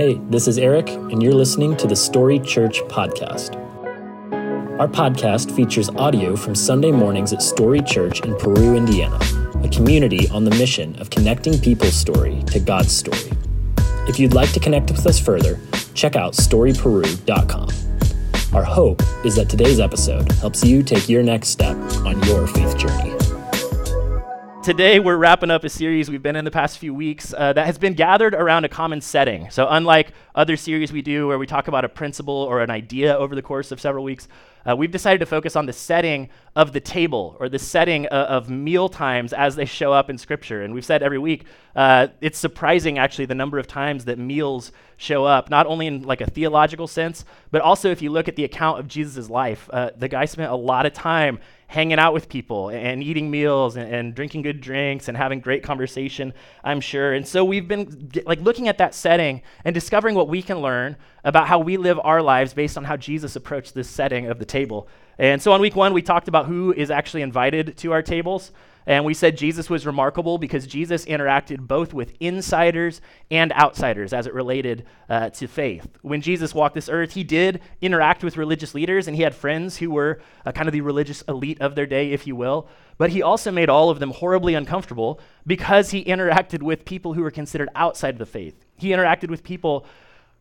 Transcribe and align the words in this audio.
Hey, 0.00 0.18
this 0.30 0.48
is 0.48 0.56
Eric, 0.56 0.88
and 0.88 1.22
you're 1.22 1.34
listening 1.34 1.76
to 1.76 1.86
the 1.86 1.94
Story 1.94 2.38
Church 2.38 2.80
Podcast. 2.84 3.54
Our 4.80 4.88
podcast 4.88 5.54
features 5.54 5.90
audio 5.90 6.36
from 6.36 6.54
Sunday 6.54 6.90
mornings 6.90 7.34
at 7.34 7.42
Story 7.42 7.82
Church 7.82 8.22
in 8.22 8.34
Peru, 8.36 8.76
Indiana, 8.76 9.18
a 9.62 9.68
community 9.68 10.26
on 10.30 10.44
the 10.44 10.52
mission 10.52 10.98
of 10.98 11.10
connecting 11.10 11.58
people's 11.58 11.92
story 11.92 12.42
to 12.44 12.60
God's 12.60 12.92
story. 12.92 13.30
If 14.08 14.18
you'd 14.18 14.32
like 14.32 14.52
to 14.52 14.60
connect 14.60 14.90
with 14.90 15.06
us 15.06 15.20
further, 15.20 15.60
check 15.92 16.16
out 16.16 16.32
storyperu.com. 16.32 17.68
Our 18.54 18.64
hope 18.64 19.02
is 19.22 19.36
that 19.36 19.50
today's 19.50 19.80
episode 19.80 20.32
helps 20.32 20.64
you 20.64 20.82
take 20.82 21.10
your 21.10 21.22
next 21.22 21.50
step 21.50 21.76
on 21.76 22.22
your 22.22 22.46
faith 22.46 22.78
journey. 22.78 23.09
Today, 24.62 25.00
we're 25.00 25.16
wrapping 25.16 25.50
up 25.50 25.64
a 25.64 25.70
series 25.70 26.10
we've 26.10 26.22
been 26.22 26.36
in 26.36 26.44
the 26.44 26.50
past 26.50 26.76
few 26.76 26.92
weeks 26.92 27.32
uh, 27.32 27.54
that 27.54 27.64
has 27.64 27.78
been 27.78 27.94
gathered 27.94 28.34
around 28.34 28.66
a 28.66 28.68
common 28.68 29.00
setting. 29.00 29.48
So, 29.48 29.66
unlike 29.66 30.12
other 30.34 30.54
series 30.58 30.92
we 30.92 31.00
do 31.00 31.26
where 31.26 31.38
we 31.38 31.46
talk 31.46 31.66
about 31.66 31.86
a 31.86 31.88
principle 31.88 32.34
or 32.34 32.60
an 32.60 32.68
idea 32.68 33.16
over 33.16 33.34
the 33.34 33.40
course 33.40 33.72
of 33.72 33.80
several 33.80 34.04
weeks, 34.04 34.28
uh, 34.68 34.76
we've 34.76 34.90
decided 34.90 35.18
to 35.20 35.24
focus 35.24 35.56
on 35.56 35.64
the 35.64 35.72
setting 35.72 36.28
of 36.54 36.74
the 36.74 36.80
table 36.80 37.38
or 37.40 37.48
the 37.48 37.58
setting 37.58 38.06
uh, 38.08 38.26
of 38.28 38.50
meal 38.50 38.90
times 38.90 39.32
as 39.32 39.56
they 39.56 39.64
show 39.64 39.94
up 39.94 40.10
in 40.10 40.18
Scripture. 40.18 40.62
And 40.62 40.74
we've 40.74 40.84
said 40.84 41.02
every 41.02 41.18
week, 41.18 41.46
uh, 41.74 42.08
it's 42.20 42.38
surprising 42.38 42.98
actually 42.98 43.24
the 43.24 43.34
number 43.34 43.58
of 43.58 43.66
times 43.66 44.04
that 44.04 44.18
meals 44.18 44.72
show 44.98 45.24
up, 45.24 45.48
not 45.48 45.66
only 45.66 45.86
in 45.86 46.02
like 46.02 46.20
a 46.20 46.28
theological 46.28 46.86
sense, 46.86 47.24
but 47.50 47.62
also 47.62 47.90
if 47.90 48.02
you 48.02 48.10
look 48.10 48.28
at 48.28 48.36
the 48.36 48.44
account 48.44 48.78
of 48.78 48.88
Jesus' 48.88 49.30
life. 49.30 49.70
Uh, 49.72 49.90
the 49.96 50.08
guy 50.08 50.26
spent 50.26 50.52
a 50.52 50.56
lot 50.56 50.84
of 50.84 50.92
time 50.92 51.38
hanging 51.70 52.00
out 52.00 52.12
with 52.12 52.28
people 52.28 52.68
and 52.70 53.00
eating 53.00 53.30
meals 53.30 53.76
and, 53.76 53.94
and, 53.94 54.12
drinking 54.12 54.42
good 54.42 54.60
drinks 54.60 55.06
and 55.06 55.16
having 55.16 55.38
great 55.38 55.62
conversation, 55.62 56.34
I'm 56.64 56.80
sure. 56.80 57.12
And 57.12 57.24
so 57.26 57.44
we've 57.44 57.68
been 57.68 58.10
like 58.26 58.40
looking 58.40 58.66
at 58.66 58.78
that 58.78 58.92
setting 58.92 59.40
and 59.64 59.72
discovering 59.72 60.16
what 60.16 60.26
we 60.26 60.42
can 60.42 60.58
learn 60.58 60.96
about 61.22 61.46
how 61.46 61.60
we 61.60 61.76
live 61.76 62.00
our 62.02 62.22
lives 62.22 62.52
based 62.54 62.76
on 62.76 62.82
how 62.82 62.96
Jesus 62.96 63.36
approached 63.36 63.72
this 63.72 63.88
setting 63.88 64.26
of 64.26 64.40
the 64.40 64.44
table. 64.44 64.88
And 65.16 65.40
so 65.40 65.52
on 65.52 65.60
week 65.60 65.76
one, 65.76 65.94
we 65.94 66.02
talked 66.02 66.26
about 66.26 66.46
who 66.46 66.72
is 66.72 66.90
actually 66.90 67.22
invited 67.22 67.76
to 67.76 67.92
our 67.92 68.02
tables. 68.02 68.50
And 68.86 69.04
we 69.04 69.14
said 69.14 69.36
Jesus 69.36 69.68
was 69.68 69.86
remarkable 69.86 70.38
because 70.38 70.66
Jesus 70.66 71.04
interacted 71.04 71.60
both 71.60 71.92
with 71.92 72.14
insiders 72.20 73.00
and 73.30 73.52
outsiders 73.52 74.12
as 74.12 74.26
it 74.26 74.34
related 74.34 74.86
uh, 75.08 75.30
to 75.30 75.46
faith. 75.46 75.86
When 76.02 76.20
Jesus 76.20 76.54
walked 76.54 76.74
this 76.74 76.88
earth, 76.88 77.12
he 77.12 77.24
did 77.24 77.60
interact 77.80 78.24
with 78.24 78.36
religious 78.36 78.74
leaders 78.74 79.06
and 79.06 79.16
he 79.16 79.22
had 79.22 79.34
friends 79.34 79.76
who 79.76 79.90
were 79.90 80.20
uh, 80.46 80.52
kind 80.52 80.68
of 80.68 80.72
the 80.72 80.80
religious 80.80 81.22
elite 81.22 81.60
of 81.60 81.74
their 81.74 81.86
day, 81.86 82.12
if 82.12 82.26
you 82.26 82.34
will. 82.34 82.68
But 82.98 83.10
he 83.10 83.22
also 83.22 83.50
made 83.50 83.68
all 83.68 83.90
of 83.90 83.98
them 83.98 84.10
horribly 84.10 84.54
uncomfortable 84.54 85.20
because 85.46 85.90
he 85.90 86.04
interacted 86.06 86.62
with 86.62 86.84
people 86.84 87.14
who 87.14 87.22
were 87.22 87.30
considered 87.30 87.68
outside 87.74 88.14
of 88.14 88.18
the 88.18 88.26
faith. 88.26 88.64
He 88.76 88.88
interacted 88.88 89.28
with 89.28 89.44
people 89.44 89.86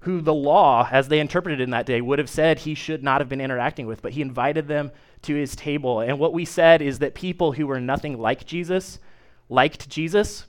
who 0.02 0.22
the 0.22 0.34
law, 0.34 0.88
as 0.92 1.08
they 1.08 1.20
interpreted 1.20 1.60
in 1.60 1.72
that 1.72 1.86
day, 1.86 2.00
would 2.00 2.20
have 2.20 2.30
said 2.30 2.60
he 2.60 2.74
should 2.74 3.04
not 3.04 3.20
have 3.20 3.30
been 3.30 3.42
interacting 3.42 3.86
with, 3.86 4.02
but 4.02 4.14
he 4.14 4.22
invited 4.22 4.68
them 4.68 4.92
to 5.24 5.36
his 5.36 5.56
table. 5.56 6.00
And 6.00 6.18
what 6.20 6.34
we 6.34 6.46
said 6.46 6.82
is 6.82 7.00
that 7.00 7.14
people 7.14 7.52
who 7.54 7.68
were 7.68 7.82
nothing 7.82 8.18
like 8.18 8.46
Jesus 8.46 9.00
liked 9.50 9.90
Jesus, 9.90 10.46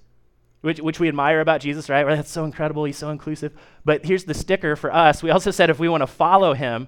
which, 0.61 0.78
which 0.81 1.01
we 1.01 1.09
admire 1.09 1.41
about 1.41 1.61
Jesus, 1.61 1.89
right? 1.89 2.06
That's 2.06 2.31
so 2.31 2.45
incredible. 2.45 2.84
He's 2.84 2.98
so 2.98 3.11
inclusive. 3.11 3.53
But 3.84 4.05
here's 4.05 4.25
the 4.25 4.34
sticker 4.34 4.77
for 4.77 4.95
us. 4.95 5.23
We 5.23 5.31
also 5.31 5.51
said 5.51 5.71
if 5.71 5.81
we 5.81 5.89
want 5.89 6.03
to 6.03 6.06
follow 6.06 6.55
him, 6.55 6.87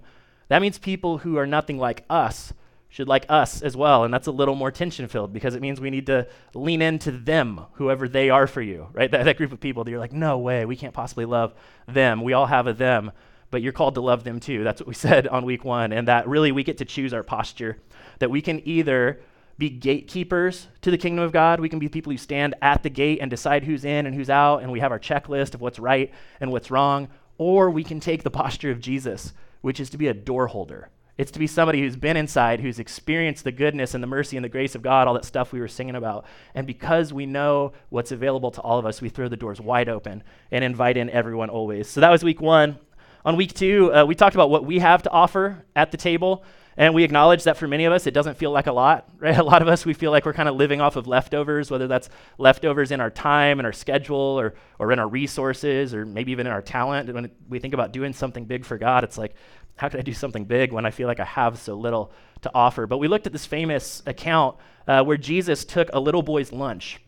that 0.49 0.63
means 0.63 0.79
people 0.79 1.19
who 1.19 1.39
are 1.39 1.47
nothing 1.47 1.79
like 1.79 2.05
us 2.09 2.53
should 2.93 3.09
like 3.09 3.25
us 3.31 3.63
as 3.63 3.75
well. 3.75 4.05
And 4.05 4.13
that's 4.13 4.27
a 4.27 4.31
little 4.31 4.55
more 4.55 4.71
tension 4.71 5.09
filled 5.09 5.33
because 5.33 5.55
it 5.55 5.63
means 5.63 5.81
we 5.81 5.89
need 5.89 6.05
to 6.07 6.29
lean 6.53 6.83
into 6.83 7.11
them, 7.11 7.63
whoever 7.73 8.07
they 8.07 8.29
are 8.29 8.47
for 8.47 8.61
you, 8.61 8.89
right? 8.93 9.11
That, 9.11 9.25
that 9.25 9.39
group 9.39 9.51
of 9.51 9.61
people 9.61 9.83
that 9.83 9.91
you're 9.91 9.99
like, 9.99 10.13
no 10.13 10.37
way, 10.37 10.67
we 10.67 10.77
can't 10.77 10.93
possibly 10.93 11.25
love 11.25 11.55
them. 11.89 12.23
We 12.23 12.35
all 12.35 12.45
have 12.45 12.67
a 12.67 12.75
them, 12.75 13.11
but 13.51 13.63
you're 13.63 13.73
called 13.73 13.95
to 13.95 14.03
love 14.03 14.25
them 14.25 14.41
too. 14.41 14.63
That's 14.63 14.79
what 14.79 14.89
we 14.89 14.93
said 15.09 15.27
on 15.27 15.47
week 15.47 15.65
one. 15.65 15.91
And 15.91 16.07
that 16.09 16.29
really 16.29 16.53
we 16.53 16.65
get 16.65 16.77
to 16.79 16.85
choose 16.85 17.15
our 17.15 17.23
posture, 17.23 17.79
that 18.19 18.31
we 18.31 18.43
can 18.43 18.61
either 18.69 19.23
be 19.57 19.71
gatekeepers 19.71 20.69
to 20.83 20.91
the 20.91 20.99
kingdom 20.99 21.25
of 21.25 21.33
God. 21.33 21.61
We 21.61 21.71
can 21.71 21.79
be 21.79 21.89
people 21.89 22.13
who 22.13 22.19
stand 22.19 22.55
at 22.61 22.83
the 22.83 22.91
gate 22.91 23.21
and 23.23 23.31
decide 23.31 23.65
who's 23.65 23.87
in 23.87 24.05
and 24.05 24.15
who's 24.15 24.29
out, 24.29 24.59
and 24.59 24.71
we 24.71 24.81
have 24.81 24.93
our 24.93 25.01
checklist 25.01 25.55
of 25.55 25.63
what's 25.63 25.79
right 25.79 26.13
and 26.41 26.53
what's 26.53 26.71
wrong. 26.71 27.09
Or 27.39 27.71
we 27.71 27.85
can 27.85 28.01
take 28.01 28.23
the 28.23 28.31
posture 28.43 28.71
of 28.71 28.81
Jesus, 28.81 29.33
which 29.63 29.81
is 29.81 29.89
to 29.89 29.97
be 29.97 30.09
a 30.09 30.15
door 30.15 30.49
holder 30.49 30.91
it's 31.19 31.31
to 31.33 31.39
be 31.39 31.47
somebody 31.47 31.81
who's 31.81 31.97
been 31.97 32.17
inside, 32.17 32.61
who's 32.61 32.79
experienced 32.79 33.45
the 33.45 33.53
goodness 33.53 33.95
and 33.95 34.03
the 34.03 34.09
mercy 34.09 34.37
and 34.37 34.45
the 34.45 34.49
grace 34.49 34.75
of 34.75 34.83
God, 34.83 35.07
all 35.07 35.15
that 35.15 35.27
stuff 35.27 35.53
we 35.53 35.61
were 35.61 35.69
singing 35.69 35.95
about. 35.95 36.25
And 36.55 36.67
because 36.67 37.13
we 37.13 37.27
know 37.27 37.73
what's 37.91 38.13
available 38.13 38.51
to 38.53 38.61
all 38.63 38.79
of 38.79 38.87
us, 38.87 39.03
we 39.03 39.11
throw 39.11 39.29
the 39.29 39.37
doors 39.37 39.61
wide 39.61 39.89
open 39.89 40.23
and 40.51 40.65
invite 40.65 40.97
in 40.97 41.11
everyone 41.11 41.51
always. 41.51 41.89
So 41.89 42.01
that 42.01 42.11
was 42.11 42.25
week 42.25 42.41
one. 42.41 42.79
On 43.25 43.37
week 43.37 43.53
two, 43.53 43.95
uh, 43.95 44.05
we 44.05 44.15
talked 44.15 44.35
about 44.35 44.51
what 44.51 44.65
we 44.65 44.79
have 44.79 45.03
to 45.03 45.11
offer 45.11 45.65
at 45.77 45.91
the 45.91 45.97
table. 45.97 46.45
And 46.77 46.95
we 46.95 47.05
acknowledge 47.05 47.45
that 47.45 47.59
for 47.59 47.69
many 47.69 47.85
of 47.85 47.93
us, 47.93 48.07
it 48.07 48.13
doesn't 48.13 48.39
feel 48.39 48.51
like 48.51 48.67
a 48.67 48.73
lot, 48.73 49.09
right? 49.19 49.37
A 49.37 49.43
lot 49.43 49.63
of 49.63 49.69
us, 49.69 49.85
we 49.85 49.93
feel 49.93 50.11
like 50.11 50.25
we're 50.25 50.33
kind 50.33 50.49
of 50.49 50.57
living 50.57 50.81
off 50.81 50.97
of 50.97 51.07
leftovers, 51.07 51.71
whether 51.71 51.87
that's 51.87 52.09
leftovers 52.39 52.91
in 52.91 53.01
our 53.01 53.11
time 53.11 53.61
and 53.61 53.67
our 53.67 53.73
schedule 53.73 54.17
or, 54.17 54.55
or 54.79 54.91
in 54.93 54.99
our 54.99 55.09
resources 55.09 55.95
or 55.95 56.07
maybe 56.07 56.33
even 56.33 56.47
in 56.47 56.53
our 56.53 56.63
talent. 56.63 57.13
When 57.13 57.31
we 57.49 57.59
think 57.59 57.75
about 57.75 57.93
doing 57.93 58.13
something 58.13 58.47
big 58.47 58.65
for 58.65 58.79
God, 58.79 59.05
it's 59.05 59.19
like, 59.19 59.35
how 59.77 59.89
could 59.89 60.01
I 60.01 60.03
do 60.03 60.13
something 60.13 60.45
big 60.45 60.73
when 60.73 60.87
I 60.87 60.91
feel 60.91 61.09
like 61.09 61.21
I 61.21 61.25
have 61.25 61.59
so 61.59 61.75
little 61.75 62.13
to 62.43 62.51
offer? 62.55 62.87
But 62.87 62.99
we 62.99 63.09
looked 63.09 63.27
at 63.27 63.33
this 63.33 63.47
famous 63.47 64.03
account 64.07 64.57
uh, 64.87 65.03
where 65.05 65.17
Jesus 65.17 65.65
took 65.65 65.89
a 65.93 66.01
little 66.01 66.23
boy's 66.23 66.53
lunch 66.53 67.01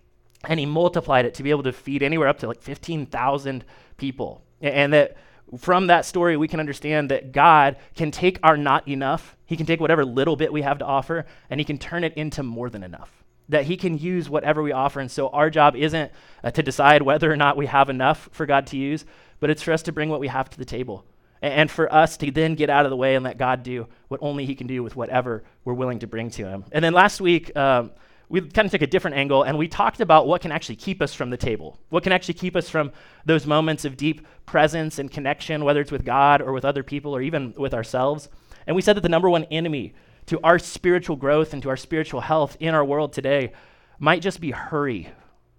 and 0.48 0.60
he 0.60 0.66
multiplied 0.66 1.24
it 1.24 1.34
to 1.34 1.42
be 1.42 1.50
able 1.50 1.62
to 1.64 1.72
feed 1.72 2.02
anywhere 2.02 2.28
up 2.28 2.38
to 2.40 2.48
like 2.48 2.62
15,000 2.62 3.64
people. 3.96 4.42
And 4.60 4.92
that 4.92 5.16
from 5.58 5.88
that 5.88 6.04
story, 6.04 6.36
we 6.36 6.48
can 6.48 6.60
understand 6.60 7.10
that 7.10 7.32
God 7.32 7.76
can 7.94 8.10
take 8.10 8.38
our 8.42 8.56
not 8.56 8.88
enough, 8.88 9.36
He 9.46 9.56
can 9.56 9.66
take 9.66 9.80
whatever 9.80 10.04
little 10.04 10.36
bit 10.36 10.52
we 10.52 10.62
have 10.62 10.78
to 10.78 10.84
offer, 10.84 11.26
and 11.50 11.60
He 11.60 11.64
can 11.64 11.78
turn 11.78 12.04
it 12.04 12.14
into 12.14 12.42
more 12.42 12.70
than 12.70 12.82
enough. 12.82 13.24
That 13.48 13.64
He 13.64 13.76
can 13.76 13.98
use 13.98 14.28
whatever 14.28 14.62
we 14.62 14.72
offer. 14.72 15.00
And 15.00 15.10
so 15.10 15.28
our 15.28 15.50
job 15.50 15.76
isn't 15.76 16.10
uh, 16.42 16.50
to 16.50 16.62
decide 16.62 17.02
whether 17.02 17.30
or 17.30 17.36
not 17.36 17.56
we 17.56 17.66
have 17.66 17.90
enough 17.90 18.28
for 18.32 18.46
God 18.46 18.66
to 18.68 18.76
use, 18.76 19.04
but 19.38 19.50
it's 19.50 19.62
for 19.62 19.72
us 19.72 19.82
to 19.82 19.92
bring 19.92 20.08
what 20.08 20.20
we 20.20 20.28
have 20.28 20.48
to 20.50 20.58
the 20.58 20.64
table 20.64 21.04
and 21.44 21.70
for 21.70 21.92
us 21.92 22.16
to 22.16 22.30
then 22.30 22.54
get 22.54 22.70
out 22.70 22.86
of 22.86 22.90
the 22.90 22.96
way 22.96 23.14
and 23.14 23.24
let 23.24 23.36
God 23.36 23.62
do 23.62 23.86
what 24.08 24.20
only 24.22 24.46
He 24.46 24.54
can 24.54 24.66
do 24.66 24.82
with 24.82 24.96
whatever 24.96 25.44
we're 25.64 25.74
willing 25.74 25.98
to 25.98 26.06
bring 26.06 26.30
to 26.30 26.46
Him. 26.46 26.64
And 26.72 26.84
then 26.84 26.94
last 26.94 27.20
week, 27.20 27.54
um, 27.56 27.90
we 28.30 28.40
kind 28.40 28.64
of 28.64 28.72
took 28.72 28.82
a 28.82 28.86
different 28.86 29.16
angle 29.16 29.42
and 29.42 29.58
we 29.58 29.68
talked 29.68 30.00
about 30.00 30.26
what 30.26 30.40
can 30.40 30.50
actually 30.50 30.76
keep 30.76 31.02
us 31.02 31.12
from 31.12 31.28
the 31.28 31.36
table, 31.36 31.78
what 31.90 32.02
can 32.02 32.12
actually 32.12 32.34
keep 32.34 32.56
us 32.56 32.70
from 32.70 32.92
those 33.26 33.46
moments 33.46 33.84
of 33.84 33.96
deep 33.96 34.26
presence 34.46 34.98
and 34.98 35.10
connection, 35.10 35.64
whether 35.64 35.80
it's 35.80 35.92
with 35.92 36.04
God 36.04 36.40
or 36.40 36.52
with 36.52 36.64
other 36.64 36.82
people 36.82 37.14
or 37.14 37.20
even 37.20 37.52
with 37.58 37.74
ourselves. 37.74 38.30
And 38.66 38.74
we 38.74 38.82
said 38.82 38.96
that 38.96 39.02
the 39.02 39.08
number 39.10 39.28
one 39.28 39.44
enemy 39.44 39.94
to 40.26 40.40
our 40.42 40.58
spiritual 40.58 41.16
growth 41.16 41.52
and 41.52 41.62
to 41.62 41.68
our 41.68 41.76
spiritual 41.76 42.22
health 42.22 42.56
in 42.58 42.74
our 42.74 42.84
world 42.84 43.12
today 43.12 43.52
might 43.98 44.22
just 44.22 44.40
be 44.40 44.50
hurry 44.50 45.10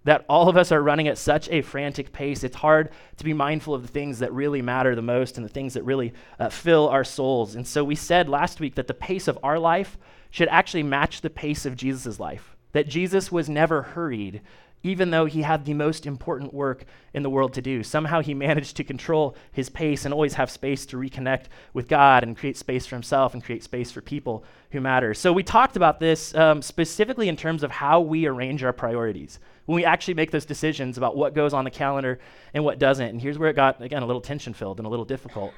that 0.06 0.24
all 0.28 0.48
of 0.48 0.56
us 0.56 0.70
are 0.70 0.82
running 0.82 1.08
at 1.08 1.18
such 1.18 1.48
a 1.50 1.62
frantic 1.62 2.12
pace. 2.12 2.44
It's 2.44 2.56
hard 2.56 2.90
to 3.16 3.24
be 3.24 3.32
mindful 3.32 3.74
of 3.74 3.82
the 3.82 3.88
things 3.88 4.20
that 4.20 4.32
really 4.32 4.62
matter 4.62 4.94
the 4.94 5.02
most 5.02 5.36
and 5.36 5.44
the 5.44 5.52
things 5.52 5.74
that 5.74 5.82
really 5.82 6.12
uh, 6.38 6.48
fill 6.48 6.88
our 6.88 7.02
souls. 7.02 7.56
And 7.56 7.66
so 7.66 7.82
we 7.82 7.96
said 7.96 8.28
last 8.28 8.60
week 8.60 8.76
that 8.76 8.86
the 8.86 8.94
pace 8.94 9.26
of 9.26 9.36
our 9.42 9.58
life 9.58 9.98
should 10.30 10.48
actually 10.48 10.84
match 10.84 11.20
the 11.20 11.30
pace 11.30 11.66
of 11.66 11.76
Jesus' 11.76 12.20
life, 12.20 12.56
that 12.70 12.88
Jesus 12.88 13.32
was 13.32 13.48
never 13.48 13.82
hurried, 13.82 14.42
even 14.82 15.10
though 15.10 15.24
he 15.24 15.42
had 15.42 15.64
the 15.64 15.74
most 15.74 16.06
important 16.06 16.54
work 16.54 16.84
in 17.12 17.22
the 17.22 17.30
world 17.30 17.52
to 17.54 17.62
do. 17.62 17.82
Somehow 17.82 18.20
he 18.20 18.34
managed 18.34 18.76
to 18.76 18.84
control 18.84 19.36
his 19.50 19.68
pace 19.68 20.04
and 20.04 20.14
always 20.14 20.34
have 20.34 20.50
space 20.50 20.86
to 20.86 20.96
reconnect 20.96 21.46
with 21.72 21.88
God 21.88 22.22
and 22.22 22.36
create 22.36 22.56
space 22.56 22.86
for 22.86 22.94
himself 22.94 23.34
and 23.34 23.42
create 23.42 23.64
space 23.64 23.90
for 23.90 24.00
people 24.00 24.44
who 24.70 24.80
matter. 24.80 25.14
So 25.14 25.32
we 25.32 25.42
talked 25.42 25.76
about 25.76 25.98
this 25.98 26.34
um, 26.34 26.62
specifically 26.62 27.28
in 27.28 27.36
terms 27.36 27.62
of 27.62 27.70
how 27.70 28.00
we 28.00 28.26
arrange 28.26 28.62
our 28.62 28.72
priorities 28.72 29.40
when 29.64 29.76
we 29.76 29.84
actually 29.84 30.14
make 30.14 30.30
those 30.30 30.46
decisions 30.46 30.96
about 30.96 31.16
what 31.16 31.34
goes 31.34 31.52
on 31.52 31.64
the 31.64 31.70
calendar 31.70 32.18
and 32.54 32.64
what 32.64 32.78
doesn't. 32.78 33.08
And 33.08 33.20
here's 33.20 33.38
where 33.38 33.50
it 33.50 33.56
got, 33.56 33.82
again, 33.82 34.02
a 34.02 34.06
little 34.06 34.22
tension 34.22 34.54
filled 34.54 34.78
and 34.78 34.86
a 34.86 34.90
little 34.90 35.04
difficult. 35.04 35.52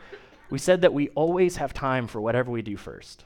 We 0.50 0.58
said 0.58 0.80
that 0.80 0.94
we 0.94 1.10
always 1.10 1.56
have 1.56 1.74
time 1.74 2.06
for 2.06 2.20
whatever 2.20 2.50
we 2.50 2.62
do 2.62 2.76
first. 2.76 3.24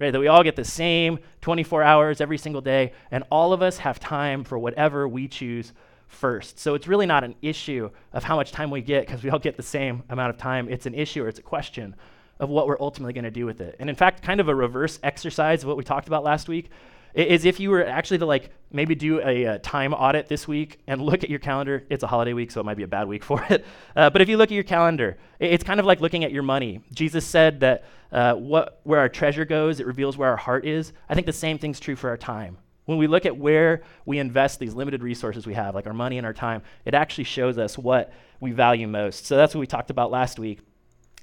Right, 0.00 0.12
that 0.12 0.20
we 0.20 0.28
all 0.28 0.44
get 0.44 0.54
the 0.54 0.64
same 0.64 1.18
24 1.40 1.82
hours 1.82 2.20
every 2.20 2.38
single 2.38 2.60
day, 2.60 2.92
and 3.10 3.24
all 3.32 3.52
of 3.52 3.62
us 3.62 3.78
have 3.78 3.98
time 3.98 4.44
for 4.44 4.56
whatever 4.56 5.08
we 5.08 5.26
choose 5.26 5.72
first. 6.06 6.58
So 6.58 6.74
it's 6.74 6.86
really 6.86 7.06
not 7.06 7.24
an 7.24 7.34
issue 7.42 7.90
of 8.12 8.22
how 8.22 8.36
much 8.36 8.52
time 8.52 8.70
we 8.70 8.80
get 8.80 9.06
because 9.06 9.24
we 9.24 9.30
all 9.30 9.38
get 9.38 9.56
the 9.56 9.62
same 9.62 10.04
amount 10.08 10.30
of 10.30 10.38
time. 10.38 10.68
It's 10.68 10.86
an 10.86 10.94
issue 10.94 11.24
or 11.24 11.28
it's 11.28 11.40
a 11.40 11.42
question 11.42 11.96
of 12.38 12.48
what 12.48 12.66
we're 12.68 12.80
ultimately 12.80 13.12
going 13.12 13.24
to 13.24 13.30
do 13.30 13.44
with 13.44 13.60
it. 13.60 13.76
And 13.80 13.90
in 13.90 13.96
fact, 13.96 14.22
kind 14.22 14.40
of 14.40 14.48
a 14.48 14.54
reverse 14.54 15.00
exercise 15.02 15.62
of 15.62 15.68
what 15.68 15.76
we 15.76 15.84
talked 15.84 16.06
about 16.06 16.22
last 16.22 16.48
week 16.48 16.70
is 17.14 17.44
if 17.44 17.58
you 17.60 17.70
were 17.70 17.84
actually 17.84 18.18
to 18.18 18.26
like 18.26 18.50
maybe 18.70 18.94
do 18.94 19.20
a, 19.20 19.44
a, 19.44 19.46
uh, 19.46 19.58
time 19.62 19.94
audit 19.94 20.28
this 20.28 20.46
week 20.46 20.80
and 20.86 21.00
look 21.08 21.24
at 21.24 21.30
your 21.30 21.38
calendar. 21.38 21.84
It's 21.90 22.02
a 22.02 22.06
holiday 22.06 22.32
week, 22.32 22.50
so 22.50 22.60
it 22.60 22.64
might 22.64 22.76
be 22.76 22.82
a 22.82 22.88
bad 22.88 23.08
week 23.08 23.24
for 23.30 23.44
it. 23.50 23.64
Uh, 23.96 24.10
but 24.10 24.22
if 24.22 24.28
you 24.28 24.36
look 24.36 24.50
at 24.50 24.54
your 24.54 24.64
calendar, 24.64 25.18
it's 25.38 25.64
kind 25.64 25.80
of 25.80 25.86
like 25.86 26.00
looking 26.00 26.24
at 26.24 26.32
your 26.32 26.42
money. 26.42 26.80
Jesus 26.92 27.24
said 27.24 27.60
that 27.60 27.84
uh, 28.10 28.34
what, 28.34 28.80
where 28.84 29.00
our 29.00 29.08
treasure 29.08 29.44
goes, 29.44 29.80
it 29.80 29.86
reveals 29.86 30.16
where 30.16 30.30
our 30.30 30.36
heart 30.36 30.66
is. 30.66 30.92
I 31.08 31.14
think 31.14 31.26
the 31.26 31.32
same 31.32 31.58
thing's 31.58 31.80
true 31.80 31.96
for 31.96 32.08
our 32.10 32.16
time. 32.16 32.58
When 32.86 32.96
we 32.96 33.06
look 33.06 33.26
at 33.26 33.36
where 33.36 33.82
we 34.06 34.18
invest 34.18 34.58
these 34.58 34.72
limited 34.72 35.02
resources 35.02 35.46
we 35.46 35.52
have, 35.52 35.74
like 35.74 35.86
our 35.86 35.92
money 35.92 36.16
and 36.16 36.26
our 36.26 36.32
time, 36.32 36.62
it 36.86 36.94
actually 36.94 37.24
shows 37.24 37.58
us 37.58 37.76
what 37.76 38.12
we 38.40 38.52
value 38.52 38.88
most. 38.88 39.26
So 39.26 39.36
that's 39.36 39.54
what 39.54 39.60
we 39.60 39.66
talked 39.66 39.90
about 39.90 40.10
last 40.10 40.38
week. 40.38 40.60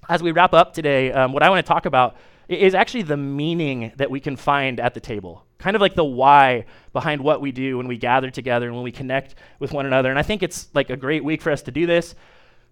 As 0.07 0.21
we 0.21 0.31
wrap 0.31 0.53
up 0.53 0.75
today, 0.75 1.11
um, 1.11 1.33
what 1.33 1.41
I 1.41 1.49
want 1.49 1.65
to 1.65 1.67
talk 1.67 1.87
about 1.87 2.17
is 2.47 2.75
actually 2.75 3.01
the 3.01 3.17
meaning 3.17 3.91
that 3.95 4.11
we 4.11 4.19
can 4.19 4.35
find 4.35 4.79
at 4.79 4.93
the 4.93 4.99
table. 4.99 5.44
Kind 5.65 5.73
of 5.73 5.81
like 5.81 5.95
the 5.95 6.05
why 6.05 6.65
behind 6.93 7.21
what 7.21 7.41
we 7.41 7.51
do 7.51 7.77
when 7.77 7.87
we 7.87 7.97
gather 7.97 8.29
together 8.29 8.67
and 8.67 8.75
when 8.75 8.83
we 8.83 8.91
connect 8.91 9.33
with 9.57 9.71
one 9.71 9.87
another. 9.87 10.11
And 10.11 10.19
I 10.19 10.21
think 10.21 10.43
it's 10.43 10.67
like 10.75 10.91
a 10.91 10.95
great 10.95 11.23
week 11.23 11.41
for 11.41 11.51
us 11.51 11.63
to 11.63 11.71
do 11.71 11.87
this 11.87 12.13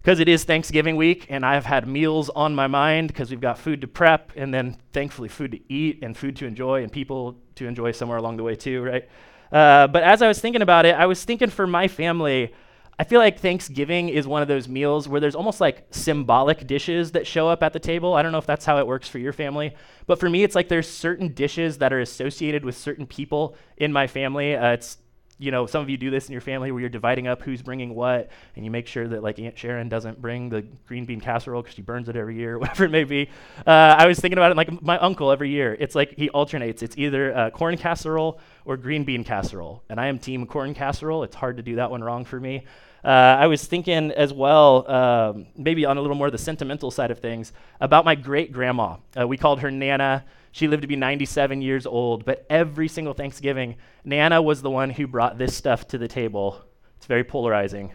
because 0.00 0.20
it 0.20 0.28
is 0.28 0.44
Thanksgiving 0.44 0.94
week 0.94 1.26
and 1.28 1.44
I've 1.44 1.64
had 1.64 1.88
meals 1.88 2.30
on 2.30 2.54
my 2.54 2.68
mind 2.68 3.08
because 3.08 3.32
we've 3.32 3.40
got 3.40 3.58
food 3.58 3.80
to 3.80 3.88
prep 3.88 4.30
and 4.36 4.54
then 4.54 4.76
thankfully 4.92 5.28
food 5.28 5.50
to 5.50 5.60
eat 5.68 6.04
and 6.04 6.16
food 6.16 6.36
to 6.36 6.46
enjoy 6.46 6.84
and 6.84 6.92
people 6.92 7.34
to 7.56 7.66
enjoy 7.66 7.90
somewhere 7.90 8.18
along 8.18 8.36
the 8.36 8.44
way 8.44 8.54
too, 8.54 8.80
right? 8.80 9.08
Uh, 9.50 9.88
but 9.88 10.04
as 10.04 10.22
I 10.22 10.28
was 10.28 10.38
thinking 10.38 10.62
about 10.62 10.86
it, 10.86 10.94
I 10.94 11.06
was 11.06 11.24
thinking 11.24 11.50
for 11.50 11.66
my 11.66 11.88
family, 11.88 12.54
I 12.98 13.04
feel 13.04 13.18
like 13.18 13.40
Thanksgiving 13.40 14.08
is 14.08 14.26
one 14.26 14.42
of 14.42 14.48
those 14.48 14.68
meals 14.68 15.08
where 15.08 15.20
there's 15.20 15.34
almost 15.34 15.60
like 15.60 15.86
symbolic 15.90 16.66
dishes 16.66 17.12
that 17.12 17.26
show 17.26 17.48
up 17.48 17.62
at 17.62 17.72
the 17.72 17.80
table. 17.80 18.14
I 18.14 18.22
don't 18.22 18.30
know 18.30 18.38
if 18.38 18.46
that's 18.46 18.64
how 18.64 18.78
it 18.78 18.86
works 18.86 19.08
for 19.08 19.18
your 19.18 19.32
family, 19.32 19.74
but 20.06 20.20
for 20.20 20.30
me, 20.30 20.44
it's 20.44 20.54
like 20.54 20.68
there's 20.68 20.88
certain 20.88 21.34
dishes 21.34 21.78
that 21.78 21.92
are 21.92 22.00
associated 22.00 22.64
with 22.64 22.76
certain 22.76 23.06
people 23.06 23.56
in 23.76 23.92
my 23.92 24.06
family. 24.06 24.54
Uh, 24.54 24.72
it's 24.72 24.98
you 25.44 25.50
know, 25.50 25.66
some 25.66 25.82
of 25.82 25.90
you 25.90 25.96
do 25.96 26.10
this 26.10 26.26
in 26.26 26.32
your 26.32 26.40
family 26.40 26.72
where 26.72 26.80
you're 26.80 26.88
dividing 26.88 27.28
up 27.28 27.42
who's 27.42 27.62
bringing 27.62 27.94
what, 27.94 28.30
and 28.56 28.64
you 28.64 28.70
make 28.70 28.86
sure 28.86 29.06
that 29.06 29.22
like 29.22 29.38
Aunt 29.38 29.58
Sharon 29.58 29.88
doesn't 29.88 30.20
bring 30.20 30.48
the 30.48 30.62
green 30.86 31.04
bean 31.04 31.20
casserole 31.20 31.62
because 31.62 31.74
she 31.74 31.82
burns 31.82 32.08
it 32.08 32.16
every 32.16 32.36
year, 32.36 32.58
whatever 32.60 32.84
it 32.84 32.90
may 32.90 33.04
be. 33.04 33.28
Uh, 33.66 33.70
I 33.70 34.06
was 34.06 34.18
thinking 34.18 34.38
about 34.38 34.50
it 34.50 34.56
like 34.56 34.82
my 34.82 34.98
uncle 34.98 35.30
every 35.30 35.50
year. 35.50 35.76
It's 35.78 35.94
like 35.94 36.14
he 36.16 36.30
alternates. 36.30 36.82
It's 36.82 36.96
either 36.96 37.36
uh, 37.36 37.50
corn 37.50 37.76
casserole 37.76 38.40
or 38.64 38.76
green 38.76 39.04
bean 39.04 39.22
casserole, 39.22 39.82
and 39.90 40.00
I 40.00 40.06
am 40.06 40.18
team 40.18 40.46
corn 40.46 40.74
casserole. 40.74 41.22
It's 41.22 41.36
hard 41.36 41.58
to 41.58 41.62
do 41.62 41.76
that 41.76 41.90
one 41.90 42.02
wrong 42.02 42.24
for 42.24 42.40
me. 42.40 42.64
Uh, 43.04 43.36
I 43.38 43.48
was 43.48 43.66
thinking 43.66 44.12
as 44.12 44.32
well, 44.32 44.90
um, 44.90 45.46
maybe 45.56 45.84
on 45.84 45.98
a 45.98 46.00
little 46.00 46.16
more 46.16 46.30
the 46.30 46.38
sentimental 46.38 46.90
side 46.90 47.10
of 47.10 47.18
things, 47.18 47.52
about 47.78 48.06
my 48.06 48.14
great 48.14 48.50
grandma. 48.50 48.96
Uh, 49.18 49.28
we 49.28 49.36
called 49.36 49.60
her 49.60 49.70
Nana. 49.70 50.24
She 50.54 50.68
lived 50.68 50.82
to 50.82 50.86
be 50.88 50.94
97 50.94 51.62
years 51.62 51.84
old, 51.84 52.24
but 52.24 52.46
every 52.48 52.86
single 52.86 53.12
Thanksgiving, 53.12 53.74
Nana 54.04 54.40
was 54.40 54.62
the 54.62 54.70
one 54.70 54.88
who 54.88 55.08
brought 55.08 55.36
this 55.36 55.56
stuff 55.56 55.88
to 55.88 55.98
the 55.98 56.06
table. 56.06 56.64
It's 56.96 57.06
very 57.06 57.24
polarizing. 57.24 57.92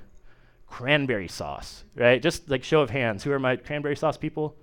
Cranberry 0.68 1.30
sauce, 1.30 1.86
right? 1.96 2.22
Just 2.22 2.50
like 2.50 2.66
show 2.66 2.82
of 2.82 2.90
hands. 2.90 3.24
Who 3.24 3.32
are 3.32 3.40
my 3.40 3.56
cranberry 3.56 3.96
sauce 3.96 4.18
people? 4.18 4.58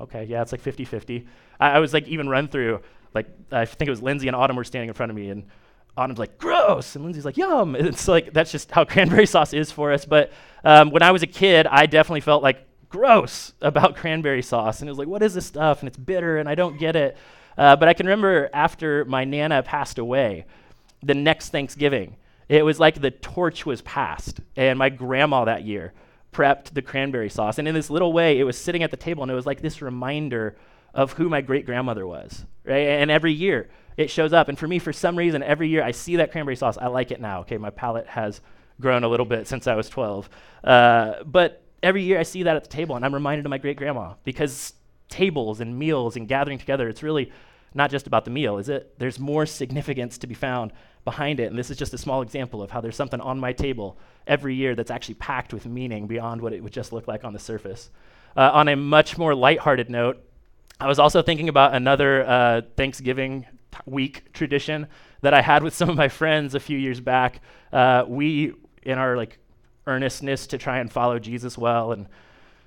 Okay, 0.00 0.24
yeah, 0.24 0.40
it's 0.40 0.50
like 0.50 0.62
50 0.62 0.86
50. 0.86 1.26
I, 1.60 1.72
I 1.72 1.78
was 1.78 1.92
like, 1.92 2.08
even 2.08 2.26
run 2.26 2.48
through, 2.48 2.80
like, 3.12 3.26
I 3.50 3.66
think 3.66 3.86
it 3.86 3.90
was 3.90 4.00
Lindsay 4.00 4.28
and 4.28 4.34
Autumn 4.34 4.56
were 4.56 4.64
standing 4.64 4.88
in 4.88 4.94
front 4.94 5.10
of 5.10 5.16
me, 5.16 5.28
and 5.28 5.44
Autumn's 5.94 6.18
like, 6.18 6.38
gross. 6.38 6.96
And 6.96 7.04
Lindsay's 7.04 7.26
like, 7.26 7.36
yum. 7.36 7.76
It's 7.78 8.08
like, 8.08 8.32
that's 8.32 8.50
just 8.50 8.70
how 8.70 8.84
cranberry 8.86 9.26
sauce 9.26 9.52
is 9.52 9.70
for 9.70 9.92
us. 9.92 10.06
But 10.06 10.32
um, 10.64 10.90
when 10.90 11.02
I 11.02 11.10
was 11.10 11.22
a 11.22 11.26
kid, 11.26 11.66
I 11.66 11.84
definitely 11.84 12.22
felt 12.22 12.42
like 12.42 12.66
gross 12.88 13.52
about 13.60 13.94
cranberry 13.98 14.40
sauce. 14.40 14.80
And 14.80 14.88
it 14.88 14.92
was 14.92 14.98
like, 14.98 15.08
what 15.08 15.22
is 15.22 15.34
this 15.34 15.44
stuff? 15.44 15.80
And 15.80 15.88
it's 15.88 15.98
bitter, 15.98 16.38
and 16.38 16.48
I 16.48 16.54
don't 16.54 16.78
get 16.78 16.96
it. 16.96 17.18
Uh, 17.56 17.76
but 17.76 17.88
I 17.88 17.94
can 17.94 18.06
remember 18.06 18.48
after 18.52 19.04
my 19.04 19.24
Nana 19.24 19.62
passed 19.62 19.98
away, 19.98 20.46
the 21.02 21.14
next 21.14 21.50
Thanksgiving, 21.50 22.16
it 22.48 22.64
was 22.64 22.78
like 22.78 23.00
the 23.00 23.10
torch 23.10 23.66
was 23.66 23.82
passed. 23.82 24.40
And 24.56 24.78
my 24.78 24.88
grandma 24.88 25.44
that 25.44 25.64
year 25.64 25.92
prepped 26.32 26.74
the 26.74 26.82
cranberry 26.82 27.28
sauce. 27.28 27.58
And 27.58 27.68
in 27.68 27.74
this 27.74 27.90
little 27.90 28.12
way, 28.12 28.38
it 28.38 28.44
was 28.44 28.56
sitting 28.56 28.82
at 28.82 28.90
the 28.90 28.96
table, 28.96 29.22
and 29.22 29.30
it 29.30 29.34
was 29.34 29.46
like 29.46 29.60
this 29.60 29.82
reminder 29.82 30.56
of 30.94 31.12
who 31.12 31.28
my 31.28 31.40
great 31.40 31.66
grandmother 31.66 32.06
was, 32.06 32.44
right? 32.64 32.86
And 32.86 33.10
every 33.10 33.32
year 33.32 33.70
it 33.96 34.10
shows 34.10 34.32
up. 34.32 34.48
And 34.48 34.58
for 34.58 34.66
me, 34.66 34.78
for 34.78 34.92
some 34.92 35.16
reason, 35.16 35.42
every 35.42 35.68
year 35.68 35.82
I 35.82 35.90
see 35.90 36.16
that 36.16 36.32
cranberry 36.32 36.56
sauce. 36.56 36.78
I 36.78 36.86
like 36.88 37.10
it 37.10 37.20
now. 37.20 37.40
Okay, 37.40 37.58
my 37.58 37.70
palate 37.70 38.06
has 38.08 38.40
grown 38.80 39.04
a 39.04 39.08
little 39.08 39.26
bit 39.26 39.46
since 39.46 39.66
I 39.66 39.74
was 39.74 39.88
12. 39.88 40.28
Uh, 40.64 41.14
but 41.24 41.62
every 41.82 42.02
year 42.02 42.18
I 42.18 42.22
see 42.22 42.42
that 42.44 42.56
at 42.56 42.64
the 42.64 42.70
table, 42.70 42.96
and 42.96 43.04
I'm 43.04 43.14
reminded 43.14 43.44
of 43.46 43.50
my 43.50 43.58
great 43.58 43.76
grandma 43.76 44.14
because 44.24 44.74
tables 45.12 45.60
and 45.60 45.78
meals 45.78 46.16
and 46.16 46.26
gathering 46.26 46.58
together, 46.58 46.88
it's 46.88 47.02
really 47.02 47.30
not 47.74 47.90
just 47.90 48.06
about 48.06 48.24
the 48.24 48.30
meal, 48.30 48.58
is 48.58 48.68
it? 48.68 48.98
There's 48.98 49.18
more 49.18 49.46
significance 49.46 50.18
to 50.18 50.26
be 50.26 50.34
found 50.34 50.72
behind 51.04 51.38
it. 51.38 51.50
And 51.50 51.58
this 51.58 51.70
is 51.70 51.76
just 51.76 51.94
a 51.94 51.98
small 51.98 52.22
example 52.22 52.62
of 52.62 52.70
how 52.70 52.80
there's 52.80 52.96
something 52.96 53.20
on 53.20 53.38
my 53.38 53.52
table 53.52 53.98
every 54.26 54.54
year 54.54 54.74
that's 54.74 54.90
actually 54.90 55.16
packed 55.16 55.52
with 55.52 55.66
meaning 55.66 56.06
beyond 56.06 56.40
what 56.40 56.52
it 56.52 56.62
would 56.62 56.72
just 56.72 56.92
look 56.92 57.06
like 57.06 57.24
on 57.24 57.32
the 57.32 57.38
surface. 57.38 57.90
Uh, 58.36 58.50
on 58.52 58.68
a 58.68 58.76
much 58.76 59.18
more 59.18 59.34
lighthearted 59.34 59.90
note, 59.90 60.22
I 60.80 60.86
was 60.86 60.98
also 60.98 61.22
thinking 61.22 61.48
about 61.48 61.74
another 61.74 62.26
uh, 62.26 62.62
Thanksgiving 62.76 63.46
week 63.86 64.32
tradition 64.32 64.86
that 65.20 65.34
I 65.34 65.42
had 65.42 65.62
with 65.62 65.74
some 65.74 65.88
of 65.88 65.96
my 65.96 66.08
friends 66.08 66.54
a 66.54 66.60
few 66.60 66.78
years 66.78 67.00
back. 67.00 67.40
Uh, 67.72 68.04
we, 68.08 68.52
in 68.82 68.98
our 68.98 69.16
like 69.16 69.38
earnestness 69.86 70.46
to 70.48 70.58
try 70.58 70.78
and 70.78 70.90
follow 70.90 71.18
Jesus 71.18 71.58
well 71.58 71.92
and 71.92 72.06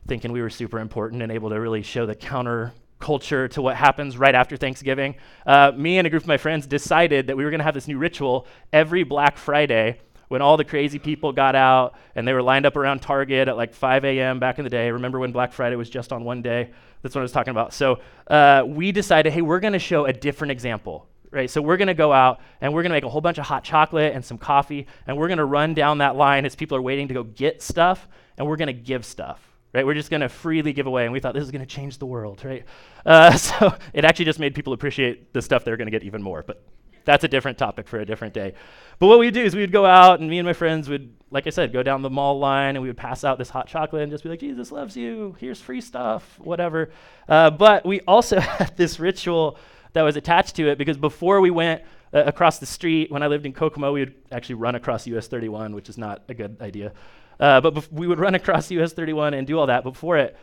thinking 0.07 0.31
we 0.31 0.41
were 0.41 0.49
super 0.49 0.79
important 0.79 1.21
and 1.21 1.31
able 1.31 1.49
to 1.49 1.59
really 1.59 1.81
show 1.81 2.05
the 2.05 2.15
counter 2.15 2.73
culture 2.99 3.47
to 3.47 3.61
what 3.61 3.75
happens 3.75 4.17
right 4.17 4.35
after 4.35 4.57
Thanksgiving, 4.57 5.15
uh, 5.45 5.71
me 5.75 5.97
and 5.97 6.07
a 6.07 6.09
group 6.09 6.23
of 6.23 6.27
my 6.27 6.37
friends 6.37 6.65
decided 6.65 7.27
that 7.27 7.37
we 7.37 7.43
were 7.43 7.51
going 7.51 7.59
to 7.59 7.63
have 7.63 7.73
this 7.73 7.87
new 7.87 7.97
ritual 7.97 8.47
every 8.71 9.03
Black 9.03 9.37
Friday 9.37 9.99
when 10.27 10.41
all 10.41 10.57
the 10.57 10.63
crazy 10.63 10.97
people 10.97 11.31
got 11.31 11.55
out 11.55 11.95
and 12.15 12.27
they 12.27 12.33
were 12.33 12.41
lined 12.41 12.65
up 12.65 12.75
around 12.75 13.01
Target 13.01 13.47
at 13.47 13.57
like 13.57 13.73
5 13.73 14.05
a.m. 14.05 14.39
back 14.39 14.57
in 14.57 14.63
the 14.63 14.69
day. 14.69 14.89
Remember 14.89 15.19
when 15.19 15.31
Black 15.31 15.53
Friday 15.53 15.75
was 15.75 15.89
just 15.89 16.11
on 16.11 16.23
one 16.23 16.41
day? 16.41 16.71
That's 17.01 17.13
what 17.13 17.21
I 17.21 17.23
was 17.23 17.31
talking 17.31 17.51
about. 17.51 17.73
So 17.73 17.99
uh, 18.27 18.63
we 18.65 18.91
decided, 18.91 19.33
hey, 19.33 19.41
we're 19.41 19.59
going 19.59 19.73
to 19.73 19.79
show 19.79 20.05
a 20.05 20.13
different 20.13 20.51
example. 20.51 21.07
Right, 21.31 21.49
so 21.49 21.61
we're 21.61 21.75
going 21.75 21.89
to 21.89 21.93
go 21.93 22.13
out 22.13 22.39
and 22.61 22.73
we're 22.73 22.81
going 22.81 22.91
to 22.91 22.95
make 22.95 23.03
a 23.03 23.09
whole 23.09 23.19
bunch 23.19 23.39
of 23.39 23.45
hot 23.45 23.61
chocolate 23.65 24.13
and 24.15 24.23
some 24.23 24.37
coffee, 24.37 24.87
and 25.05 25.17
we're 25.17 25.27
going 25.27 25.39
to 25.39 25.45
run 25.45 25.73
down 25.73 25.97
that 25.97 26.15
line 26.15 26.45
as 26.45 26.55
people 26.55 26.77
are 26.77 26.81
waiting 26.81 27.09
to 27.09 27.13
go 27.13 27.23
get 27.23 27.61
stuff, 27.61 28.07
and 28.37 28.47
we're 28.47 28.55
going 28.55 28.67
to 28.67 28.73
give 28.73 29.05
stuff 29.05 29.54
right? 29.75 29.85
We're 29.85 29.93
just 29.93 30.09
going 30.09 30.21
to 30.21 30.29
freely 30.29 30.71
give 30.71 30.87
away. 30.87 31.03
And 31.03 31.11
we 31.11 31.19
thought 31.19 31.33
this 31.33 31.43
is 31.43 31.51
going 31.51 31.65
to 31.65 31.67
change 31.67 31.97
the 31.97 32.05
world, 32.05 32.43
right? 32.45 32.63
Uh, 33.05 33.31
so 33.37 33.75
it 33.93 34.05
actually 34.05 34.25
just 34.25 34.39
made 34.39 34.55
people 34.55 34.73
appreciate 34.73 35.33
the 35.33 35.41
stuff 35.41 35.65
they're 35.65 35.77
going 35.77 35.87
to 35.87 35.91
get 35.91 36.03
even 36.03 36.23
more. 36.23 36.43
But 36.43 36.63
that's 37.03 37.23
a 37.23 37.27
different 37.27 37.57
topic 37.57 37.87
for 37.87 37.99
a 37.99 38.05
different 38.05 38.33
day. 38.33 38.53
But 38.97 39.07
what 39.07 39.19
we'd 39.19 39.33
do 39.33 39.43
is 39.43 39.53
we 39.53 39.61
would 39.61 39.73
go 39.73 39.85
out, 39.85 40.21
and 40.21 40.29
me 40.29 40.39
and 40.39 40.45
my 40.45 40.53
friends 40.53 40.89
would, 40.89 41.13
like 41.29 41.45
I 41.45 41.51
said, 41.51 41.71
go 41.71 41.83
down 41.83 42.01
the 42.01 42.09
mall 42.09 42.39
line, 42.39 42.75
and 42.75 42.81
we 42.81 42.89
would 42.89 42.97
pass 42.97 43.23
out 43.23 43.37
this 43.37 43.49
hot 43.49 43.67
chocolate 43.67 44.01
and 44.01 44.11
just 44.11 44.23
be 44.23 44.29
like, 44.29 44.39
Jesus 44.39 44.71
loves 44.71 44.97
you. 44.97 45.35
Here's 45.39 45.59
free 45.61 45.81
stuff, 45.81 46.39
whatever. 46.39 46.89
Uh, 47.27 47.51
but 47.51 47.85
we 47.85 47.99
also 48.01 48.39
had 48.39 48.75
this 48.77 48.99
ritual 48.99 49.59
that 49.93 50.01
was 50.01 50.15
attached 50.15 50.55
to 50.55 50.69
it 50.69 50.77
because 50.77 50.97
before 50.97 51.41
we 51.41 51.51
went 51.51 51.83
uh, 52.13 52.23
across 52.23 52.59
the 52.59 52.65
street, 52.65 53.11
when 53.11 53.21
I 53.21 53.27
lived 53.27 53.45
in 53.45 53.53
Kokomo, 53.53 53.91
we 53.91 53.99
would 54.01 54.15
actually 54.31 54.55
run 54.55 54.75
across 54.75 55.05
US 55.07 55.27
31, 55.27 55.75
which 55.75 55.89
is 55.89 55.97
not 55.97 56.23
a 56.27 56.33
good 56.33 56.57
idea. 56.61 56.91
Uh, 57.39 57.61
but 57.61 57.73
bef- 57.73 57.91
we 57.91 58.07
would 58.07 58.19
run 58.19 58.35
across 58.35 58.71
US 58.71 58.93
31 58.93 59.33
and 59.33 59.45
do 59.45 59.59
all 59.59 59.67
that. 59.67 59.83
Before 59.83 60.17
it, 60.17 60.35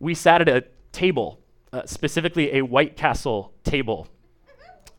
we 0.00 0.14
sat 0.14 0.40
at 0.40 0.48
a 0.48 0.64
table, 0.92 1.40
uh, 1.72 1.82
specifically 1.86 2.56
a 2.56 2.62
White 2.62 2.96
Castle 2.96 3.52
table. 3.64 4.08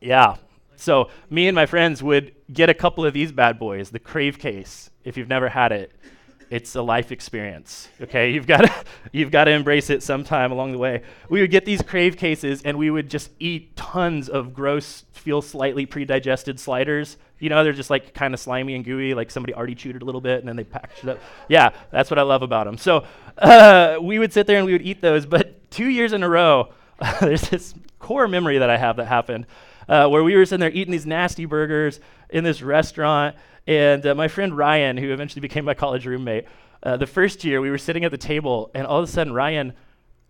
Yeah. 0.02 0.36
So 0.76 1.10
me 1.30 1.48
and 1.48 1.56
my 1.56 1.66
friends 1.66 2.02
would 2.02 2.34
get 2.52 2.70
a 2.70 2.74
couple 2.74 3.06
of 3.06 3.14
these 3.14 3.32
bad 3.32 3.60
boys, 3.60 3.90
the 3.90 4.00
Crave 4.00 4.40
Case, 4.40 4.90
if 5.04 5.18
you've 5.18 5.28
never 5.28 5.50
had 5.50 5.72
it 5.72 5.92
it's 6.50 6.76
a 6.76 6.82
life 6.82 7.12
experience. 7.12 7.90
Okay, 8.02 8.32
you've 8.32 8.48
got 8.48 8.62
to 8.62 8.74
you've 9.12 9.32
got 9.32 9.46
to 9.46 9.52
embrace 9.52 9.90
it 9.90 10.02
sometime 10.02 10.52
along 10.52 10.72
the 10.72 10.78
way. 10.78 11.04
We 11.30 11.42
would 11.42 11.52
get 11.52 11.66
these 11.66 11.82
crave 11.82 12.18
cases, 12.18 12.62
and 12.64 12.78
we 12.78 12.90
would 12.90 13.10
just 13.10 13.32
eat 13.40 13.76
tons 13.76 14.30
of 14.30 14.54
gross, 14.54 15.06
feel 15.14 15.42
slightly 15.42 15.86
pre-digested 15.86 16.60
sliders. 16.60 17.18
You 17.40 17.50
know, 17.50 17.64
they're 17.64 17.74
just 17.74 17.90
like 17.90 18.14
kind 18.14 18.34
of 18.34 18.40
slimy 18.40 18.76
and 18.76 18.84
gooey, 18.84 19.14
like 19.14 19.32
somebody 19.32 19.54
already 19.54 19.76
chewed 19.76 19.96
it 19.96 20.02
a 20.02 20.06
little 20.06 20.22
bit 20.22 20.40
and 20.40 20.48
then 20.48 20.56
they 20.56 20.64
packaged 20.64 21.04
it 21.04 21.10
up. 21.12 21.20
Yeah, 21.48 21.70
that's 21.92 22.10
what 22.12 22.20
I 22.20 22.24
love 22.24 22.42
about 22.42 22.66
them. 22.66 22.78
So 22.78 23.06
uh, 23.38 23.98
we 24.02 24.20
would 24.20 24.34
sit 24.34 24.46
there 24.46 24.58
and 24.58 24.66
we 24.66 24.74
would 24.74 24.82
eat 24.82 25.02
those. 25.02 25.26
But 25.26 25.70
two 25.72 25.88
years 25.88 26.12
in 26.12 26.24
a 26.24 26.30
row, 26.30 26.74
there's 27.22 27.50
this 27.50 27.74
core 28.00 28.28
memory 28.28 28.58
that 28.58 28.70
I 28.70 28.78
have 28.78 28.98
that 28.98 29.06
happened. 29.06 29.46
Uh, 29.88 30.08
where 30.08 30.24
we 30.24 30.36
were 30.36 30.46
sitting 30.46 30.60
there 30.60 30.70
eating 30.70 30.92
these 30.92 31.08
nasty 31.08 31.46
burgers 31.46 32.00
in 32.30 32.44
this 32.44 32.62
restaurant, 32.62 33.36
and 33.68 34.06
uh, 34.06 34.16
my 34.16 34.28
friend 34.28 34.58
Ryan, 34.58 34.98
who 34.98 35.12
eventually 35.14 35.42
became 35.42 35.66
my 35.66 35.74
college 35.74 36.06
roommate, 36.06 36.46
uh, 36.84 36.98
the 36.98 37.08
first 37.08 37.44
year 37.44 37.62
we 37.62 37.70
were 37.70 37.78
sitting 37.78 38.06
at 38.06 38.12
the 38.12 38.18
table, 38.18 38.72
and 38.74 38.88
all 38.88 39.00
of 39.00 39.08
a 39.08 39.12
sudden 39.12 39.34
Ryan 39.34 39.74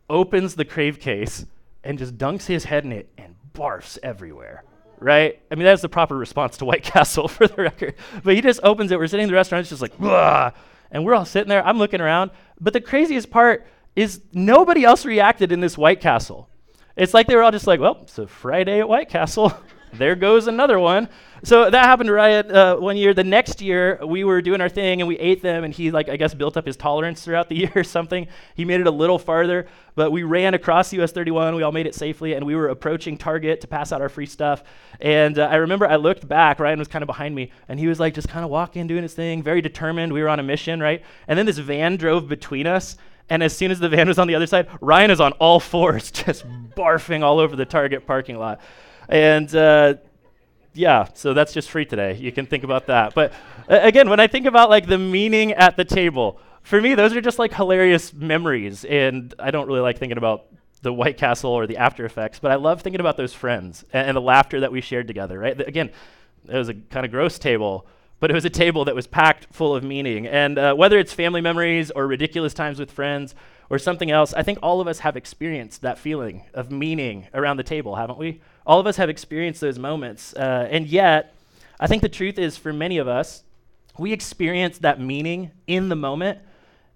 opens 0.10 0.56
the 0.56 0.66
crave 0.66 1.00
case 1.00 1.46
and 1.84 1.98
just 1.98 2.18
dunks 2.18 2.46
his 2.46 2.66
head 2.66 2.86
in 2.86 2.92
it 2.92 3.10
and 3.18 3.36
barfs 3.54 3.98
everywhere. 4.04 4.64
Right? 5.00 5.40
I 5.50 5.56
mean, 5.56 5.66
that's 5.66 5.82
the 5.82 5.90
proper 5.90 6.18
response 6.18 6.58
to 6.58 6.66
White 6.66 6.84
Castle 6.84 7.28
for 7.28 7.48
the 7.48 7.62
record. 7.62 7.96
But 8.24 8.36
he 8.36 8.42
just 8.42 8.60
opens 8.64 8.92
it. 8.92 9.00
We're 9.00 9.08
sitting 9.08 9.26
in 9.26 9.30
the 9.30 9.36
restaurant, 9.36 9.62
it's 9.62 9.70
just 9.70 9.82
like, 9.82 9.98
Blah! 9.98 10.52
and 10.92 11.06
we're 11.06 11.16
all 11.16 11.26
sitting 11.26 11.50
there. 11.50 11.66
I'm 11.66 11.78
looking 11.78 12.02
around. 12.02 12.32
But 12.60 12.74
the 12.74 12.82
craziest 12.82 13.30
part 13.30 13.66
is 13.96 14.22
nobody 14.34 14.84
else 14.84 15.06
reacted 15.06 15.52
in 15.52 15.60
this 15.60 15.78
White 15.78 16.02
Castle. 16.02 16.50
It's 16.96 17.14
like 17.14 17.28
they 17.28 17.36
were 17.36 17.44
all 17.44 17.52
just 17.52 17.68
like, 17.68 17.80
well, 17.80 18.00
it's 18.02 18.18
a 18.18 18.28
Friday 18.28 18.80
at 18.80 18.90
White 18.90 19.10
Castle. 19.10 19.54
there 19.94 20.16
goes 20.16 20.48
another 20.48 20.80
one. 20.80 21.10
So 21.44 21.70
that 21.70 21.86
happened 21.86 22.08
to 22.08 22.14
Ryan 22.14 22.54
uh, 22.54 22.76
one 22.76 22.98
year. 22.98 23.14
The 23.14 23.24
next 23.24 23.62
year, 23.62 24.00
we 24.06 24.24
were 24.24 24.42
doing 24.42 24.60
our 24.60 24.68
thing 24.68 25.00
and 25.02 25.08
we 25.08 25.18
ate 25.18 25.42
them, 25.42 25.64
and 25.64 25.74
he, 25.74 25.90
like, 25.90 26.10
I 26.10 26.18
guess, 26.18 26.34
built 26.34 26.58
up 26.58 26.66
his 26.66 26.76
tolerance 26.76 27.24
throughout 27.24 27.48
the 27.48 27.56
year 27.60 27.72
or 27.76 27.84
something. 27.84 28.28
He 28.56 28.66
made 28.66 28.82
it 28.82 28.88
a 28.88 28.92
little 28.92 29.18
farther, 29.18 29.68
but 29.96 30.12
we 30.12 30.24
ran 30.24 30.54
across 30.54 30.92
US 30.94 31.12
31. 31.12 31.56
We 31.56 31.64
all 31.64 31.72
made 31.72 31.88
it 31.88 31.96
safely, 31.96 32.34
and 32.34 32.46
we 32.46 32.56
were 32.56 32.68
approaching 32.68 33.18
Target 33.18 33.62
to 33.62 33.68
pass 33.68 33.92
out 33.92 34.02
our 34.02 34.10
free 34.10 34.26
stuff. 34.26 34.64
And 35.00 35.40
uh, 35.40 35.46
I 35.46 35.56
remember 35.56 35.88
I 35.88 35.96
looked 35.96 36.28
back, 36.28 36.60
Ryan 36.60 36.80
was 36.80 36.90
kind 36.90 37.04
of 37.04 37.08
behind 37.08 37.34
me, 37.36 37.52
and 37.70 37.80
he 37.80 37.88
was 37.88 38.00
like 38.00 38.14
just 38.14 38.28
kind 38.28 38.44
of 38.44 38.52
walking, 38.52 38.88
doing 38.88 39.04
his 39.04 39.14
thing, 39.14 39.42
very 39.42 39.62
determined. 39.62 40.12
We 40.12 40.22
were 40.22 40.30
on 40.30 40.40
a 40.40 40.44
mission, 40.44 40.82
right? 40.82 41.04
And 41.28 41.40
then 41.40 41.46
this 41.46 41.58
van 41.58 41.96
drove 41.96 42.28
between 42.28 42.68
us. 42.68 42.98
And 43.30 43.44
as 43.44 43.56
soon 43.56 43.70
as 43.70 43.80
the 43.80 43.90
van 43.90 44.08
was 44.08 44.18
on 44.18 44.28
the 44.28 44.36
other 44.36 44.48
side, 44.48 44.68
Ryan 44.82 45.12
is 45.12 45.22
on 45.22 45.34
all 45.34 45.60
fours, 45.60 46.12
just 46.12 46.46
barfing 46.76 47.22
all 47.24 47.40
over 47.40 47.56
the 47.56 47.66
Target 47.66 48.06
parking 48.06 48.38
lot. 48.38 48.60
And 49.10 49.54
uh, 49.56 49.96
yeah, 50.74 51.08
so 51.14 51.34
that's 51.34 51.52
just 51.52 51.70
free 51.70 51.86
today. 51.86 52.16
You 52.16 52.32
can 52.32 52.46
think 52.46 52.64
about 52.64 52.88
that. 52.88 53.14
But 53.14 53.34
again, 53.68 54.10
when 54.10 54.20
I 54.20 54.28
think 54.28 54.46
about 54.46 54.70
like 54.70 54.88
the 54.88 54.98
meaning 54.98 55.52
at 55.52 55.76
the 55.76 55.84
table, 55.84 56.40
for 56.62 56.80
me, 56.80 56.96
those 56.96 57.14
are 57.16 57.22
just 57.22 57.40
like 57.40 57.54
hilarious 57.54 58.14
memories. 58.14 58.86
And 58.86 59.34
I 59.40 59.52
don't 59.52 59.68
really 59.68 59.82
like 59.82 59.98
thinking 59.98 60.18
about 60.18 60.46
the 60.82 60.94
White 60.94 61.18
Castle 61.18 61.52
or 61.52 61.68
the 61.68 61.78
after 61.78 62.06
effects, 62.06 62.40
but 62.40 62.52
I 62.52 62.56
love 62.56 62.82
thinking 62.82 63.02
about 63.02 63.18
those 63.18 63.34
friends 63.34 63.84
and, 63.92 64.08
and 64.08 64.16
the 64.16 64.22
laughter 64.22 64.62
that 64.62 64.72
we 64.72 64.80
shared 64.82 65.08
together, 65.08 65.38
right? 65.38 65.60
Again, 65.68 65.90
it 66.48 66.56
was 66.58 66.70
a 66.70 66.74
kind 66.74 67.06
of 67.06 67.12
gross 67.12 67.38
table, 67.38 67.86
but 68.20 68.32
it 68.32 68.34
was 68.34 68.46
a 68.46 68.50
table 68.50 68.86
that 68.86 68.96
was 68.96 69.08
packed 69.08 69.48
full 69.54 69.76
of 69.76 69.84
meaning. 69.84 70.26
And 70.26 70.58
uh, 70.58 70.74
whether 70.76 70.98
it's 70.98 71.12
family 71.12 71.42
memories 71.42 71.92
or 71.92 72.08
ridiculous 72.08 72.54
times 72.54 72.80
with 72.80 72.92
friends 72.92 73.36
or 73.70 73.78
something 73.78 74.10
else, 74.10 74.34
I 74.34 74.44
think 74.44 74.60
all 74.64 74.80
of 74.80 74.88
us 74.88 75.00
have 75.00 75.18
experienced 75.18 75.82
that 75.82 75.98
feeling 75.98 76.44
of 76.54 76.72
meaning 76.72 77.28
around 77.34 77.58
the 77.58 77.64
table, 77.64 77.96
haven't 77.96 78.18
we? 78.18 78.42
All 78.70 78.80
of 78.80 78.86
us 78.86 78.98
have 78.98 79.10
experienced 79.10 79.62
those 79.62 79.80
moments. 79.80 80.32
Uh, 80.36 80.68
and 80.70 80.86
yet, 80.86 81.34
I 81.80 81.88
think 81.88 82.04
the 82.04 82.08
truth 82.08 82.38
is 82.38 82.56
for 82.56 82.72
many 82.72 83.00
of 83.00 83.08
us, 83.08 83.44
we 83.98 84.14
experience 84.14 84.78
that 84.78 85.02
meaning 85.02 85.50
in 85.66 85.90
the 85.90 85.96
moment, 85.96 86.38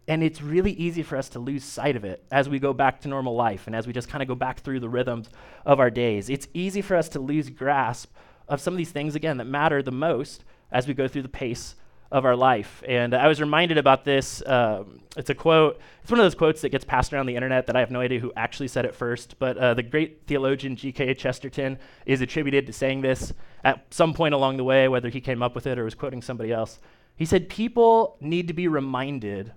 and 0.08 0.22
it's 0.22 0.40
really 0.40 0.74
easy 0.74 1.02
for 1.02 1.18
us 1.18 1.30
to 1.30 1.40
lose 1.40 1.64
sight 1.64 1.96
of 1.96 2.06
it 2.06 2.24
as 2.32 2.48
we 2.48 2.60
go 2.60 2.74
back 2.74 3.02
to 3.02 3.08
normal 3.08 3.36
life 3.36 3.66
and 3.66 3.76
as 3.76 3.88
we 3.88 3.92
just 3.92 4.08
kind 4.08 4.22
of 4.22 4.28
go 4.28 4.36
back 4.36 4.60
through 4.60 4.82
the 4.82 4.88
rhythms 4.88 5.32
of 5.66 5.80
our 5.80 5.90
days. 5.90 6.30
It's 6.30 6.48
easy 6.54 6.84
for 6.84 6.96
us 6.96 7.10
to 7.10 7.20
lose 7.20 7.50
grasp 7.50 8.14
of 8.48 8.62
some 8.62 8.76
of 8.76 8.78
these 8.78 8.92
things, 8.92 9.16
again, 9.16 9.38
that 9.38 9.46
matter 9.46 9.82
the 9.82 9.92
most 9.92 10.44
as 10.72 10.88
we 10.88 10.94
go 10.94 11.08
through 11.08 11.24
the 11.24 11.28
pace 11.28 11.74
of 12.14 12.26
our 12.26 12.36
life. 12.36 12.84
And 12.88 13.16
I 13.16 13.28
was 13.28 13.42
reminded 13.42 13.80
about 13.80 14.06
this. 14.06 14.44
Um, 14.46 15.00
it's 15.18 15.32
a 15.32 15.36
quote. 15.36 15.82
It's 16.04 16.12
one 16.12 16.20
of 16.20 16.26
those 16.26 16.36
quotes 16.36 16.62
that 16.62 16.70
gets 16.70 16.86
passed 16.86 17.12
around 17.12 17.26
the 17.26 17.36
internet 17.36 17.66
that 17.66 17.76
I 17.76 17.80
have 17.80 17.90
no 17.90 18.02
idea 18.02 18.20
who 18.20 18.32
actually 18.38 18.68
said 18.68 18.86
it 18.86 18.94
first. 18.94 19.40
But 19.40 19.58
uh, 19.58 19.74
the 19.74 19.82
great 19.82 20.28
theologian 20.28 20.76
G.K. 20.76 21.16
Chesterton 21.16 21.80
is 22.06 22.22
attributed 22.22 22.68
to 22.68 22.74
saying 22.74 23.02
this 23.02 23.34
at 23.64 23.92
some 23.92 24.14
point 24.14 24.36
along 24.36 24.58
the 24.58 24.64
way, 24.64 24.88
whether 24.88 25.10
he 25.10 25.20
came 25.20 25.42
up 25.42 25.56
with 25.56 25.66
it 25.66 25.80
or 25.80 25.86
was 25.86 25.96
quoting 25.96 26.22
somebody 26.22 26.52
else. 26.54 26.80
He 27.16 27.26
said, 27.26 27.50
People 27.50 28.18
need 28.22 28.48
to 28.48 28.54
be 28.54 28.68
reminded 28.68 29.52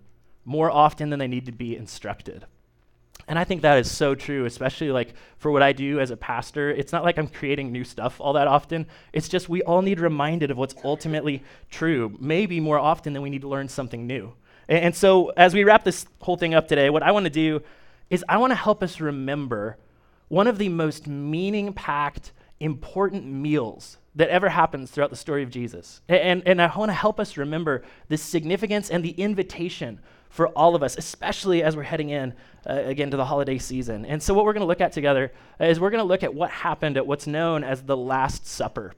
more 0.46 0.70
often 0.70 1.10
than 1.10 1.18
they 1.18 1.28
need 1.28 1.44
to 1.46 1.52
be 1.52 1.76
instructed. 1.76 2.46
And 3.28 3.38
I 3.38 3.44
think 3.44 3.62
that 3.62 3.78
is 3.78 3.90
so 3.90 4.14
true, 4.14 4.44
especially 4.44 4.90
like 4.90 5.14
for 5.38 5.50
what 5.50 5.62
I 5.62 5.72
do 5.72 5.98
as 5.98 6.10
a 6.10 6.16
pastor. 6.16 6.70
It's 6.70 6.92
not 6.92 7.02
like 7.02 7.18
I'm 7.18 7.26
creating 7.26 7.72
new 7.72 7.82
stuff 7.82 8.20
all 8.20 8.34
that 8.34 8.46
often. 8.46 8.86
It's 9.12 9.28
just 9.28 9.48
we 9.48 9.62
all 9.62 9.82
need 9.82 9.98
reminded 9.98 10.50
of 10.50 10.56
what's 10.56 10.74
ultimately 10.84 11.42
true, 11.70 12.16
maybe 12.20 12.60
more 12.60 12.78
often 12.78 13.12
than 13.12 13.22
we 13.22 13.30
need 13.30 13.42
to 13.42 13.48
learn 13.48 13.68
something 13.68 14.06
new. 14.06 14.32
And, 14.68 14.84
and 14.86 14.96
so 14.96 15.30
as 15.36 15.54
we 15.54 15.64
wrap 15.64 15.82
this 15.82 16.06
whole 16.20 16.36
thing 16.36 16.54
up 16.54 16.68
today, 16.68 16.88
what 16.88 17.02
I 17.02 17.10
want 17.10 17.24
to 17.24 17.30
do 17.30 17.62
is 18.10 18.24
I 18.28 18.36
want 18.36 18.52
to 18.52 18.56
help 18.56 18.82
us 18.82 19.00
remember 19.00 19.76
one 20.28 20.46
of 20.46 20.58
the 20.58 20.68
most 20.68 21.06
meaning 21.06 21.72
packed, 21.72 22.32
important 22.60 23.26
meals 23.26 23.98
that 24.14 24.28
ever 24.28 24.48
happens 24.48 24.90
throughout 24.90 25.10
the 25.10 25.16
story 25.16 25.42
of 25.42 25.50
Jesus. 25.50 26.00
And, 26.08 26.42
and 26.46 26.60
I 26.62 26.74
want 26.76 26.88
to 26.88 26.94
help 26.94 27.20
us 27.20 27.36
remember 27.36 27.82
the 28.08 28.16
significance 28.16 28.88
and 28.90 29.04
the 29.04 29.10
invitation 29.10 30.00
for 30.36 30.48
all 30.48 30.74
of 30.74 30.82
us, 30.82 30.98
especially 30.98 31.62
as 31.62 31.74
we're 31.74 31.82
heading 31.82 32.10
in 32.10 32.34
uh, 32.68 32.74
again 32.74 33.10
to 33.10 33.16
the 33.16 33.24
holiday 33.24 33.56
season. 33.56 34.04
And 34.04 34.22
so, 34.22 34.34
what 34.34 34.44
we're 34.44 34.52
going 34.52 34.60
to 34.60 34.66
look 34.66 34.82
at 34.82 34.92
together 34.92 35.32
is 35.58 35.80
we're 35.80 35.90
going 35.90 36.02
to 36.02 36.08
look 36.08 36.22
at 36.22 36.34
what 36.34 36.50
happened 36.50 36.98
at 36.98 37.06
what's 37.06 37.26
known 37.26 37.64
as 37.64 37.82
the 37.82 37.96
Last 37.96 38.46
Supper. 38.46 38.92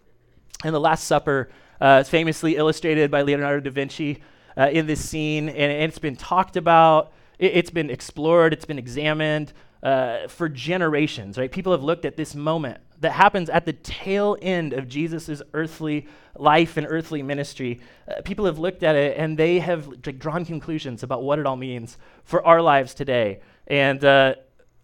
And 0.64 0.74
the 0.74 0.80
Last 0.80 1.04
Supper 1.04 1.48
uh, 1.80 2.02
is 2.02 2.08
famously 2.08 2.56
illustrated 2.56 3.08
by 3.10 3.22
Leonardo 3.22 3.60
da 3.60 3.70
Vinci 3.70 4.20
uh, 4.56 4.68
in 4.72 4.88
this 4.88 5.08
scene, 5.08 5.48
and, 5.48 5.72
and, 5.72 5.84
it's 5.84 6.00
been 6.00 6.16
talked 6.16 6.56
about, 6.56 7.12
it, 7.38 7.54
has 7.54 7.70
been 7.70 7.88
explored, 7.88 8.52
it's 8.52 8.64
been 8.64 8.78
examined 8.78 9.52
uh, 9.84 10.26
for 10.26 10.48
generations, 10.48 11.38
right? 11.38 11.52
People 11.52 11.70
have 11.70 11.84
looked 11.84 12.04
at 12.04 12.16
this 12.16 12.34
moment 12.34 12.80
that 13.00 13.12
happens 13.12 13.48
at 13.48 13.64
the 13.64 13.72
tail 13.72 14.36
end 14.42 14.72
of 14.72 14.88
Jesus' 14.88 15.42
earthly 15.54 16.06
life 16.36 16.76
and 16.76 16.86
earthly 16.88 17.22
ministry. 17.22 17.80
Uh, 18.08 18.20
people 18.22 18.44
have 18.46 18.58
looked 18.58 18.82
at 18.82 18.96
it 18.96 19.16
and 19.16 19.38
they 19.38 19.58
have 19.58 19.88
like, 19.88 20.18
drawn 20.18 20.44
conclusions 20.44 21.02
about 21.02 21.22
what 21.22 21.38
it 21.38 21.46
all 21.46 21.56
means 21.56 21.96
for 22.24 22.44
our 22.46 22.62
lives 22.62 22.94
today. 22.94 23.40
And 23.66 24.02
uh, 24.04 24.34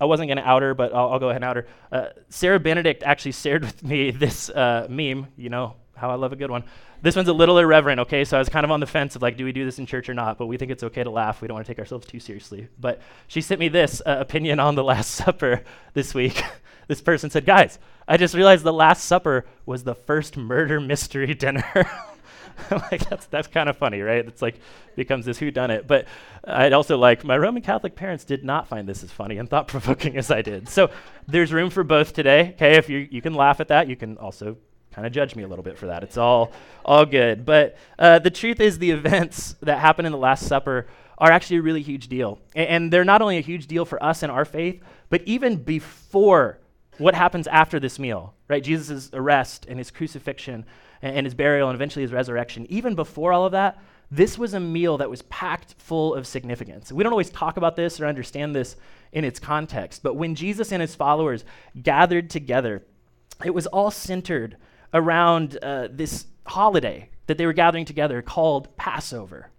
I 0.00 0.04
wasn't 0.04 0.28
going 0.28 0.38
to 0.38 0.48
out 0.48 0.62
her, 0.62 0.74
but 0.74 0.94
I'll, 0.94 1.10
I'll, 1.10 1.18
go 1.18 1.30
ahead 1.30 1.42
and 1.42 1.44
out 1.44 1.56
her. 1.56 1.66
Uh, 1.90 2.08
Sarah 2.28 2.60
Benedict 2.60 3.02
actually 3.02 3.32
shared 3.32 3.62
with 3.62 3.82
me 3.82 4.10
this 4.10 4.50
uh, 4.50 4.86
meme. 4.88 5.28
You 5.36 5.50
know 5.50 5.74
how 5.96 6.10
I 6.10 6.14
love 6.14 6.32
a 6.32 6.36
good 6.36 6.50
one. 6.50 6.64
This 7.02 7.16
one's 7.16 7.28
a 7.28 7.34
little 7.34 7.58
irreverent, 7.58 8.00
okay? 8.00 8.24
So 8.24 8.36
I 8.36 8.40
was 8.40 8.48
kind 8.48 8.64
of 8.64 8.70
on 8.70 8.80
the 8.80 8.86
fence 8.86 9.14
of 9.14 9.22
like, 9.22 9.36
do 9.36 9.44
we 9.44 9.52
do 9.52 9.64
this 9.64 9.78
in 9.78 9.86
church 9.86 10.08
or 10.08 10.14
not? 10.14 10.38
But 10.38 10.46
we 10.46 10.56
think 10.56 10.70
it's 10.70 10.82
okay 10.84 11.04
to 11.04 11.10
laugh. 11.10 11.42
We 11.42 11.48
don't 11.48 11.54
want 11.54 11.66
to 11.66 11.70
take 11.70 11.78
ourselves 11.78 12.06
too 12.06 12.18
seriously. 12.18 12.68
But 12.80 13.00
she 13.26 13.42
sent 13.42 13.60
me 13.60 13.68
this 13.68 14.00
uh, 14.04 14.16
opinion 14.20 14.58
on 14.58 14.74
the 14.74 14.82
Last 14.82 15.10
Supper 15.10 15.62
this 15.92 16.14
week. 16.14 16.42
this 16.88 17.00
person 17.00 17.30
said, 17.30 17.46
guys, 17.46 17.78
I 18.06 18.16
just 18.16 18.34
realized 18.34 18.64
the 18.64 18.72
Last 18.72 19.04
Supper 19.04 19.46
was 19.66 19.84
the 19.84 19.94
first 19.94 20.36
murder 20.36 20.80
mystery 20.80 21.34
dinner. 21.34 21.88
like 22.70 23.08
that's 23.08 23.26
that's 23.26 23.48
kind 23.48 23.68
of 23.68 23.76
funny, 23.76 24.00
right? 24.00 24.26
It's 24.26 24.42
like 24.42 24.60
becomes 24.94 25.26
this 25.26 25.38
who 25.38 25.50
done 25.50 25.70
it. 25.70 25.86
But 25.86 26.06
I'd 26.44 26.72
also 26.72 26.96
like 26.96 27.24
my 27.24 27.36
Roman 27.36 27.62
Catholic 27.62 27.94
parents 27.94 28.24
did 28.24 28.44
not 28.44 28.68
find 28.68 28.88
this 28.88 29.02
as 29.02 29.10
funny 29.10 29.38
and 29.38 29.48
thought 29.48 29.68
provoking 29.68 30.16
as 30.18 30.30
I 30.30 30.42
did. 30.42 30.68
So 30.68 30.90
there's 31.26 31.52
room 31.52 31.70
for 31.70 31.84
both 31.84 32.12
today. 32.12 32.50
Okay, 32.54 32.76
if 32.76 32.88
you 32.88 33.08
you 33.10 33.20
can 33.20 33.34
laugh 33.34 33.60
at 33.60 33.68
that, 33.68 33.88
you 33.88 33.96
can 33.96 34.16
also 34.18 34.56
kind 34.92 35.06
of 35.06 35.12
judge 35.12 35.34
me 35.34 35.42
a 35.42 35.48
little 35.48 35.64
bit 35.64 35.76
for 35.76 35.86
that. 35.86 36.02
It's 36.02 36.16
all 36.16 36.52
all 36.84 37.06
good. 37.06 37.44
But 37.44 37.76
uh, 37.98 38.20
the 38.20 38.30
truth 38.30 38.60
is, 38.60 38.78
the 38.78 38.90
events 38.90 39.56
that 39.62 39.80
happen 39.80 40.06
in 40.06 40.12
the 40.12 40.18
Last 40.18 40.46
Supper 40.46 40.86
are 41.18 41.30
actually 41.30 41.58
a 41.58 41.62
really 41.62 41.82
huge 41.82 42.08
deal, 42.08 42.38
and, 42.54 42.68
and 42.68 42.92
they're 42.92 43.04
not 43.04 43.22
only 43.22 43.38
a 43.38 43.42
huge 43.42 43.66
deal 43.66 43.84
for 43.84 44.02
us 44.02 44.22
and 44.22 44.30
our 44.30 44.44
faith, 44.44 44.82
but 45.10 45.22
even 45.22 45.56
before 45.56 46.58
what 46.98 47.14
happens 47.14 47.46
after 47.46 47.80
this 47.80 47.98
meal, 47.98 48.34
right? 48.48 48.62
Jesus' 48.62 49.10
arrest 49.12 49.66
and 49.68 49.78
his 49.78 49.90
crucifixion 49.90 50.64
and, 51.02 51.16
and 51.16 51.26
his 51.26 51.34
burial 51.34 51.68
and 51.68 51.76
eventually 51.76 52.02
his 52.02 52.12
resurrection. 52.12 52.66
Even 52.68 52.94
before 52.94 53.32
all 53.32 53.46
of 53.46 53.52
that, 53.52 53.78
this 54.10 54.38
was 54.38 54.54
a 54.54 54.60
meal 54.60 54.98
that 54.98 55.10
was 55.10 55.22
packed 55.22 55.74
full 55.78 56.14
of 56.14 56.26
significance. 56.26 56.92
We 56.92 57.02
don't 57.02 57.12
always 57.12 57.30
talk 57.30 57.56
about 57.56 57.76
this 57.76 58.00
or 58.00 58.06
understand 58.06 58.54
this 58.54 58.76
in 59.12 59.24
its 59.24 59.40
context, 59.40 60.02
but 60.02 60.14
when 60.14 60.34
Jesus 60.34 60.72
and 60.72 60.80
his 60.80 60.94
followers 60.94 61.44
gathered 61.82 62.30
together, 62.30 62.84
it 63.44 63.50
was 63.50 63.66
all 63.66 63.90
centered 63.90 64.56
around 64.92 65.58
uh, 65.62 65.88
this 65.90 66.26
holiday 66.46 67.10
that 67.26 67.38
they 67.38 67.46
were 67.46 67.52
gathering 67.52 67.84
together 67.84 68.22
called 68.22 68.76
Passover. 68.76 69.50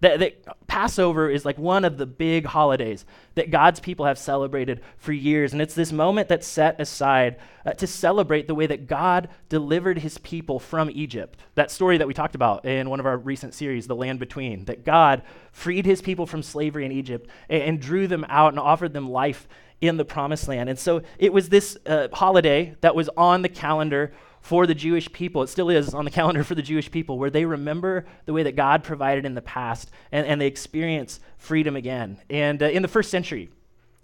That, 0.00 0.20
that, 0.20 0.66
Passover 0.66 1.28
is 1.28 1.44
like 1.44 1.58
one 1.58 1.84
of 1.84 1.98
the 1.98 2.06
big 2.06 2.46
holidays 2.46 3.04
that 3.34 3.50
God's 3.50 3.80
people 3.80 4.06
have 4.06 4.18
celebrated 4.18 4.80
for 4.96 5.12
years. 5.12 5.52
And 5.52 5.60
it's 5.60 5.74
this 5.74 5.90
moment 5.90 6.28
that's 6.28 6.46
set 6.46 6.80
aside 6.80 7.36
uh, 7.66 7.72
to 7.72 7.86
celebrate 7.88 8.46
the 8.46 8.54
way 8.54 8.66
that 8.66 8.86
God 8.86 9.28
delivered 9.48 9.98
his 9.98 10.16
people 10.18 10.60
from 10.60 10.90
Egypt. 10.90 11.40
That 11.56 11.72
story 11.72 11.98
that 11.98 12.06
we 12.06 12.14
talked 12.14 12.36
about 12.36 12.64
in 12.64 12.88
one 12.88 13.00
of 13.00 13.06
our 13.06 13.18
recent 13.18 13.52
series, 13.52 13.88
The 13.88 13.96
Land 13.96 14.20
Between, 14.20 14.64
that 14.66 14.84
God 14.84 15.22
freed 15.50 15.86
his 15.86 16.00
people 16.00 16.24
from 16.24 16.42
slavery 16.42 16.86
in 16.86 16.92
Egypt 16.92 17.28
and, 17.48 17.62
and 17.62 17.80
drew 17.80 18.06
them 18.06 18.24
out 18.28 18.52
and 18.52 18.60
offered 18.60 18.92
them 18.92 19.10
life 19.10 19.48
in 19.80 19.96
the 19.96 20.04
promised 20.04 20.46
land. 20.46 20.68
And 20.68 20.78
so 20.78 21.02
it 21.18 21.32
was 21.32 21.48
this 21.48 21.76
uh, 21.86 22.08
holiday 22.12 22.76
that 22.80 22.94
was 22.94 23.08
on 23.16 23.42
the 23.42 23.48
calendar 23.48 24.12
for 24.40 24.66
the 24.66 24.74
Jewish 24.74 25.10
people. 25.12 25.42
It 25.42 25.48
still 25.48 25.70
is 25.70 25.94
on 25.94 26.04
the 26.04 26.10
calendar 26.20 26.44
for 26.44 26.54
the 26.54 26.62
Jewish 26.62 26.90
people, 26.90 27.18
where 27.18 27.30
they 27.30 27.44
remember 27.44 28.06
the 28.26 28.32
way 28.32 28.42
that 28.42 28.56
God 28.56 28.82
provided 28.82 29.24
in 29.24 29.34
the 29.34 29.42
past 29.42 29.90
and, 30.12 30.26
and 30.26 30.40
they 30.40 30.46
experience 30.46 31.20
freedom 31.38 31.76
again. 31.76 32.18
And 32.28 32.62
uh, 32.62 32.66
in 32.66 32.82
the 32.82 32.88
first 32.88 33.10
century, 33.10 33.50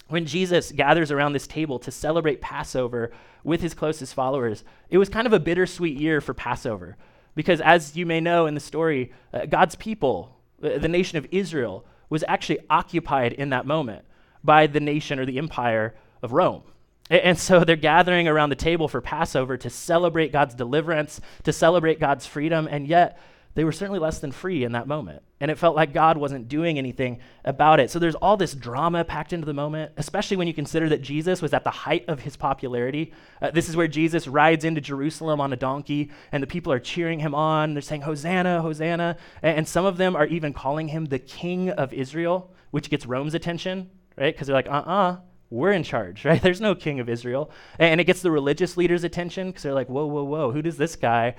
when 0.09 0.26
Jesus 0.26 0.71
gathers 0.71 1.11
around 1.11 1.33
this 1.33 1.47
table 1.47 1.78
to 1.81 1.90
celebrate 1.90 2.40
Passover 2.40 3.11
with 3.43 3.61
his 3.61 3.75
closest 3.75 4.14
followers, 4.14 4.62
it 4.88 4.99
was 4.99 5.09
kind 5.09 5.26
of 5.26 5.33
a 5.33 5.40
bittersweet 5.40 5.99
year 5.99 6.21
for 6.21 6.35
Passover. 6.35 6.97
Because 7.35 7.61
as 7.61 7.97
you 7.97 8.07
may 8.07 8.21
know 8.21 8.47
in 8.47 8.55
the 8.55 8.61
story, 8.61 9.12
uh, 9.33 9.47
God's 9.47 9.75
people, 9.75 10.37
uh, 10.62 10.78
the 10.78 10.88
nation 10.88 11.19
of 11.19 11.26
Israel, 11.33 11.85
was 12.09 12.25
actually 12.28 12.61
occupied 12.71 13.33
in 13.33 13.50
that 13.50 13.66
moment 13.66 14.05
by 14.45 14.66
the 14.66 14.81
nation 14.81 15.19
or 15.19 15.26
the 15.26 15.38
empire 15.38 15.95
of 16.23 16.33
Rome. 16.33 16.62
And 17.09 17.39
so 17.39 17.63
they're 17.65 17.77
gathering 17.77 18.27
around 18.27 18.51
the 18.51 18.57
table 18.57 18.89
for 18.89 19.01
Passover 19.01 19.57
to 19.59 19.71
celebrate 19.71 20.33
God's 20.33 20.55
deliverance, 20.55 21.21
to 21.45 21.53
celebrate 21.53 22.01
God's 22.01 22.27
freedom, 22.27 22.67
and 22.69 22.87
yet 22.87 23.19
they 23.57 23.65
were 23.65 23.73
certainly 23.73 23.99
less 23.99 24.19
than 24.19 24.33
free 24.33 24.65
in 24.65 24.73
that 24.73 24.87
moment. 24.87 25.23
And 25.41 25.51
it 25.51 25.57
felt 25.57 25.75
like 25.75 25.95
God 25.95 26.19
wasn't 26.19 26.47
doing 26.47 26.77
anything 26.77 27.21
about 27.43 27.81
it. 27.81 27.91
So 27.91 27.99
there's 27.99 28.15
all 28.15 28.37
this 28.37 28.55
drama 28.55 29.03
packed 29.03 29.33
into 29.33 29.47
the 29.47 29.55
moment, 29.55 29.93
especially 29.97 30.37
when 30.37 30.47
you 30.47 30.53
consider 30.53 30.91
that 30.91 31.01
Jesus 31.01 31.41
was 31.41 31.55
at 31.55 31.65
the 31.65 31.71
height 31.71 32.05
of 32.07 32.21
his 32.21 32.37
popularity. 32.37 33.15
Uh, 33.41 33.51
this 33.51 33.71
is 33.71 33.77
where 33.77 33.89
Jesus 33.89 34.29
rides 34.29 34.65
into 34.65 34.83
Jerusalem 34.83 35.41
on 35.41 35.55
a 35.55 35.57
donkey, 35.57 36.11
and 36.33 36.43
the 36.43 36.47
people 36.47 36.71
are 36.71 36.79
cheering 36.79 37.21
him 37.21 37.35
on. 37.35 37.73
They're 37.73 37.81
saying, 37.81 38.03
Hosanna, 38.03 38.61
Hosanna. 38.61 39.17
And, 39.43 39.67
some 39.67 39.87
of 39.87 39.97
them 39.97 40.17
are 40.17 40.27
even 40.27 40.53
calling 40.53 40.89
him 40.89 41.07
the 41.07 41.19
King 41.19 41.71
of 41.71 41.95
Israel, 41.95 42.55
which 42.73 42.91
gets 42.91 43.07
Rome's 43.07 43.35
attention, 43.35 43.91
right? 44.19 44.35
Because 44.35 44.49
they're 44.49 44.57
like, 44.57 44.69
uh 44.69 44.83
uh-uh, 44.87 45.13
uh, 45.13 45.17
we're 45.50 45.73
in 45.73 45.83
charge, 45.83 46.25
right? 46.26 46.41
There's 46.41 46.61
no 46.61 46.75
king 46.75 47.00
of 47.00 47.09
Israel. 47.09 47.50
And 47.79 48.00
it 48.00 48.05
gets 48.05 48.23
the 48.23 48.31
religious 48.31 48.76
leaders' 48.76 49.05
attention 49.05 49.49
because 49.49 49.62
they're 49.62 49.75
like, 49.75 49.88
whoa, 49.88 50.07
whoa, 50.07 50.25
whoa, 50.25 50.53
who 50.53 50.62
does 50.62 50.76
this 50.76 50.97
guy 50.97 51.35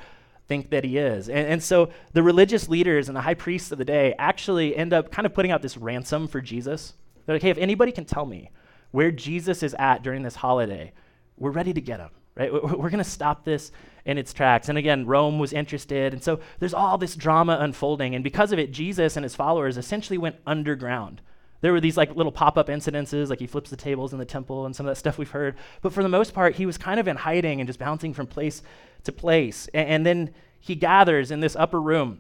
think 0.48 0.70
that 0.70 0.84
he 0.84 0.98
is. 0.98 1.30
And, 1.30 1.48
and, 1.48 1.64
so 1.64 1.90
the 2.14 2.24
religious 2.24 2.70
leaders 2.70 3.10
and 3.10 3.16
the 3.16 3.22
high 3.22 3.34
priests 3.34 3.72
of 3.72 3.78
the 3.78 3.86
day 3.86 4.16
actually 4.18 4.76
end 4.76 4.94
up 4.94 5.12
kind 5.12 5.26
of 5.26 5.34
putting 5.34 5.52
out 5.52 5.62
this 5.62 5.78
ransom 5.78 6.28
for 6.28 6.42
Jesus. 6.42 6.94
They're 7.26 7.36
like, 7.36 7.42
hey, 7.42 7.50
if 7.50 7.58
anybody 7.58 7.92
can 7.92 8.06
tell 8.06 8.26
me 8.26 8.52
where 8.92 9.12
Jesus 9.12 9.62
is 9.62 9.76
at 9.78 10.04
during 10.04 10.24
this 10.24 10.36
holiday, 10.36 10.94
we're 11.38 11.52
ready 11.52 11.74
to 11.74 11.82
get 11.82 12.00
him, 12.00 12.10
right? 12.36 12.52
We're, 12.52 12.62
we're 12.62 12.90
going 12.90 13.04
to 13.04 13.04
stop 13.04 13.44
this 13.44 13.72
in 14.06 14.18
its 14.18 14.32
tracks. 14.32 14.70
And 14.70 14.78
again, 14.78 15.06
Rome 15.06 15.38
was 15.38 15.52
interested. 15.52 16.14
And 16.14 16.24
so 16.24 16.40
there's 16.60 16.74
all 16.74 16.98
this 16.98 17.16
drama 17.16 17.58
unfolding. 17.60 18.16
And 18.16 18.24
because 18.24 18.54
of 18.54 18.60
it, 18.60 18.72
Jesus 18.72 19.18
and 19.18 19.24
his 19.24 19.36
followers 19.36 19.78
essentially 19.78 20.18
went 20.18 20.38
underground. 20.48 21.22
There 21.62 21.74
were 21.74 21.82
these 21.82 21.98
like 21.98 22.16
little 22.16 22.32
pop-up 22.32 22.68
incidences, 22.68 23.30
like 23.30 23.40
he 23.40 23.48
flips 23.48 23.70
the 23.70 23.76
tables 23.76 24.14
in 24.14 24.20
the 24.20 24.26
temple 24.26 24.66
and 24.66 24.76
some 24.76 24.86
of 24.86 24.92
that 24.92 25.00
stuff 25.00 25.18
we've 25.18 25.32
heard. 25.32 25.56
But 25.82 25.94
for 25.94 26.04
the 26.04 26.10
most 26.10 26.34
part, 26.34 26.56
he 26.56 26.66
was 26.66 26.78
kind 26.78 27.00
of 27.00 27.08
in 27.08 27.18
hiding 27.18 27.60
and 27.60 27.68
just 27.68 27.80
bouncing 27.80 28.14
from 28.14 28.28
place 28.28 28.62
to 29.04 29.12
place. 29.12 29.68
And, 29.74 29.90
and 29.90 30.06
then 30.06 30.34
he 30.60 30.76
gathers 30.76 31.32
in 31.32 31.40
this 31.40 31.56
upper 31.56 31.82
room 31.82 32.20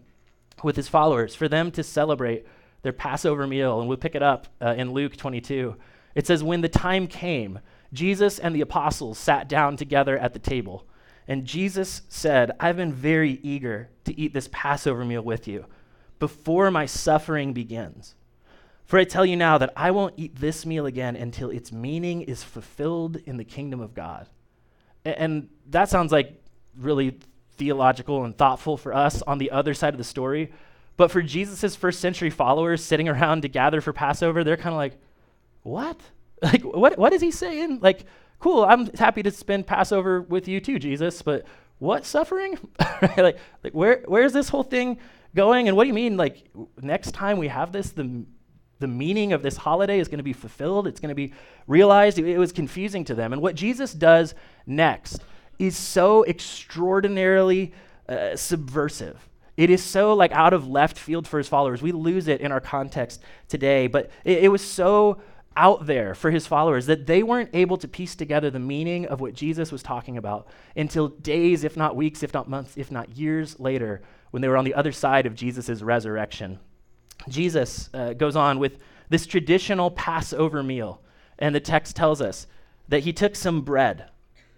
with 0.63 0.75
his 0.75 0.87
followers 0.87 1.35
for 1.35 1.47
them 1.47 1.71
to 1.71 1.83
celebrate 1.83 2.45
their 2.81 2.93
Passover 2.93 3.45
meal. 3.45 3.79
And 3.79 3.87
we'll 3.87 3.97
pick 3.97 4.15
it 4.15 4.23
up 4.23 4.47
uh, 4.61 4.73
in 4.77 4.91
Luke 4.91 5.15
22. 5.15 5.75
It 6.15 6.25
says, 6.25 6.43
When 6.43 6.61
the 6.61 6.69
time 6.69 7.07
came, 7.07 7.59
Jesus 7.93 8.39
and 8.39 8.55
the 8.55 8.61
apostles 8.61 9.17
sat 9.17 9.47
down 9.47 9.77
together 9.77 10.17
at 10.17 10.33
the 10.33 10.39
table. 10.39 10.85
And 11.27 11.45
Jesus 11.45 12.03
said, 12.09 12.51
I've 12.59 12.77
been 12.77 12.93
very 12.93 13.39
eager 13.43 13.89
to 14.05 14.17
eat 14.19 14.33
this 14.33 14.49
Passover 14.51 15.03
meal 15.03 15.21
with 15.21 15.47
you 15.47 15.65
before 16.19 16.71
my 16.71 16.85
suffering 16.85 17.53
begins. 17.53 18.15
For 18.87 18.97
I 18.97 19.03
tell 19.03 19.25
you 19.25 19.35
now 19.35 19.57
that 19.57 19.73
I 19.75 19.91
won't 19.91 20.13
eat 20.15 20.37
this 20.37 20.65
meal 20.65 20.85
again 20.85 21.17
until 21.17 21.49
its 21.49 21.73
meaning 21.73 22.21
is 22.21 22.41
fulfilled 22.41 23.17
in 23.25 23.35
the 23.35 23.43
kingdom 23.43 23.81
of 23.81 23.93
God. 23.93 24.27
And 25.03 25.49
that 25.69 25.89
sounds 25.89 26.13
like 26.13 26.41
really 26.77 27.19
theological 27.57 28.23
and 28.23 28.37
thoughtful 28.37 28.77
for 28.77 28.93
us 28.93 29.21
on 29.23 29.39
the 29.39 29.51
other 29.51 29.73
side 29.73 29.93
of 29.93 29.97
the 29.97 30.05
story. 30.05 30.53
But 30.95 31.11
for 31.11 31.21
Jesus' 31.21 31.75
first 31.75 31.99
century 31.99 32.29
followers 32.29 32.81
sitting 32.83 33.09
around 33.09 33.41
to 33.41 33.49
gather 33.49 33.81
for 33.81 33.91
Passover, 33.91 34.45
they're 34.45 34.57
kind 34.57 34.73
of 34.73 34.77
like, 34.77 34.97
what? 35.63 35.99
Like, 36.39 36.61
what, 36.61 36.99
what 36.99 37.13
is 37.13 37.21
he 37.21 37.31
saying? 37.31 37.79
Like, 37.81 38.05
cool, 38.37 38.63
I'm 38.63 38.93
happy 38.93 39.23
to 39.23 39.31
spend 39.31 39.65
Passover 39.65 40.21
with 40.21 40.47
you 40.47 40.61
too, 40.61 40.77
Jesus, 40.77 41.23
but 41.23 41.47
what 41.79 42.05
suffering? 42.05 42.59
like, 43.01 43.39
like 43.63 43.73
where, 43.73 44.03
where's 44.05 44.33
this 44.33 44.47
whole 44.47 44.61
thing 44.61 44.99
going? 45.33 45.67
And 45.67 45.75
what 45.75 45.85
do 45.85 45.87
you 45.87 45.95
mean, 45.95 46.15
like, 46.15 46.43
next 46.79 47.15
time 47.15 47.39
we 47.39 47.47
have 47.47 47.71
this, 47.71 47.89
the, 47.89 48.23
the 48.79 48.87
meaning 48.87 49.33
of 49.33 49.41
this 49.41 49.57
holiday 49.57 49.99
is 49.99 50.07
going 50.07 50.19
to 50.19 50.23
be 50.23 50.33
fulfilled? 50.33 50.87
It's 50.87 50.99
going 50.99 51.09
to 51.09 51.15
be 51.15 51.33
realized? 51.67 52.19
It, 52.19 52.25
it 52.25 52.37
was 52.37 52.51
confusing 52.51 53.03
to 53.05 53.15
them. 53.15 53.33
And 53.33 53.41
what 53.41 53.55
Jesus 53.55 53.93
does 53.93 54.35
next 54.65 55.21
is 55.59 55.75
so 55.75 56.25
extraordinarily 56.25 57.73
uh, 58.07 58.35
subversive. 58.35 59.27
It 59.57 59.71
is 59.71 59.83
so 59.83 60.13
like 60.13 60.31
out 60.31 60.53
of 60.53 60.67
left 60.67 60.97
field 60.97 61.27
for 61.27 61.39
his 61.39 61.47
followers. 61.47 61.81
We 61.81 61.91
lose 61.91 62.27
it 62.27 62.41
in 62.41 62.51
our 62.51 62.61
context 62.61 63.21
today, 63.47 63.87
but 63.87 64.11
it, 64.23 64.43
it 64.45 64.47
was 64.49 64.61
so 64.61 65.19
out 65.55 65.87
there 65.87 66.13
for 66.13 66.29
his 66.29 66.45
followers 66.45 66.85
that 66.85 67.07
they 67.07 67.23
weren't 67.23 67.49
able 67.53 67.77
to 67.77 67.87
piece 67.87 68.15
together 68.15 68.51
the 68.51 68.59
meaning 68.59 69.07
of 69.07 69.19
what 69.19 69.33
Jesus 69.33 69.71
was 69.71 69.81
talking 69.81 70.15
about 70.15 70.47
until 70.75 71.07
days, 71.07 71.63
if 71.63 71.75
not 71.75 71.95
weeks, 71.95 72.21
if 72.21 72.31
not 72.31 72.47
months, 72.47 72.77
if 72.77 72.91
not 72.91 73.17
years 73.17 73.59
later, 73.59 74.01
when 74.29 74.41
they 74.41 74.47
were 74.47 74.57
on 74.57 74.65
the 74.65 74.75
other 74.75 74.91
side 74.91 75.25
of 75.25 75.33
Jesus' 75.33 75.81
resurrection. 75.81 76.59
Jesus 77.27 77.89
uh, 77.93 78.13
goes 78.13 78.35
on 78.35 78.59
with 78.59 78.77
this 79.09 79.25
traditional 79.25 79.91
Passover 79.91 80.63
meal, 80.63 81.01
and 81.39 81.53
the 81.53 81.59
text 81.59 81.95
tells 81.95 82.21
us 82.21 82.47
that 82.87 83.01
he 83.01 83.13
took 83.13 83.35
some 83.35 83.61
bread. 83.61 84.09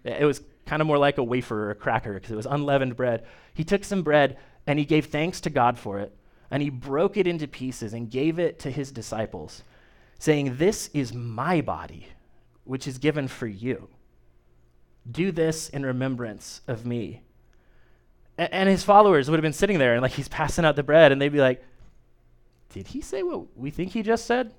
It 0.04 0.24
was 0.24 0.42
kind 0.66 0.80
of 0.80 0.86
more 0.86 0.98
like 0.98 1.18
a 1.18 1.24
wafer 1.24 1.66
or 1.66 1.70
a 1.70 1.74
cracker 1.74 2.14
because 2.14 2.30
it 2.30 2.36
was 2.36 2.46
unleavened 2.46 2.96
bread. 2.96 3.24
He 3.54 3.64
took 3.64 3.84
some 3.84 4.02
bread 4.02 4.38
and 4.66 4.78
he 4.78 4.84
gave 4.84 5.06
thanks 5.06 5.40
to 5.42 5.50
God 5.50 5.78
for 5.78 5.98
it, 5.98 6.14
and 6.50 6.62
he 6.62 6.70
broke 6.70 7.16
it 7.16 7.26
into 7.26 7.48
pieces 7.48 7.92
and 7.92 8.10
gave 8.10 8.38
it 8.38 8.58
to 8.60 8.70
his 8.70 8.92
disciples, 8.92 9.62
saying, 10.18 10.56
This 10.56 10.90
is 10.92 11.12
my 11.12 11.60
body, 11.60 12.06
which 12.64 12.86
is 12.86 12.98
given 12.98 13.26
for 13.26 13.46
you. 13.46 13.88
Do 15.10 15.32
this 15.32 15.68
in 15.70 15.84
remembrance 15.84 16.60
of 16.68 16.86
me. 16.86 17.22
And 18.38 18.68
his 18.68 18.84
followers 18.84 19.28
would 19.28 19.36
have 19.36 19.42
been 19.42 19.52
sitting 19.52 19.78
there 19.78 19.94
and 19.94 20.02
like 20.02 20.12
he's 20.12 20.28
passing 20.28 20.64
out 20.64 20.76
the 20.76 20.82
bread, 20.82 21.12
and 21.12 21.20
they'd 21.20 21.30
be 21.30 21.40
like, 21.40 21.64
Did 22.70 22.88
he 22.88 23.00
say 23.00 23.22
what 23.22 23.56
we 23.56 23.70
think 23.70 23.92
he 23.92 24.02
just 24.02 24.26
said? 24.26 24.54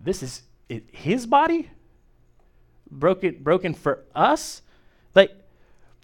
This 0.00 0.22
is 0.22 0.42
his 0.68 1.26
body? 1.26 1.70
Broken, 2.90 3.42
broken 3.42 3.74
for 3.74 4.04
us? 4.14 4.62
Like, 5.14 5.32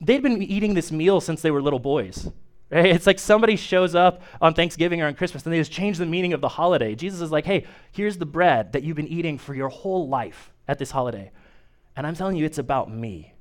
they'd 0.00 0.22
been 0.22 0.42
eating 0.42 0.74
this 0.74 0.92
meal 0.92 1.20
since 1.20 1.42
they 1.42 1.50
were 1.50 1.62
little 1.62 1.78
boys. 1.78 2.30
Right? 2.70 2.86
It's 2.86 3.06
like 3.06 3.18
somebody 3.18 3.56
shows 3.56 3.94
up 3.94 4.22
on 4.40 4.52
Thanksgiving 4.52 5.00
or 5.00 5.06
on 5.06 5.14
Christmas 5.14 5.44
and 5.44 5.52
they 5.52 5.58
just 5.58 5.72
change 5.72 5.98
the 5.98 6.06
meaning 6.06 6.32
of 6.32 6.40
the 6.40 6.48
holiday. 6.48 6.94
Jesus 6.94 7.20
is 7.20 7.30
like, 7.30 7.46
hey, 7.46 7.64
here's 7.92 8.18
the 8.18 8.26
bread 8.26 8.72
that 8.72 8.82
you've 8.82 8.96
been 8.96 9.08
eating 9.08 9.38
for 9.38 9.54
your 9.54 9.68
whole 9.68 10.08
life 10.08 10.50
at 10.66 10.78
this 10.78 10.90
holiday. 10.90 11.30
And 11.94 12.06
I'm 12.06 12.16
telling 12.16 12.36
you, 12.36 12.44
it's 12.44 12.58
about 12.58 12.90
me. 12.90 13.35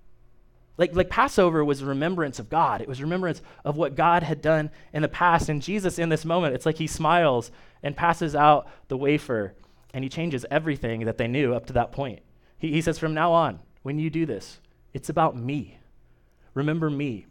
Like, 0.78 0.96
like 0.96 1.10
Passover 1.10 1.64
was 1.64 1.82
a 1.82 1.86
remembrance 1.86 2.40
of 2.40 2.50
God. 2.50 2.82
It 2.82 2.88
was 2.88 3.02
remembrance 3.02 3.42
of 3.64 3.78
what 3.78 3.96
God 3.96 4.24
had 4.24 4.42
done 4.42 4.72
in 4.94 5.02
the 5.02 5.08
past. 5.08 5.48
And 5.48 5.62
Jesus, 5.62 6.00
in 6.00 6.10
this 6.10 6.26
moment, 6.26 6.56
it's 6.56 6.66
like 6.66 6.78
he 6.78 6.88
smiles 6.88 7.52
and 7.82 7.96
passes 7.96 8.36
out 8.36 8.68
the 8.88 8.98
wafer 8.98 9.54
and 9.94 10.04
he 10.04 10.10
changes 10.10 10.46
everything 10.52 11.06
that 11.06 11.18
they 11.18 11.28
knew 11.28 11.54
up 11.54 11.66
to 11.68 11.74
that 11.74 11.94
point. 11.94 12.20
He, 12.58 12.72
he 12.72 12.82
says, 12.82 13.00
From 13.00 13.14
now 13.14 13.32
on, 13.32 13.60
when 13.84 13.98
you 13.98 14.10
do 14.10 14.26
this, 14.26 14.60
it's 14.94 15.10
about 15.10 15.38
me. 15.38 15.78
Remember 16.54 16.90
me. 16.90 17.28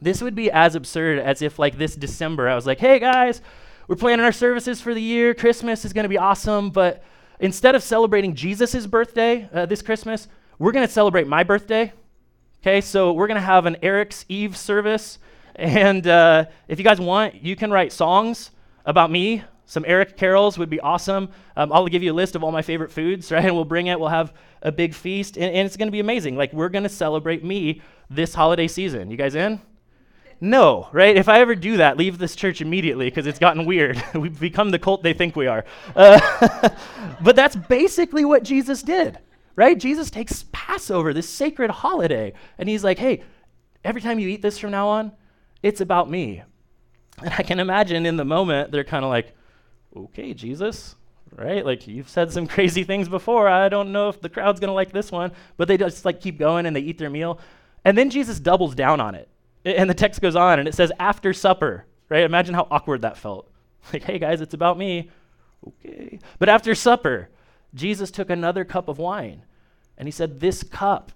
This 0.00 0.22
would 0.22 0.34
be 0.34 0.50
as 0.50 0.74
absurd 0.74 1.18
as 1.18 1.42
if, 1.42 1.58
like, 1.58 1.78
this 1.78 1.94
December, 1.94 2.48
I 2.48 2.54
was 2.54 2.66
like, 2.66 2.80
hey 2.80 2.98
guys, 2.98 3.40
we're 3.86 3.96
planning 3.96 4.24
our 4.24 4.32
services 4.32 4.80
for 4.80 4.94
the 4.94 5.02
year. 5.02 5.32
Christmas 5.32 5.84
is 5.84 5.92
going 5.92 6.04
to 6.04 6.08
be 6.08 6.18
awesome. 6.18 6.70
But 6.70 7.02
instead 7.38 7.74
of 7.74 7.82
celebrating 7.82 8.34
Jesus' 8.34 8.86
birthday 8.86 9.48
uh, 9.52 9.66
this 9.66 9.82
Christmas, 9.82 10.28
we're 10.58 10.72
going 10.72 10.86
to 10.86 10.92
celebrate 10.92 11.26
my 11.26 11.44
birthday. 11.44 11.92
Okay, 12.62 12.80
so 12.80 13.12
we're 13.12 13.26
going 13.26 13.40
to 13.40 13.40
have 13.40 13.66
an 13.66 13.76
Eric's 13.82 14.24
Eve 14.28 14.56
service. 14.56 15.18
And 15.56 16.06
uh, 16.06 16.44
if 16.68 16.78
you 16.78 16.84
guys 16.84 17.00
want, 17.00 17.42
you 17.42 17.56
can 17.56 17.70
write 17.70 17.92
songs 17.92 18.52
about 18.86 19.10
me 19.10 19.42
some 19.72 19.84
Eric 19.88 20.18
carols 20.18 20.58
would 20.58 20.68
be 20.68 20.80
awesome. 20.80 21.30
Um, 21.56 21.72
I'll 21.72 21.86
give 21.86 22.02
you 22.02 22.12
a 22.12 22.14
list 22.14 22.36
of 22.36 22.44
all 22.44 22.52
my 22.52 22.60
favorite 22.60 22.92
foods, 22.92 23.32
right? 23.32 23.44
And 23.44 23.54
we'll 23.54 23.64
bring 23.64 23.86
it. 23.86 23.98
We'll 23.98 24.10
have 24.10 24.34
a 24.60 24.70
big 24.70 24.94
feast, 24.94 25.36
and, 25.36 25.46
and 25.46 25.66
it's 25.66 25.78
going 25.78 25.88
to 25.88 25.92
be 25.92 26.00
amazing. 26.00 26.36
Like 26.36 26.52
we're 26.52 26.68
going 26.68 26.82
to 26.82 26.90
celebrate 26.90 27.42
me 27.42 27.80
this 28.10 28.34
holiday 28.34 28.68
season. 28.68 29.10
You 29.10 29.16
guys 29.16 29.34
in? 29.34 29.60
No, 30.42 30.88
right? 30.92 31.16
If 31.16 31.28
I 31.28 31.40
ever 31.40 31.54
do 31.54 31.78
that, 31.78 31.96
leave 31.96 32.18
this 32.18 32.36
church 32.36 32.60
immediately 32.60 33.06
because 33.06 33.26
it's 33.26 33.38
gotten 33.38 33.64
weird. 33.64 34.02
We've 34.14 34.38
become 34.38 34.70
the 34.70 34.78
cult 34.78 35.02
they 35.02 35.14
think 35.14 35.36
we 35.36 35.46
are. 35.46 35.64
Uh, 35.96 36.68
but 37.22 37.34
that's 37.34 37.56
basically 37.56 38.24
what 38.24 38.42
Jesus 38.42 38.82
did, 38.82 39.18
right? 39.56 39.78
Jesus 39.78 40.10
takes 40.10 40.44
Passover, 40.52 41.12
this 41.12 41.28
sacred 41.28 41.70
holiday, 41.70 42.32
and 42.58 42.68
he's 42.68 42.84
like, 42.84 42.98
hey, 42.98 43.22
every 43.84 44.00
time 44.00 44.18
you 44.18 44.28
eat 44.28 44.42
this 44.42 44.58
from 44.58 44.70
now 44.70 44.88
on, 44.88 45.12
it's 45.62 45.80
about 45.80 46.10
me. 46.10 46.42
And 47.22 47.34
I 47.38 47.42
can 47.42 47.60
imagine 47.60 48.06
in 48.06 48.16
the 48.16 48.24
moment, 48.24 48.72
they're 48.72 48.84
kind 48.84 49.04
of 49.04 49.10
like, 49.10 49.34
okay, 49.94 50.34
Jesus, 50.34 50.96
right? 51.36 51.64
Like 51.64 51.86
you've 51.86 52.08
said 52.08 52.32
some 52.32 52.46
crazy 52.48 52.84
things 52.84 53.08
before. 53.08 53.48
I 53.48 53.68
don't 53.68 53.92
know 53.92 54.08
if 54.08 54.20
the 54.20 54.28
crowd's 54.28 54.60
going 54.60 54.68
to 54.68 54.74
like 54.74 54.92
this 54.92 55.12
one, 55.12 55.32
but 55.56 55.68
they 55.68 55.76
just 55.76 56.04
like 56.04 56.20
keep 56.20 56.38
going 56.38 56.66
and 56.66 56.74
they 56.74 56.80
eat 56.80 56.98
their 56.98 57.10
meal. 57.10 57.38
And 57.84 57.96
then 57.96 58.10
Jesus 58.10 58.40
doubles 58.40 58.74
down 58.74 59.00
on 59.00 59.14
it. 59.14 59.28
And 59.64 59.88
the 59.88 59.94
text 59.94 60.20
goes 60.20 60.34
on 60.34 60.58
and 60.58 60.66
it 60.66 60.74
says 60.74 60.90
after 60.98 61.32
supper, 61.32 61.86
right? 62.08 62.24
Imagine 62.24 62.54
how 62.54 62.66
awkward 62.70 63.02
that 63.02 63.16
felt. 63.16 63.48
Like, 63.92 64.04
hey 64.04 64.20
guys, 64.20 64.40
it's 64.40 64.54
about 64.54 64.78
me. 64.78 65.10
Okay. 65.66 66.20
But 66.38 66.48
after 66.48 66.72
supper, 66.72 67.30
Jesus 67.74 68.10
took 68.10 68.30
another 68.30 68.64
cup 68.64 68.88
of 68.88 68.98
wine 68.98 69.42
and 69.96 70.06
he 70.06 70.12
said, 70.12 70.40
This 70.40 70.62
cup 70.62 71.12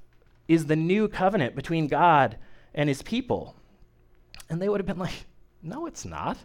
is 0.48 0.66
the 0.66 0.76
new 0.76 1.08
covenant 1.08 1.54
between 1.54 1.86
God 1.86 2.36
and 2.74 2.88
his 2.88 3.02
people. 3.02 3.56
And 4.48 4.60
they 4.60 4.68
would 4.68 4.80
have 4.80 4.86
been 4.86 4.98
like, 4.98 5.26
No, 5.62 5.86
it's 5.86 6.04
not. 6.04 6.38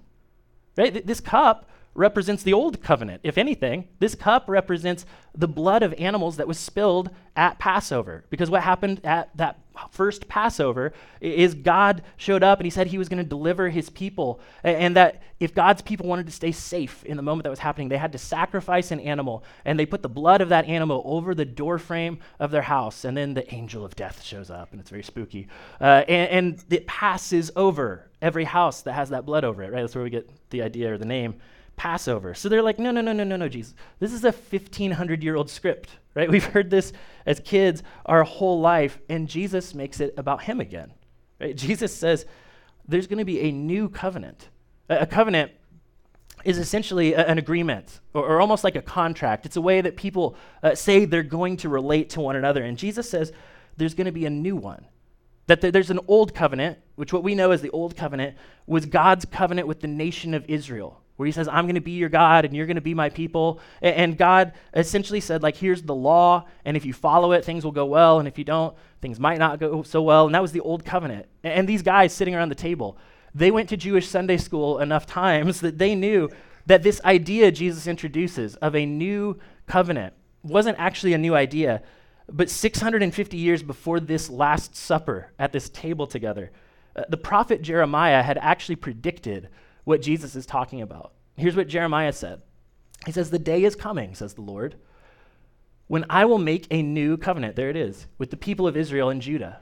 Right? 0.78 0.94
Th- 0.94 1.06
this 1.06 1.20
cup 1.20 1.70
represents 1.94 2.44
the 2.44 2.54
old 2.54 2.82
covenant. 2.82 3.22
If 3.24 3.38
anything, 3.38 3.88
this 4.00 4.16
cup 4.16 4.46
represents 4.48 5.06
the 5.36 5.48
blood 5.48 5.84
of 5.84 5.94
animals 5.98 6.38
that 6.38 6.48
was 6.48 6.58
spilled 6.58 7.10
at 7.36 7.60
Passover. 7.60 8.26
Because 8.30 8.50
what 8.50 8.64
happened 8.64 9.02
at 9.04 9.30
that 9.36 9.60
first 9.90 10.28
Passover 10.28 10.94
is 11.20 11.54
God 11.54 12.04
showed 12.18 12.44
up 12.44 12.60
and 12.60 12.66
he 12.66 12.70
said 12.70 12.88
he 12.88 12.98
was 12.98 13.10
going 13.10 13.24
to 13.24 13.28
deliver 13.28 13.70
his 13.70 13.90
people. 13.90 14.40
And 14.64 14.96
that 14.96 15.22
if 15.40 15.54
God's 15.54 15.82
people 15.82 16.08
wanted 16.08 16.26
to 16.28 16.32
stay 16.32 16.52
safe 16.52 17.04
in 17.04 17.18
the 17.18 17.24
moment 17.24 17.44
that 17.44 17.50
was 17.50 17.60
happening, 17.60 17.90
they 17.90 17.98
had 17.98 18.12
to 18.14 18.18
sacrifice 18.18 18.92
an 18.92 19.00
animal. 19.00 19.44
And 19.66 19.78
they 19.78 19.86
put 19.86 20.02
the 20.02 20.10
blood 20.10 20.42
of 20.42 20.50
that 20.50 20.66
animal 20.66 21.02
over 21.06 21.36
the 21.36 21.46
doorframe 21.46 22.20
of 22.40 22.52
their 22.52 22.62
house. 22.62 23.04
And 23.06 23.16
then 23.18 23.34
the 23.34 23.54
angel 23.54 23.84
of 23.84 23.96
death 23.96 24.24
shows 24.24 24.50
up 24.50 24.72
and 24.72 24.80
it's 24.80 24.90
very 24.90 25.04
spooky. 25.04 25.48
Uh, 25.80 26.04
and, 26.08 26.30
and 26.32 26.64
it 26.70 26.88
passes 26.88 27.52
over 27.56 28.10
every 28.22 28.46
house 28.46 28.82
that 28.84 28.94
has 28.94 29.10
that 29.10 29.26
blood 29.26 29.44
over 29.44 29.64
it, 29.64 29.72
right? 29.72 29.82
That's 29.82 29.96
where 29.96 30.04
we 30.04 30.10
get 30.10 30.30
the 30.52 30.62
idea 30.62 30.94
or 30.94 30.98
the 30.98 31.06
name. 31.06 31.36
Passover. 31.82 32.36
So 32.36 32.48
they're 32.48 32.62
like, 32.62 32.78
no, 32.78 32.92
no, 32.92 33.02
no, 33.02 33.12
no, 33.12 33.24
no, 33.24 33.36
no, 33.36 33.50
Jesus. 33.50 33.74
This 33.98 34.14
is 34.14 34.24
a 34.24 34.32
1500 34.32 35.24
year 35.24 35.36
old 35.36 35.50
script, 35.50 35.90
right? 36.14 36.30
We've 36.30 36.46
heard 36.46 36.70
this 36.70 36.94
as 37.26 37.40
kids 37.40 37.82
our 38.06 38.24
whole 38.24 38.62
life, 38.62 39.00
and 39.10 39.28
Jesus 39.28 39.74
makes 39.74 40.00
it 40.00 40.14
about 40.16 40.44
him 40.44 40.60
again, 40.60 40.94
right? 41.40 41.56
Jesus 41.58 41.92
says 41.92 42.28
there's 42.88 43.08
going 43.08 43.18
to 43.18 43.26
be 43.26 43.40
a 43.40 43.52
new 43.52 43.90
covenant. 43.90 44.50
A, 44.90 45.00
a 45.00 45.06
covenant 45.08 45.54
is 46.46 46.60
essentially 46.60 47.14
a, 47.14 47.26
an 47.26 47.40
agreement 47.40 48.00
or, 48.14 48.28
or, 48.28 48.42
almost 48.42 48.64
like 48.64 48.76
a 48.76 48.82
contract. 48.84 49.48
It's 49.48 49.58
a 49.58 49.62
way 49.62 49.82
that 49.82 49.98
people 49.98 50.36
uh, 50.62 50.76
say 50.76 51.06
they're 51.06 51.24
going 51.24 51.58
to 51.58 51.70
relate 51.70 52.12
to 52.12 52.22
one 52.22 52.36
another. 52.36 52.64
And 52.64 52.78
Jesus 52.78 53.10
says 53.10 53.34
there's 53.78 53.96
going 53.96 54.06
to 54.06 54.12
be 54.12 54.28
a 54.28 54.30
new 54.30 54.56
one. 54.56 54.86
That 55.48 55.62
th- 55.62 55.74
there's 55.74 55.90
an 55.90 56.00
old 56.08 56.36
covenant, 56.36 56.78
which 56.94 57.12
what 57.12 57.24
we 57.24 57.34
know 57.34 57.50
as 57.50 57.64
the 57.64 57.72
old 57.72 57.98
covenant 57.98 58.38
was 58.68 58.86
God's 58.86 59.26
covenant 59.26 59.68
with 59.68 59.80
the 59.80 59.88
nation 59.88 60.36
of 60.36 60.46
Israel 60.48 61.01
where 61.22 61.28
he 61.28 61.32
says, 61.32 61.48
I'm 61.48 61.66
going 61.66 61.76
to 61.76 61.82
be 61.82 61.92
your 61.92 62.10
God 62.10 62.46
and 62.46 62.56
you're 62.56 62.66
going 62.66 62.76
to 62.78 62.82
be 62.82 62.96
my 62.96 63.10
people. 63.10 63.60
And, 63.80 64.18
God 64.18 64.54
essentially 64.74 65.20
said, 65.20 65.44
like, 65.44 65.56
here's 65.56 65.84
the 65.84 65.94
law, 65.94 66.48
and 66.66 66.76
if 66.76 66.84
you 66.84 66.94
follow 66.94 67.32
it, 67.32 67.46
things 67.46 67.64
will 67.64 67.72
go 67.72 67.86
well, 67.86 68.18
and 68.18 68.28
if 68.28 68.40
you 68.40 68.44
don't, 68.44 68.76
things 69.02 69.20
might 69.20 69.38
not 69.38 69.60
go 69.60 69.84
so 69.84 70.02
well. 70.02 70.26
And 70.26 70.34
that 70.34 70.42
was 70.42 70.52
the 70.52 70.62
old 70.62 70.84
covenant. 70.84 71.28
And, 71.44 71.54
and 71.54 71.70
these 71.70 71.84
guys 71.84 72.12
sitting 72.12 72.34
around 72.34 72.50
the 72.50 72.56
table, 72.56 72.98
they 73.36 73.52
went 73.52 73.70
to 73.70 73.78
Jewish 73.78 74.08
Sunday 74.08 74.38
school 74.38 74.80
enough 74.80 75.06
times 75.06 75.62
that 75.62 75.78
they 75.78 75.94
knew 75.94 76.28
that 76.66 76.82
this 76.82 77.00
idea 77.06 77.52
Jesus 77.52 77.86
introduces 77.86 78.56
of 78.56 78.76
a 78.76 78.84
new 78.84 79.38
covenant 79.68 80.16
wasn't 80.42 80.80
actually 80.80 81.14
a 81.14 81.20
new 81.20 81.36
idea. 81.36 81.84
But 82.32 82.50
650 82.50 83.38
years 83.38 83.62
before 83.62 84.00
this 84.00 84.28
Last 84.28 84.76
Supper 84.76 85.32
at 85.38 85.52
this 85.52 85.70
table 85.70 86.08
together, 86.08 86.50
uh, 86.96 87.04
the 87.10 87.18
prophet 87.18 87.62
Jeremiah 87.62 88.24
had 88.24 88.40
actually 88.40 88.78
predicted 88.78 89.50
what 89.84 90.02
Jesus 90.02 90.36
is 90.36 90.46
talking 90.46 90.82
about. 90.82 91.14
Here's 91.36 91.56
what 91.56 91.68
Jeremiah 91.68 92.14
said 92.14 92.42
He 93.06 93.12
says, 93.12 93.30
The 93.30 93.40
day 93.40 93.64
is 93.64 93.76
coming, 93.76 94.16
says 94.16 94.34
the 94.34 94.42
Lord, 94.42 94.76
when 95.88 96.06
I 96.10 96.26
will 96.26 96.38
make 96.38 96.68
a 96.72 96.82
new 96.82 97.18
covenant, 97.18 97.56
there 97.56 97.70
it 97.70 97.76
is, 97.76 98.08
with 98.18 98.30
the 98.32 98.38
people 98.38 98.68
of 98.68 98.78
Israel 98.78 99.10
and 99.10 99.22
Judah. 99.22 99.60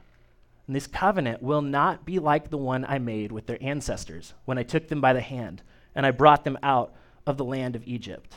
And 0.66 0.76
this 0.76 0.86
covenant 0.86 1.42
will 1.42 1.62
not 1.62 2.04
be 2.04 2.20
like 2.20 2.50
the 2.50 2.56
one 2.56 2.84
I 2.84 3.00
made 3.00 3.32
with 3.32 3.46
their 3.46 3.58
ancestors 3.60 4.34
when 4.44 4.56
I 4.56 4.62
took 4.62 4.86
them 4.86 5.00
by 5.00 5.12
the 5.12 5.20
hand 5.20 5.62
and 5.94 6.06
I 6.06 6.12
brought 6.12 6.44
them 6.44 6.56
out 6.62 6.94
of 7.26 7.36
the 7.36 7.44
land 7.44 7.74
of 7.74 7.82
Egypt. 7.84 8.36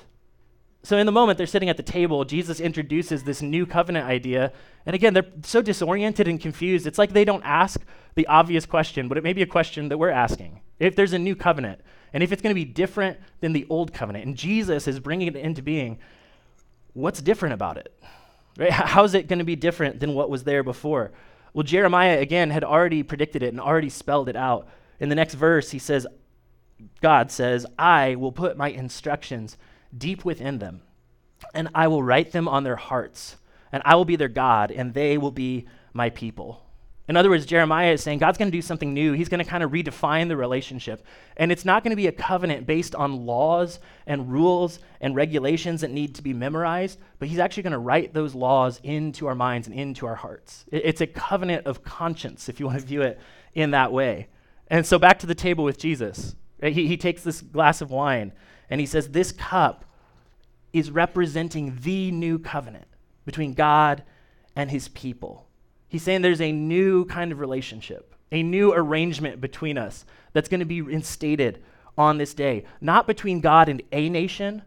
So, 0.85 0.97
in 0.97 1.05
the 1.05 1.13
moment 1.13 1.37
they're 1.37 1.47
sitting 1.47 1.69
at 1.69 1.77
the 1.77 1.83
table, 1.83 2.25
Jesus 2.25 2.59
introduces 2.59 3.23
this 3.23 3.41
new 3.41 3.65
covenant 3.65 4.05
idea. 4.05 4.51
And 4.85 4.93
again, 4.93 5.13
they're 5.13 5.31
so 5.43 5.61
disoriented 5.61 6.27
and 6.27 6.41
confused. 6.41 6.85
It's 6.85 6.97
like 6.97 7.13
they 7.13 7.23
don't 7.23 7.43
ask 7.43 7.81
the 8.15 8.27
obvious 8.27 8.65
question, 8.65 9.07
but 9.07 9.17
it 9.17 9.23
may 9.23 9.31
be 9.31 9.41
a 9.41 9.47
question 9.47 9.87
that 9.89 9.97
we're 9.97 10.09
asking. 10.09 10.59
If 10.79 10.95
there's 10.95 11.13
a 11.13 11.19
new 11.19 11.35
covenant, 11.35 11.79
and 12.11 12.21
if 12.21 12.33
it's 12.33 12.41
going 12.41 12.53
to 12.53 12.59
be 12.59 12.65
different 12.65 13.17
than 13.39 13.53
the 13.53 13.65
old 13.69 13.93
covenant, 13.93 14.25
and 14.25 14.35
Jesus 14.35 14.87
is 14.87 14.99
bringing 14.99 15.29
it 15.29 15.35
into 15.37 15.61
being, 15.61 15.99
what's 16.91 17.21
different 17.21 17.53
about 17.53 17.77
it? 17.77 17.93
Right? 18.57 18.71
How's 18.71 19.13
it 19.13 19.27
going 19.27 19.39
to 19.39 19.45
be 19.45 19.55
different 19.55 20.01
than 20.01 20.13
what 20.13 20.29
was 20.29 20.43
there 20.43 20.63
before? 20.63 21.11
Well, 21.53 21.63
Jeremiah, 21.63 22.19
again, 22.19 22.49
had 22.49 22.63
already 22.63 23.03
predicted 23.03 23.41
it 23.41 23.53
and 23.53 23.61
already 23.61 23.89
spelled 23.89 24.27
it 24.27 24.35
out. 24.35 24.67
In 24.99 25.07
the 25.09 25.15
next 25.15 25.35
verse, 25.35 25.71
he 25.71 25.79
says, 25.79 26.05
God 27.01 27.31
says, 27.31 27.65
I 27.79 28.15
will 28.15 28.31
put 28.31 28.57
my 28.57 28.69
instructions 28.69 29.57
deep 29.97 30.25
within 30.25 30.59
them, 30.59 30.81
and 31.53 31.69
I 31.73 31.87
will 31.87 32.03
write 32.03 32.31
them 32.31 32.47
on 32.47 32.63
their 32.63 32.75
hearts, 32.75 33.37
and 33.71 33.81
I 33.85 33.95
will 33.95 34.05
be 34.05 34.15
their 34.15 34.27
God, 34.27 34.71
and 34.71 34.93
they 34.93 35.17
will 35.17 35.31
be 35.31 35.67
my 35.93 36.09
people. 36.09 36.63
In 37.05 37.17
other 37.17 37.29
words, 37.29 37.45
Jeremiah 37.45 37.91
is 37.91 38.01
saying 38.01 38.19
God's 38.19 38.37
going 38.37 38.49
to 38.49 38.57
do 38.57 38.61
something 38.61 38.93
new. 38.93 39.11
He's 39.11 39.27
going 39.27 39.43
to 39.43 39.49
kind 39.49 39.61
of 39.61 39.71
redefine 39.71 40.29
the 40.29 40.37
relationship. 40.37 41.05
And 41.35 41.51
it's 41.51 41.65
not 41.65 41.83
going 41.83 41.91
to 41.91 41.97
be 41.97 42.07
a 42.07 42.13
covenant 42.13 42.65
based 42.65 42.95
on 42.95 43.25
laws 43.25 43.79
and 44.07 44.31
rules 44.31 44.79
and 45.01 45.13
regulations 45.13 45.81
that 45.81 45.91
need 45.91 46.15
to 46.15 46.21
be 46.21 46.33
memorized, 46.33 46.99
but 47.19 47.27
He's 47.27 47.39
actually 47.39 47.63
going 47.63 47.73
to 47.73 47.79
write 47.79 48.13
those 48.13 48.33
laws 48.33 48.79
into 48.83 49.27
our 49.27 49.35
minds 49.35 49.67
and 49.67 49.77
into 49.77 50.05
our 50.05 50.15
hearts. 50.15 50.63
It's 50.71 51.01
a 51.01 51.07
covenant 51.07 51.67
of 51.67 51.83
conscience, 51.83 52.47
if 52.47 52.59
you 52.61 52.67
want 52.67 52.79
to 52.79 52.85
view 52.85 53.01
it 53.01 53.19
in 53.53 53.71
that 53.71 53.91
way. 53.91 54.27
And 54.69 54.85
so 54.85 54.97
back 54.97 55.19
to 55.19 55.27
the 55.27 55.35
table 55.35 55.65
with 55.65 55.77
Jesus. 55.77 56.35
He, 56.61 56.87
he 56.87 56.95
takes 56.95 57.21
this 57.23 57.41
glass 57.41 57.81
of 57.81 57.91
wine 57.91 58.31
and 58.69 58.79
he 58.79 58.87
says, 58.87 59.09
This 59.09 59.31
cup 59.31 59.85
is 60.71 60.91
representing 60.91 61.77
the 61.81 62.11
new 62.11 62.39
covenant 62.39 62.87
between 63.25 63.53
God 63.53 64.03
and 64.55 64.71
his 64.71 64.87
people. 64.89 65.47
He's 65.87 66.03
saying 66.03 66.21
there's 66.21 66.41
a 66.41 66.51
new 66.51 67.05
kind 67.05 67.31
of 67.31 67.39
relationship, 67.39 68.15
a 68.31 68.41
new 68.41 68.73
arrangement 68.73 69.39
between 69.39 69.77
us 69.77 70.05
that's 70.33 70.49
going 70.49 70.59
to 70.59 70.65
be 70.65 70.79
instated 70.79 71.63
on 71.97 72.17
this 72.17 72.33
day, 72.33 72.65
not 72.81 73.05
between 73.05 73.39
God 73.39 73.69
and 73.69 73.83
a 73.91 74.09
nation, 74.09 74.63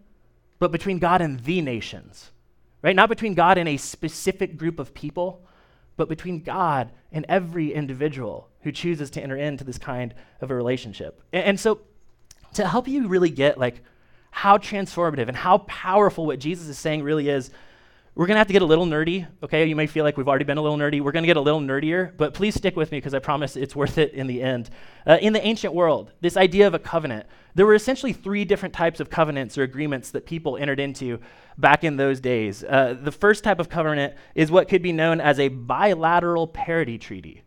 but 0.59 0.71
between 0.71 0.99
God 1.01 1.21
and 1.21 1.41
the 1.41 1.61
nations. 1.61 2.31
Right? 2.83 2.95
Not 2.95 3.09
between 3.09 3.35
God 3.35 3.59
and 3.59 3.69
a 3.69 3.77
specific 3.77 4.57
group 4.57 4.79
of 4.79 4.95
people, 4.95 5.45
but 5.97 6.09
between 6.09 6.43
God 6.43 6.93
and 7.11 7.27
every 7.29 7.73
individual 7.73 8.49
who 8.61 8.71
chooses 8.71 9.11
to 9.11 9.23
enter 9.23 9.37
into 9.37 9.65
this 9.65 9.79
kind 9.79 10.15
of 10.41 10.51
a 10.51 10.55
relationship. 10.55 11.21
And, 11.33 11.45
and 11.45 11.61
so 11.61 11.81
to 12.57 12.69
help 12.69 12.89
you 12.89 13.09
really 13.09 13.31
get 13.31 13.59
like 13.59 13.83
how 14.31 14.59
transformative 14.59 15.29
and 15.29 15.37
how 15.37 15.59
powerful 15.59 16.27
what 16.27 16.39
Jesus 16.39 16.69
is 16.69 16.79
saying 16.79 17.03
really 17.03 17.29
is, 17.29 17.51
we're 18.17 18.27
going 18.27 18.37
to 18.37 18.39
have 18.39 18.47
to 18.47 18.55
get 18.55 18.63
a 18.63 18.67
little 18.67 18.87
nerdy, 18.87 19.27
okay? 19.43 19.67
You 19.67 19.77
may 19.77 19.87
feel 19.87 20.03
like 20.03 20.17
we've 20.17 20.27
already 20.27 20.47
been 20.47 20.57
a 20.57 20.63
little 20.63 20.79
nerdy. 20.79 21.03
We're 21.03 21.13
going 21.13 21.23
to 21.23 21.27
get 21.27 21.37
a 21.37 21.41
little 21.41 21.61
nerdier, 21.61 22.17
but 22.17 22.33
please 22.33 22.55
stick 22.55 22.75
with 22.75 22.91
me 22.91 22.97
because 22.97 23.13
I 23.13 23.19
promise 23.19 23.57
it's 23.57 23.77
worth 23.77 23.99
it 23.99 24.15
in 24.15 24.27
the 24.27 24.43
end. 24.43 24.71
Uh, 25.07 25.19
in 25.21 25.35
the 25.35 25.47
ancient 25.47 25.75
world, 25.75 26.13
this 26.23 26.39
idea 26.39 26.67
of 26.67 26.73
a 26.73 26.79
covenant, 26.79 27.27
there 27.55 27.67
were 27.67 27.75
essentially 27.75 28.15
three 28.15 28.47
different 28.47 28.75
types 28.75 29.01
of 29.01 29.11
covenants 29.11 29.59
or 29.59 29.65
agreements 29.65 30.11
that 30.13 30.25
people 30.25 30.57
entered 30.57 30.81
into 30.81 31.21
back 31.59 31.85
in 31.85 31.97
those 31.97 32.19
days. 32.19 32.65
Uh, 32.65 32.97
the 32.99 33.13
first 33.13 33.45
type 33.45 33.61
of 33.61 33.69
covenant 33.69 34.15
is 34.35 34.51
what 34.51 34.69
could 34.69 34.83
be 34.83 34.93
known 34.93 35.21
as 35.21 35.39
a 35.39 35.49
bilateral 35.49 36.47
parity 36.47 36.97
treaty. 36.97 37.43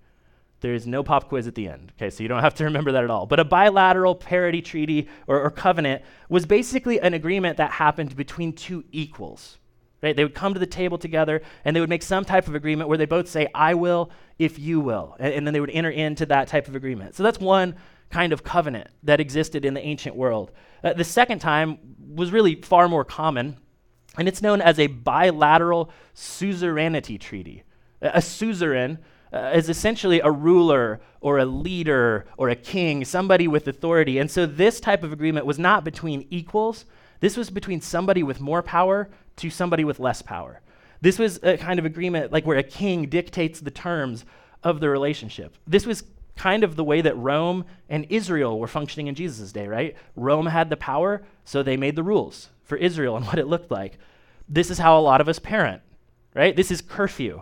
There 0.61 0.73
is 0.73 0.85
no 0.85 1.03
pop 1.03 1.29
quiz 1.29 1.47
at 1.47 1.55
the 1.55 1.69
end, 1.69 1.93
okay, 1.95 2.09
so 2.09 2.23
you 2.23 2.29
don't 2.29 2.41
have 2.43 2.55
to 2.55 2.65
remember 2.65 2.91
that 2.91 3.03
at 3.03 3.09
all. 3.09 3.25
But 3.25 3.39
a 3.39 3.45
bilateral 3.45 4.15
parity 4.15 4.61
treaty 4.61 5.07
or, 5.27 5.41
or 5.41 5.49
covenant 5.49 6.03
was 6.27 6.45
basically 6.45 6.99
an 6.99 7.13
agreement 7.13 7.57
that 7.57 7.71
happened 7.71 8.15
between 8.15 8.53
two 8.53 8.83
equals. 8.91 9.57
Right? 10.01 10.15
They 10.15 10.23
would 10.23 10.35
come 10.35 10.53
to 10.53 10.59
the 10.59 10.65
table 10.65 10.97
together 10.97 11.41
and 11.65 11.75
they 11.75 11.81
would 11.81 11.89
make 11.89 12.03
some 12.03 12.23
type 12.23 12.47
of 12.47 12.55
agreement 12.55 12.87
where 12.87 12.97
they 12.97 13.05
both 13.05 13.27
say, 13.27 13.49
I 13.53 13.73
will 13.73 14.11
if 14.37 14.57
you 14.57 14.79
will. 14.79 15.17
And, 15.19 15.33
and, 15.33 15.45
then 15.45 15.53
they 15.53 15.59
would 15.59 15.71
enter 15.71 15.89
into 15.89 16.25
that 16.27 16.47
type 16.47 16.69
of 16.69 16.75
agreement. 16.75 17.15
So 17.15 17.23
that's 17.23 17.37
one 17.37 17.75
kind 18.09 18.31
of 18.33 18.43
covenant 18.43 18.89
that 19.03 19.19
existed 19.19 19.65
in 19.65 19.73
the 19.73 19.81
ancient 19.81 20.15
world. 20.15 20.51
Uh, 20.83 20.93
the 20.93 21.03
second 21.03 21.39
time 21.39 21.77
was 22.15 22.31
really 22.31 22.55
far 22.55 22.87
more 22.87 23.03
common, 23.03 23.57
and 24.17 24.27
it's 24.27 24.41
known 24.41 24.61
as 24.61 24.79
a 24.79 24.87
bilateral 24.87 25.91
suzerainty 26.13 27.17
treaty. 27.17 27.63
A 28.01 28.21
suzerain 28.21 28.99
uh, 29.31 29.51
is 29.53 29.69
essentially 29.69 30.19
a 30.19 30.31
ruler 30.31 30.99
or 31.21 31.37
a 31.37 31.45
leader 31.45 32.25
or 32.37 32.49
a 32.49 32.55
king, 32.55 33.05
somebody 33.05 33.47
with 33.47 33.67
authority. 33.67 34.17
And 34.17 34.29
so 34.29 34.45
this 34.45 34.79
type 34.79 35.03
of 35.03 35.13
agreement 35.13 35.45
was 35.45 35.59
not 35.59 35.83
between 35.83 36.25
equals, 36.29 36.85
this 37.19 37.35
was 37.35 37.49
between 37.49 37.81
somebody 37.81 38.23
with 38.23 38.39
more 38.39 38.63
power 38.63 39.09
to 39.37 39.49
somebody 39.49 39.83
with 39.83 39.99
less 39.99 40.21
power. 40.21 40.61
This 41.01 41.19
was 41.19 41.39
a 41.43 41.57
kind 41.57 41.79
of 41.79 41.85
agreement 41.85 42.31
like 42.31 42.45
where 42.45 42.57
a 42.57 42.63
king 42.63 43.07
dictates 43.07 43.59
the 43.59 43.71
terms 43.71 44.25
of 44.63 44.79
the 44.79 44.89
relationship. 44.89 45.55
This 45.67 45.85
was 45.85 46.03
kind 46.35 46.63
of 46.63 46.75
the 46.75 46.83
way 46.83 47.01
that 47.01 47.17
Rome 47.17 47.65
and 47.89 48.05
Israel 48.09 48.59
were 48.59 48.67
functioning 48.67 49.07
in 49.07 49.15
Jesus' 49.15 49.51
day, 49.51 49.67
right? 49.67 49.95
Rome 50.15 50.45
had 50.45 50.69
the 50.69 50.77
power, 50.77 51.23
so 51.43 51.61
they 51.61 51.77
made 51.77 51.95
the 51.95 52.03
rules 52.03 52.49
for 52.63 52.77
Israel 52.77 53.17
and 53.17 53.25
what 53.27 53.39
it 53.39 53.47
looked 53.47 53.71
like. 53.71 53.97
This 54.47 54.71
is 54.71 54.77
how 54.77 54.97
a 54.97 55.01
lot 55.01 55.21
of 55.21 55.27
us 55.27 55.39
parent, 55.39 55.81
right? 56.33 56.55
This 56.55 56.71
is 56.71 56.81
curfew. 56.81 57.41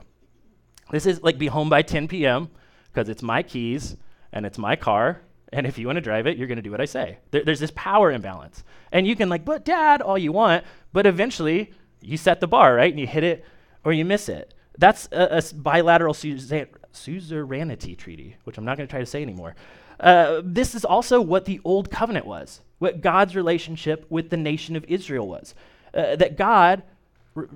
This 0.91 1.05
is 1.05 1.21
like 1.21 1.37
be 1.37 1.47
home 1.47 1.69
by 1.69 1.81
10 1.81 2.07
p.m. 2.07 2.49
because 2.91 3.09
it's 3.09 3.23
my 3.23 3.43
keys 3.43 3.97
and 4.31 4.45
it's 4.45 4.57
my 4.57 4.75
car. 4.75 5.21
And 5.53 5.65
if 5.65 5.77
you 5.77 5.87
want 5.87 5.97
to 5.97 6.01
drive 6.01 6.27
it, 6.27 6.37
you're 6.37 6.47
going 6.47 6.57
to 6.57 6.61
do 6.61 6.71
what 6.71 6.81
I 6.81 6.85
say. 6.85 7.19
There, 7.31 7.43
there's 7.43 7.59
this 7.59 7.71
power 7.71 8.11
imbalance. 8.11 8.63
And 8.91 9.07
you 9.07 9.15
can, 9.15 9.29
like, 9.29 9.45
but 9.45 9.63
dad, 9.63 10.01
all 10.01 10.17
you 10.17 10.31
want. 10.31 10.65
But 10.91 11.05
eventually, 11.05 11.71
you 12.01 12.17
set 12.17 12.41
the 12.41 12.47
bar, 12.47 12.75
right? 12.75 12.91
And 12.91 12.99
you 12.99 13.07
hit 13.07 13.23
it 13.23 13.45
or 13.83 13.93
you 13.93 14.03
miss 14.03 14.27
it. 14.29 14.53
That's 14.77 15.07
a, 15.11 15.37
a 15.37 15.55
bilateral 15.55 16.13
suzerain, 16.13 16.67
suzerainty 16.91 17.95
treaty, 17.95 18.35
which 18.43 18.57
I'm 18.57 18.65
not 18.65 18.77
going 18.77 18.87
to 18.87 18.91
try 18.91 18.99
to 18.99 19.05
say 19.05 19.21
anymore. 19.21 19.55
Uh, 19.99 20.41
this 20.43 20.75
is 20.75 20.85
also 20.85 21.21
what 21.21 21.45
the 21.45 21.59
Old 21.63 21.89
Covenant 21.89 22.25
was, 22.25 22.61
what 22.79 23.01
God's 23.01 23.35
relationship 23.35 24.05
with 24.09 24.29
the 24.29 24.37
nation 24.37 24.75
of 24.75 24.85
Israel 24.87 25.27
was. 25.27 25.55
Uh, 25.93 26.15
that 26.17 26.37
God 26.37 26.83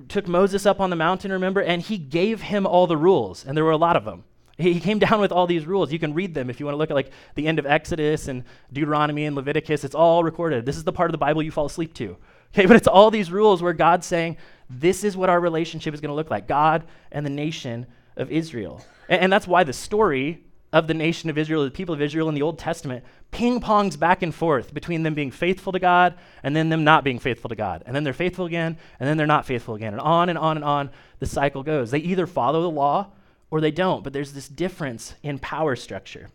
took 0.08 0.28
Moses 0.28 0.66
up 0.66 0.80
on 0.80 0.90
the 0.90 0.96
mountain, 0.96 1.32
remember, 1.32 1.60
and 1.60 1.82
he 1.82 1.98
gave 1.98 2.42
him 2.42 2.66
all 2.66 2.86
the 2.86 2.96
rules, 2.96 3.44
and 3.44 3.56
there 3.56 3.64
were 3.64 3.70
a 3.70 3.76
lot 3.76 3.96
of 3.96 4.04
them. 4.04 4.24
He 4.58 4.80
came 4.80 4.98
down 5.06 5.20
with 5.20 5.32
all 5.32 5.46
these 5.46 5.66
rules. 5.66 5.92
You 5.92 5.98
can 5.98 6.14
read 6.14 6.34
them 6.34 6.50
if 6.50 6.60
you 6.60 6.66
want 6.66 6.74
to 6.74 6.78
look 6.78 6.90
at 6.90 6.94
like 6.94 7.10
the 7.34 7.46
end 7.46 7.58
of 7.58 7.66
Exodus 7.66 8.28
and 8.28 8.44
Deuteronomy 8.72 9.24
and 9.24 9.36
Leviticus. 9.36 9.84
It's 9.84 9.94
all 9.94 10.24
recorded. 10.24 10.66
This 10.66 10.76
is 10.76 10.84
the 10.84 10.92
part 10.92 11.10
of 11.10 11.12
the 11.12 11.18
Bible 11.18 11.42
you 11.42 11.50
fall 11.50 11.66
asleep 11.66 11.94
to. 11.94 12.16
Okay, 12.54 12.66
but 12.66 12.76
it's 12.76 12.88
all 12.88 13.10
these 13.10 13.30
rules 13.30 13.62
where 13.62 13.72
God's 13.72 14.06
saying, 14.06 14.36
this 14.70 15.04
is 15.04 15.16
what 15.16 15.28
our 15.28 15.40
relationship 15.40 15.92
is 15.94 16.00
going 16.00 16.10
to 16.10 16.14
look 16.14 16.30
like 16.30 16.46
God 16.46 16.84
and 17.10 17.24
the 17.26 17.30
nation 17.30 17.86
of 18.16 18.30
Israel. 18.30 18.84
And, 19.08 19.22
and, 19.22 19.32
that's 19.32 19.46
why 19.46 19.64
the 19.64 19.72
story 19.72 20.42
of 20.72 20.86
the 20.86 20.94
nation 20.94 21.28
of 21.28 21.36
Israel, 21.36 21.64
the 21.64 21.70
people 21.70 21.94
of 21.94 22.00
Israel 22.00 22.28
in 22.28 22.34
the 22.34 22.42
Old 22.42 22.58
Testament, 22.58 23.04
ping 23.30 23.60
pongs 23.60 23.98
back 23.98 24.22
and 24.22 24.34
forth 24.34 24.72
between 24.72 25.02
them 25.02 25.14
being 25.14 25.30
faithful 25.30 25.72
to 25.72 25.78
God 25.78 26.14
and 26.42 26.56
then 26.56 26.70
them 26.70 26.82
not 26.82 27.04
being 27.04 27.18
faithful 27.18 27.50
to 27.50 27.54
God. 27.54 27.82
And 27.84 27.94
then 27.94 28.04
they're 28.04 28.14
faithful 28.14 28.46
again, 28.46 28.78
and 28.98 29.08
then 29.08 29.16
they're 29.16 29.26
not 29.26 29.44
faithful 29.44 29.74
again. 29.74 29.92
And 29.92 30.00
on 30.00 30.28
and 30.28 30.38
on 30.38 30.56
and 30.56 30.64
on 30.64 30.90
the 31.18 31.26
cycle 31.26 31.62
goes. 31.62 31.90
They 31.90 31.98
either 31.98 32.26
follow 32.26 32.62
the 32.62 32.70
law 32.70 33.10
or 33.50 33.60
they 33.60 33.70
don't, 33.70 34.02
but 34.02 34.14
there's 34.14 34.32
this 34.32 34.48
difference 34.48 35.14
in 35.22 35.38
power 35.38 35.76
structure. 35.76 36.30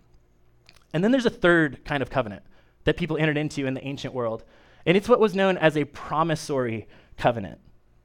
And 0.93 1.03
then 1.03 1.11
there's 1.11 1.25
a 1.25 1.31
third 1.31 1.83
kind 1.83 2.03
of 2.03 2.11
covenant 2.11 2.43
that 2.83 2.95
people 2.95 3.17
entered 3.17 3.37
into 3.37 3.65
in 3.65 3.73
the 3.73 3.85
ancient 3.85 4.13
world, 4.13 4.43
and 4.85 4.95
it's 4.95 5.09
what 5.09 5.19
was 5.19 5.35
known 5.35 5.57
as 5.57 5.75
a 5.75 5.83
promissory 5.83 6.87
covenant. 7.17 7.59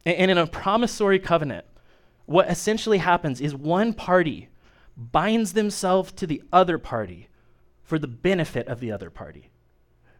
And 0.04 0.30
in 0.30 0.38
a 0.38 0.46
promissory 0.46 1.18
covenant, 1.18 1.64
what 2.24 2.50
essentially 2.50 2.98
happens 2.98 3.40
is 3.40 3.54
one 3.54 3.92
party 3.92 4.48
binds 4.96 5.52
themselves 5.52 6.12
to 6.12 6.26
the 6.26 6.42
other 6.52 6.78
party 6.78 7.28
for 7.82 7.98
the 7.98 8.08
benefit 8.08 8.68
of 8.68 8.80
the 8.80 8.92
other 8.92 9.10
party. 9.10 9.50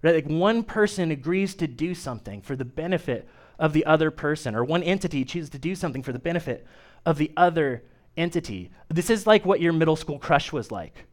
Right? 0.03 0.15
Like 0.15 0.27
one 0.27 0.63
person 0.65 1.11
agrees 1.11 1.55
to 1.57 1.67
do 1.67 1.95
something 1.95 2.43
for 2.43 2.57
the 2.57 2.65
benefit 2.65 3.29
of 3.59 3.73
the 3.73 3.87
other 3.87 4.11
person, 4.11 4.55
or 4.55 4.65
one 4.65 4.83
entity 4.83 5.25
chooses 5.25 5.51
to 5.51 5.59
do 5.59 5.75
something 5.75 6.03
for 6.03 6.13
the 6.13 6.19
benefit 6.19 6.67
of 7.07 7.19
the 7.19 7.31
other 7.37 7.85
entity. 8.17 8.71
This 8.89 9.11
is 9.11 9.27
like 9.27 9.47
what 9.47 9.61
your 9.61 9.73
middle 9.73 9.97
school 9.97 10.19
crush 10.19 10.53
was 10.53 10.71
like, 10.73 11.07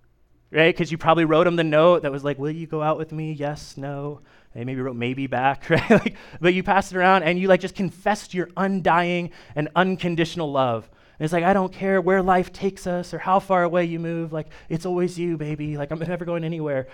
right? 0.52 0.74
Because 0.74 0.92
you 0.92 0.98
probably 0.98 1.26
wrote 1.26 1.44
them 1.44 1.56
the 1.56 1.64
note 1.64 2.02
that 2.02 2.12
was 2.12 2.24
like, 2.24 2.40
Will 2.40 2.52
you 2.52 2.66
go 2.66 2.82
out 2.82 2.98
with 2.98 3.12
me? 3.12 3.34
Yes, 3.34 3.78
no. 3.78 4.22
They 4.56 4.64
maybe 4.64 4.82
wrote 4.82 4.96
maybe 4.96 5.28
back, 5.28 5.70
right? 5.70 5.90
like, 5.90 6.16
but 6.42 6.54
you 6.54 6.64
passed 6.64 6.92
it 6.92 6.98
around 6.98 7.24
and 7.24 7.40
you 7.40 7.48
like 7.48 7.60
just 7.62 7.76
confessed 7.76 8.34
your 8.34 8.50
undying 8.58 9.32
and 9.56 9.70
unconditional 9.76 10.52
love. 10.52 10.90
And 11.20 11.26
it's 11.26 11.34
like, 11.34 11.44
I 11.44 11.54
don't 11.54 11.72
care 11.72 12.00
where 12.00 12.22
life 12.22 12.54
takes 12.54 12.88
us 12.88 13.14
or 13.14 13.20
how 13.20 13.40
far 13.40 13.64
away 13.64 13.86
you 13.86 14.00
move. 14.00 14.32
Like, 14.32 14.48
it's 14.70 14.86
always 14.86 15.20
you, 15.20 15.36
baby. 15.38 15.76
Like, 15.76 15.92
I'm 15.92 16.00
never 16.00 16.24
going 16.24 16.46
anywhere. 16.46 16.88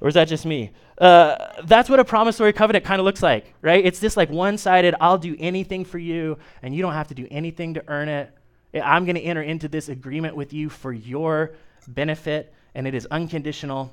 Or 0.00 0.08
is 0.08 0.14
that 0.14 0.28
just 0.28 0.44
me? 0.44 0.70
Uh, 0.98 1.36
that's 1.64 1.88
what 1.88 1.98
a 1.98 2.04
promissory 2.04 2.52
covenant 2.52 2.84
kind 2.84 3.00
of 3.00 3.06
looks 3.06 3.22
like, 3.22 3.54
right? 3.62 3.84
It's 3.84 4.00
this 4.00 4.16
like 4.18 4.28
one 4.28 4.58
sided, 4.58 4.94
I'll 5.00 5.16
do 5.16 5.34
anything 5.38 5.84
for 5.84 5.98
you, 5.98 6.36
and 6.62 6.74
you 6.74 6.82
don't 6.82 6.92
have 6.92 7.08
to 7.08 7.14
do 7.14 7.26
anything 7.30 7.74
to 7.74 7.84
earn 7.88 8.08
it. 8.08 8.30
I'm 8.74 9.06
going 9.06 9.16
to 9.16 9.22
enter 9.22 9.42
into 9.42 9.68
this 9.68 9.88
agreement 9.88 10.36
with 10.36 10.52
you 10.52 10.68
for 10.68 10.92
your 10.92 11.54
benefit, 11.88 12.52
and 12.74 12.86
it 12.86 12.94
is 12.94 13.06
unconditional 13.06 13.92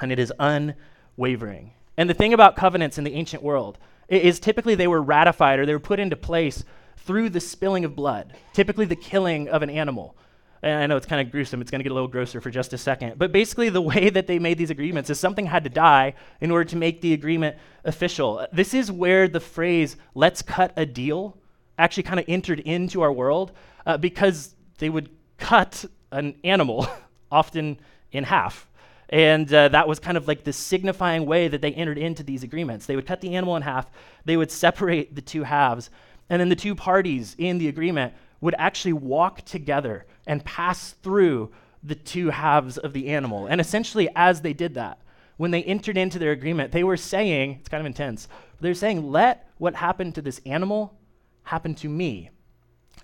and 0.00 0.12
it 0.12 0.18
is 0.18 0.32
unwavering. 0.38 1.72
And 1.96 2.08
the 2.08 2.14
thing 2.14 2.32
about 2.32 2.56
covenants 2.56 2.98
in 2.98 3.04
the 3.04 3.14
ancient 3.14 3.42
world 3.42 3.78
is 4.08 4.40
typically 4.40 4.74
they 4.74 4.86
were 4.86 5.02
ratified 5.02 5.58
or 5.58 5.66
they 5.66 5.72
were 5.72 5.80
put 5.80 6.00
into 6.00 6.16
place 6.16 6.64
through 7.04 7.30
the 7.30 7.40
spilling 7.40 7.84
of 7.84 7.96
blood, 7.96 8.34
typically 8.52 8.84
the 8.84 8.96
killing 8.96 9.48
of 9.48 9.62
an 9.62 9.70
animal. 9.70 10.16
And 10.62 10.82
I 10.82 10.86
know 10.86 10.96
it's 10.96 11.06
kind 11.06 11.26
of 11.26 11.32
gruesome. 11.32 11.60
It's 11.60 11.70
going 11.70 11.78
to 11.78 11.82
get 11.82 11.92
a 11.92 11.94
little 11.94 12.08
grosser 12.08 12.40
for 12.40 12.50
just 12.50 12.72
a 12.72 12.78
second. 12.78 13.18
But 13.18 13.32
basically, 13.32 13.70
the 13.70 13.80
way 13.92 14.10
that 14.10 14.26
they 14.26 14.38
made 14.38 14.58
these 14.58 14.70
agreements 14.70 15.08
is 15.08 15.18
something 15.18 15.46
had 15.46 15.64
to 15.64 15.70
die 15.70 16.14
in 16.40 16.50
order 16.50 16.64
to 16.64 16.76
make 16.76 17.00
the 17.00 17.14
agreement 17.14 17.56
official. 17.84 18.46
This 18.52 18.74
is 18.74 18.92
where 18.92 19.26
the 19.26 19.40
phrase, 19.40 19.96
let's 20.14 20.42
cut 20.42 20.72
a 20.76 20.84
deal, 20.84 21.38
actually 21.78 22.02
kind 22.02 22.20
of 22.20 22.26
entered 22.28 22.60
into 22.60 23.00
our 23.00 23.12
world 23.12 23.52
uh, 23.86 23.96
because 23.96 24.54
they 24.78 24.90
would 24.90 25.08
cut 25.38 25.84
an 26.12 26.34
animal, 26.44 26.86
often 27.32 27.78
in 28.12 28.24
half. 28.24 28.68
And 29.08 29.52
uh, 29.52 29.68
that 29.68 29.88
was 29.88 29.98
kind 29.98 30.16
of 30.16 30.28
like 30.28 30.44
the 30.44 30.52
signifying 30.52 31.26
way 31.26 31.48
that 31.48 31.60
they 31.60 31.72
entered 31.72 31.98
into 31.98 32.22
these 32.22 32.44
agreements. 32.44 32.86
They 32.86 32.94
would 32.94 33.06
cut 33.06 33.20
the 33.20 33.34
animal 33.34 33.56
in 33.56 33.62
half, 33.62 33.90
they 34.24 34.36
would 34.36 34.50
separate 34.50 35.14
the 35.16 35.22
two 35.22 35.42
halves, 35.42 35.90
and 36.30 36.40
then 36.40 36.48
the 36.48 36.56
two 36.56 36.74
parties 36.74 37.34
in 37.36 37.58
the 37.58 37.68
agreement 37.68 38.14
would 38.40 38.54
actually 38.56 38.94
walk 38.94 39.42
together 39.42 40.06
and 40.26 40.44
pass 40.44 40.92
through 41.02 41.50
the 41.82 41.94
two 41.94 42.30
halves 42.30 42.78
of 42.78 42.92
the 42.92 43.08
animal. 43.08 43.46
And 43.46 43.60
essentially, 43.60 44.08
as 44.14 44.40
they 44.40 44.52
did 44.52 44.74
that, 44.74 45.00
when 45.36 45.50
they 45.50 45.62
entered 45.62 45.96
into 45.96 46.18
their 46.18 46.32
agreement, 46.32 46.72
they 46.72 46.84
were 46.84 46.96
saying, 46.96 47.56
it's 47.60 47.68
kind 47.68 47.80
of 47.80 47.86
intense, 47.86 48.28
they're 48.60 48.74
saying, 48.74 49.10
let 49.10 49.50
what 49.58 49.74
happened 49.74 50.14
to 50.14 50.22
this 50.22 50.40
animal 50.46 50.94
happen 51.42 51.74
to 51.76 51.88
me 51.88 52.30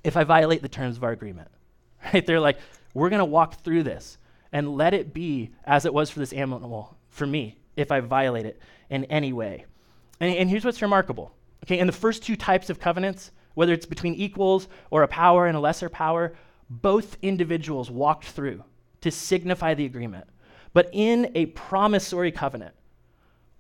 if 0.05 0.17
I 0.17 0.25
violate 0.25 0.63
the 0.63 0.69
terms 0.69 0.97
of 0.97 1.05
our 1.05 1.13
agreement. 1.13 1.49
Right? 2.13 2.25
They're 2.25 2.39
like, 2.39 2.59
we're 2.95 3.09
going 3.09 3.19
to 3.19 3.25
walk 3.25 3.65
through 3.65 3.83
this 3.83 4.19
and 4.53 4.77
let 4.77 4.95
it 4.95 5.13
be 5.13 5.51
as 5.65 5.87
it 5.87 5.93
was 5.93 6.09
for 6.09 6.21
this 6.21 6.33
animal 6.33 6.97
for 7.09 7.27
me 7.27 7.59
if 7.75 7.91
I 7.91 7.99
violate 8.01 8.47
it 8.47 8.61
in 8.91 9.05
any 9.07 9.33
way. 9.33 9.65
And, 10.21 10.33
and 10.33 10.49
here's 10.49 10.65
what's 10.65 10.81
remarkable. 10.83 11.33
Okay, 11.65 11.79
and 11.79 11.89
the 11.89 11.93
first 11.93 12.23
two 12.23 12.37
types 12.37 12.71
of 12.71 12.79
covenants, 12.79 13.31
whether 13.55 13.73
it's 13.73 13.87
between 13.87 14.15
equals 14.15 14.69
or 14.91 15.03
a 15.03 15.09
power 15.09 15.47
and 15.47 15.57
a 15.57 15.61
lesser 15.61 15.89
power, 15.89 16.35
both 16.69 17.17
individuals 17.23 17.91
walked 17.91 18.27
through 18.27 18.63
to 19.01 19.11
signify 19.11 19.75
the 19.75 19.85
agreement. 19.85 20.27
But 20.73 20.91
in 20.93 21.31
a 21.35 21.47
promissory 21.47 22.31
covenant, 22.31 22.75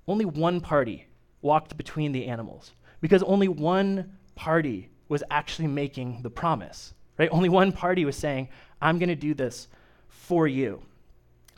only 0.06 0.24
one 0.24 0.61
party 0.61 1.06
walked 1.42 1.76
between 1.76 2.12
the 2.12 2.26
animals 2.26 2.72
because 3.00 3.22
only 3.22 3.48
one 3.48 4.18
party 4.35 4.90
was 5.09 5.22
actually 5.30 5.68
making 5.68 6.22
the 6.22 6.30
promise, 6.30 6.94
right? 7.18 7.28
Only 7.30 7.48
one 7.48 7.72
party 7.72 8.04
was 8.04 8.16
saying, 8.16 8.48
I'm 8.82 8.98
going 8.98 9.09
to 9.09 9.14
do 9.14 9.35
this 9.35 9.68
for 10.09 10.46
you. 10.46 10.82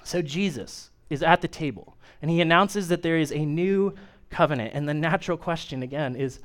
So 0.04 0.22
Jesus 0.22 0.90
is 1.10 1.22
at 1.22 1.40
the 1.40 1.48
table 1.48 1.96
and 2.20 2.30
he 2.30 2.40
announces 2.40 2.88
that 2.88 3.02
there 3.02 3.18
is 3.18 3.32
a 3.32 3.44
new 3.44 3.94
covenant. 4.30 4.72
And 4.74 4.88
the 4.88 4.94
natural 4.94 5.36
question 5.36 5.82
again 5.82 6.16
is 6.16 6.40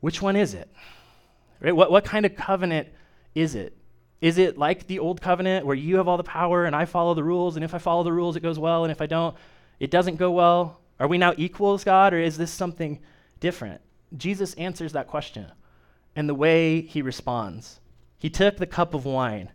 which 0.00 0.22
one 0.22 0.36
is 0.36 0.54
it? 0.54 0.68
Right? 1.60 1.74
What, 1.74 1.90
what 1.90 2.04
kind 2.04 2.24
of 2.24 2.34
covenant 2.34 2.88
is 3.34 3.54
it? 3.54 3.76
Is 4.20 4.38
it 4.38 4.58
like 4.58 4.86
the 4.86 4.98
old 4.98 5.20
covenant 5.20 5.64
where 5.64 5.76
you 5.76 5.96
have 5.96 6.08
all 6.08 6.16
the 6.16 6.22
power 6.22 6.64
and 6.66 6.76
I 6.76 6.84
follow 6.84 7.14
the 7.14 7.24
rules, 7.24 7.56
and 7.56 7.64
if 7.64 7.74
I 7.74 7.78
follow 7.78 8.02
the 8.02 8.12
rules, 8.12 8.36
it 8.36 8.42
goes 8.42 8.58
well, 8.58 8.84
and 8.84 8.92
if 8.92 9.00
I 9.00 9.06
don't, 9.06 9.34
it 9.78 9.90
doesn't 9.90 10.16
go 10.16 10.30
well? 10.30 10.80
Are 10.98 11.08
we 11.08 11.16
now 11.16 11.32
equals, 11.36 11.84
God, 11.84 12.12
or 12.12 12.18
is 12.18 12.36
this 12.36 12.50
something 12.50 13.00
different? 13.40 13.80
Jesus 14.16 14.54
answers 14.54 14.92
that 14.92 15.06
question 15.06 15.50
and 16.14 16.28
the 16.28 16.34
way 16.34 16.82
he 16.82 17.00
responds. 17.00 17.80
He 18.18 18.28
took 18.28 18.58
the 18.58 18.66
cup 18.66 18.92
of 18.92 19.06
wine 19.06 19.50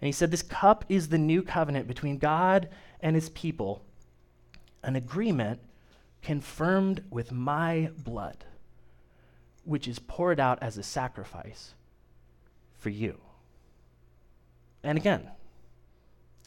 and 0.00 0.06
he 0.06 0.12
said, 0.12 0.30
This 0.30 0.42
cup 0.42 0.84
is 0.88 1.08
the 1.08 1.18
new 1.18 1.42
covenant 1.42 1.88
between 1.88 2.18
God 2.18 2.68
and 3.00 3.16
his 3.16 3.30
people, 3.30 3.82
an 4.84 4.94
agreement 4.94 5.60
confirmed 6.26 7.04
with 7.08 7.30
my 7.30 7.88
blood, 7.96 8.44
which 9.62 9.86
is 9.86 10.00
poured 10.00 10.40
out 10.40 10.58
as 10.60 10.76
a 10.76 10.82
sacrifice 10.82 11.72
for 12.78 12.90
you. 12.90 13.20
And 14.82 14.98
again, 14.98 15.30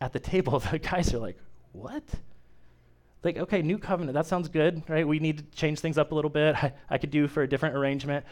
at 0.01 0.11
the 0.11 0.19
table, 0.19 0.59
the 0.71 0.79
guys 0.79 1.13
are 1.13 1.19
like, 1.19 1.37
What? 1.71 2.03
Like, 3.23 3.37
okay, 3.37 3.61
new 3.61 3.77
covenant, 3.77 4.15
that 4.15 4.25
sounds 4.25 4.49
good, 4.49 4.83
right? 4.89 5.07
We 5.07 5.19
need 5.19 5.37
to 5.37 5.43
change 5.57 5.79
things 5.79 5.97
up 5.97 6.11
a 6.11 6.15
little 6.15 6.29
bit. 6.29 6.55
I, 6.63 6.73
I 6.89 6.97
could 6.97 7.11
do 7.11 7.29
for 7.29 7.43
a 7.43 7.47
different 7.47 7.77
arrangement. 7.77 8.25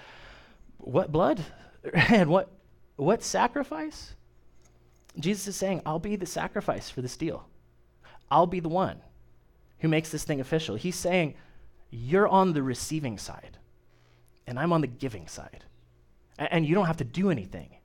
What 0.80 1.14
blood? 1.14 1.42
and 1.94 2.30
what, 2.30 2.52
what 2.98 3.24
sacrifice? 3.24 4.16
Jesus 5.18 5.48
is 5.48 5.56
saying, 5.56 5.82
I'll 5.86 5.98
be 5.98 6.18
the 6.18 6.26
sacrifice 6.26 6.90
for 6.90 7.02
this 7.02 7.16
deal. 7.16 7.48
I'll 8.30 8.48
be 8.48 8.60
the 8.60 8.70
one 8.70 9.02
who 9.80 9.88
makes 9.88 10.10
this 10.10 10.24
thing 10.24 10.40
official. 10.40 10.76
He's 10.76 10.96
saying, 10.96 11.36
You're 11.90 12.28
on 12.28 12.54
the 12.54 12.64
receiving 12.64 13.18
side, 13.18 13.58
and 14.46 14.60
I'm 14.60 14.74
on 14.74 14.82
the 14.82 14.88
giving 14.88 15.28
side. 15.28 15.66
A- 16.40 16.54
and 16.54 16.66
you 16.66 16.76
don't 16.76 16.88
have 16.88 16.98
to 16.98 17.04
do 17.04 17.30
anything 17.30 17.78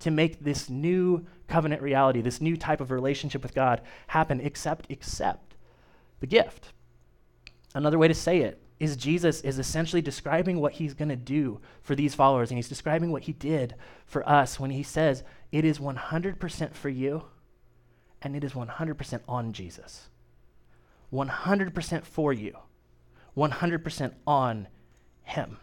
to 0.00 0.10
make 0.10 0.42
this 0.42 0.68
new 0.68 1.26
covenant 1.48 1.82
reality, 1.82 2.20
this 2.20 2.40
new 2.40 2.56
type 2.56 2.80
of 2.80 2.90
relationship 2.90 3.42
with 3.42 3.54
God 3.54 3.80
happen, 4.08 4.40
except 4.40 4.90
accept 4.90 5.54
the 6.20 6.26
gift. 6.26 6.72
Another 7.74 7.98
way 7.98 8.08
to 8.08 8.14
say 8.14 8.40
it 8.40 8.60
is 8.80 8.96
Jesus 8.96 9.40
is 9.42 9.58
essentially 9.58 10.02
describing 10.02 10.60
what 10.60 10.74
he's 10.74 10.94
going 10.94 11.08
to 11.08 11.16
do 11.16 11.60
for 11.82 11.94
these 11.94 12.14
followers, 12.14 12.50
and 12.50 12.58
he's 12.58 12.68
describing 12.68 13.12
what 13.12 13.22
he 13.22 13.32
did 13.32 13.74
for 14.04 14.28
us 14.28 14.58
when 14.58 14.70
he 14.70 14.82
says, 14.82 15.22
It 15.52 15.64
is 15.64 15.78
100% 15.78 16.74
for 16.74 16.88
you, 16.88 17.24
and 18.20 18.34
it 18.34 18.44
is 18.44 18.52
100% 18.52 19.20
on 19.28 19.52
Jesus. 19.52 20.08
100% 21.14 22.04
for 22.04 22.32
you, 22.32 22.58
100% 23.36 24.14
on 24.26 24.68
him. 25.22 25.58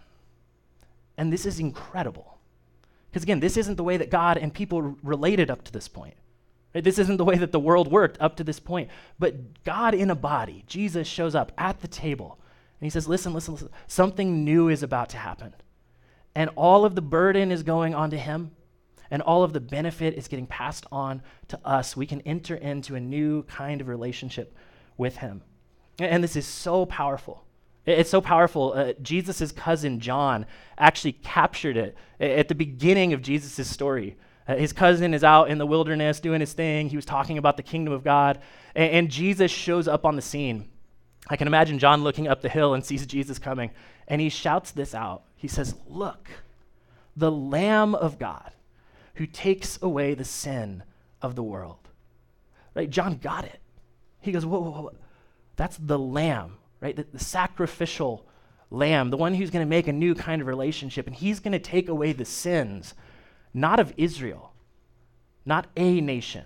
And 1.18 1.32
this 1.32 1.46
is 1.46 1.60
incredible 1.60 2.40
Because 3.12 3.24
again, 3.24 3.42
this 3.42 3.58
isn't 3.58 3.76
the 3.76 3.84
way 3.84 3.98
that 3.98 4.10
God 4.10 4.38
and 4.38 4.54
people 4.54 4.96
related 5.04 5.52
up 5.52 5.64
to 5.66 5.72
this 5.72 5.88
point. 5.88 6.16
Right? 6.74 6.84
This 6.84 7.00
isn't 7.00 7.18
the 7.18 7.26
way 7.26 7.38
that 7.38 7.52
the 7.52 7.60
world 7.60 7.92
worked 7.92 8.20
up 8.22 8.38
to 8.38 8.44
this 8.44 8.60
point. 8.60 8.90
But 9.20 9.64
God 9.64 9.94
in 9.94 10.10
a 10.10 10.16
body, 10.16 10.64
Jesus 10.68 11.08
shows 11.08 11.36
up 11.36 11.52
at 11.58 11.82
the 11.82 11.88
table 11.90 12.40
and 12.80 12.86
he 12.86 12.90
says, 12.90 13.08
Listen, 13.08 13.34
listen, 13.34 13.54
listen. 13.54 13.70
Something 13.88 14.46
new 14.46 14.70
is 14.70 14.84
about 14.84 15.10
to 15.10 15.18
happen. 15.18 15.54
And 16.34 16.50
all 16.56 16.86
of 16.86 16.96
the 16.96 17.02
burden 17.02 17.52
is 17.52 17.64
going 17.64 17.94
onto 17.94 18.18
him, 18.18 18.52
and 19.12 19.22
all 19.22 19.44
of 19.44 19.54
the 19.54 19.60
benefit 19.60 20.16
is 20.16 20.30
getting 20.30 20.48
passed 20.48 20.86
on 20.92 21.22
to 21.50 21.60
us. 21.66 21.98
We 21.98 22.06
can 22.08 22.22
enter 22.22 22.56
into 22.56 22.96
a 22.96 23.00
new 23.02 23.44
kind 23.44 23.82
of 23.82 23.90
relationship 23.90 24.56
with 24.98 25.18
him. 25.18 25.42
And 26.00 26.24
this 26.24 26.36
is 26.36 26.46
so 26.46 26.86
powerful. 26.86 27.44
It's 27.86 28.10
so 28.10 28.22
powerful. 28.22 28.74
Uh, 28.74 28.94
Jesus' 29.02 29.52
cousin 29.52 30.00
John 30.00 30.46
actually 30.78 31.14
captured 31.14 31.78
it 31.78 31.98
at 32.20 32.48
the 32.48 32.56
beginning 32.56 33.14
of 33.14 33.22
Jesus' 33.22 33.68
story. 33.68 34.18
Uh, 34.48 34.56
his 34.56 34.74
cousin 34.74 35.14
is 35.14 35.24
out 35.24 35.50
in 35.50 35.58
the 35.58 35.66
wilderness 35.66 36.20
doing 36.20 36.40
his 36.40 36.54
thing. 36.54 36.90
He 36.90 36.96
was 36.96 37.06
talking 37.06 37.38
about 37.38 37.58
the 37.58 37.64
kingdom 37.64 37.94
of 37.94 38.04
God, 38.04 38.40
and, 38.76 38.92
and 38.92 39.12
Jesus 39.12 39.52
shows 39.52 39.88
up 39.88 40.06
on 40.06 40.16
the 40.16 40.22
scene. 40.22 40.70
I 41.28 41.38
can 41.38 41.48
imagine 41.48 41.80
John 41.80 42.04
looking 42.04 42.28
up 42.28 42.42
the 42.42 42.50
hill 42.50 42.74
and 42.74 42.84
sees 42.84 43.06
Jesus 43.06 43.40
coming, 43.40 43.72
and 44.08 44.20
he 44.20 44.30
shouts 44.30 44.72
this 44.72 44.94
out. 44.94 45.24
He 45.36 45.48
says, 45.48 45.76
Look, 45.88 46.30
the 47.16 47.32
Lamb 47.32 47.96
of 47.96 48.20
God 48.20 48.52
who 49.16 49.26
takes 49.26 49.80
away 49.82 50.14
the 50.14 50.26
sin 50.26 50.84
of 51.22 51.36
the 51.36 51.44
world. 51.44 51.90
Right? 52.74 52.90
John 52.90 53.18
got 53.18 53.46
it. 53.46 53.61
He 54.22 54.32
goes, 54.32 54.46
Whoa, 54.46 54.60
whoa, 54.60 54.72
whoa. 54.72 54.94
That's 55.56 55.78
the 55.78 56.00
Lamb, 56.00 56.58
right? 56.80 56.96
The, 56.96 57.06
the 57.12 57.20
sacrificial 57.20 58.26
Lamb, 58.70 59.10
the 59.10 59.18
one 59.18 59.34
who's 59.34 59.50
going 59.50 59.66
to 59.66 59.70
make 59.70 59.88
a 59.88 59.94
new 59.94 60.16
kind 60.16 60.42
of 60.42 60.48
relationship, 60.48 61.08
and 61.08 61.16
he's 61.16 61.40
going 61.40 61.52
to 61.52 61.60
take 61.60 61.90
away 61.90 62.14
the 62.14 62.26
sins, 62.26 62.94
not 63.54 63.80
of 63.80 63.94
Israel, 63.98 64.54
not 65.46 65.68
a 65.76 66.00
nation, 66.00 66.46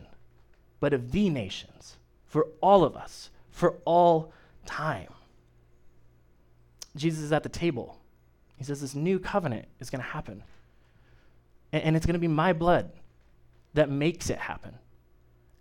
but 0.79 0.93
of 0.93 1.11
the 1.11 1.29
nations, 1.29 1.97
for 2.25 2.47
all 2.61 2.83
of 2.83 2.95
us, 2.95 3.29
for 3.51 3.75
all 3.85 4.33
time. 4.65 5.09
Jesus 6.95 7.23
is 7.23 7.31
at 7.31 7.43
the 7.43 7.49
table. 7.49 7.99
He 8.57 8.63
says 8.63 8.81
this 8.81 8.95
new 8.95 9.19
covenant 9.19 9.67
is 9.79 9.89
going 9.89 10.01
to 10.01 10.07
happen. 10.07 10.43
And, 11.71 11.83
and 11.83 11.95
it's 11.95 12.05
going 12.05 12.13
to 12.13 12.19
be 12.19 12.27
my 12.27 12.53
blood 12.53 12.91
that 13.73 13.89
makes 13.89 14.29
it 14.29 14.39
happen. 14.39 14.79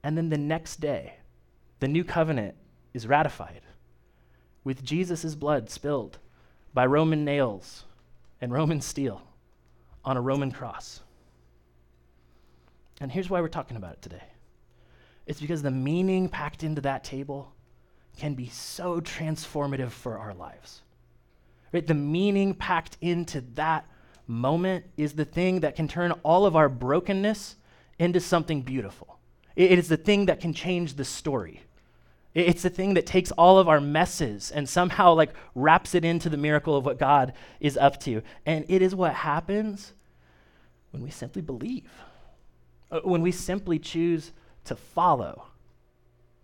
And 0.03 0.17
then 0.17 0.31
the 0.31 0.39
next 0.39 0.81
day, 0.81 1.15
the 1.85 1.89
new 1.89 2.03
covenant 2.03 2.55
is 2.95 3.07
ratified 3.07 3.61
with 4.65 4.83
Jesus' 4.83 5.35
blood 5.35 5.69
spilled 5.69 6.17
by 6.73 6.87
Roman 6.87 7.27
nails 7.27 7.85
and 8.41 8.51
Roman 8.51 8.81
steel 8.81 9.21
on 10.03 10.17
a 10.17 10.21
Roman 10.23 10.51
cross. 10.51 11.03
And 13.03 13.13
here's 13.13 13.29
why 13.29 13.43
we're 13.43 13.49
talking 13.49 13.77
about 13.77 13.93
it 13.93 14.01
today 14.01 14.23
it's 15.27 15.43
because 15.43 15.61
the 15.61 15.71
meaning 15.71 16.31
packed 16.31 16.63
into 16.63 16.81
that 16.81 17.05
table 17.05 17.53
can 18.17 18.33
be 18.33 18.49
so 18.49 19.03
transformative 19.03 19.91
for 19.91 20.17
our 20.17 20.33
lives. 20.33 20.81
Right? 21.71 21.87
The 21.87 21.93
meaning 21.93 22.55
packed 22.55 22.97
into 23.03 23.43
that 23.57 23.87
moment 24.27 24.87
is 24.97 25.13
the 25.13 25.27
thing 25.27 25.61
that 25.61 25.77
can 25.77 25.87
turn 25.87 26.13
all 26.23 26.47
of 26.47 26.57
our 26.57 26.71
brokenness 26.71 27.57
into 27.99 28.21
something 28.21 28.63
beautiful. 28.63 29.19
it 29.55 29.79
is 29.79 29.89
the 29.89 29.99
thing 29.99 30.25
that 30.27 30.41
can 30.41 30.55
change 30.55 30.95
the 30.95 31.05
story. 31.05 31.61
It's 32.35 32.63
the 32.63 32.71
thing 32.71 32.95
that 32.95 33.07
takes 33.07 33.31
all 33.33 33.59
of 33.59 33.69
our 33.69 33.81
messes 33.81 34.51
and 34.51 34.69
somehow 34.69 35.15
like 35.15 35.33
wraps 35.55 35.95
it 35.95 36.05
into 36.05 36.29
the 36.29 36.37
miracle 36.37 36.77
of 36.77 36.85
what 36.85 36.99
God 36.99 37.33
is 37.61 37.77
up 37.77 38.01
to. 38.01 38.23
And 38.45 38.65
it 38.69 38.83
is 38.83 38.95
what 38.95 39.15
happens 39.15 39.93
when 40.91 41.03
we 41.03 41.11
simply 41.11 41.43
believe. 41.43 41.91
Uh, 42.91 43.01
when 43.05 43.23
we 43.23 43.33
simply 43.33 43.79
choose 43.79 44.33
to 44.65 44.77
follow. 44.77 45.47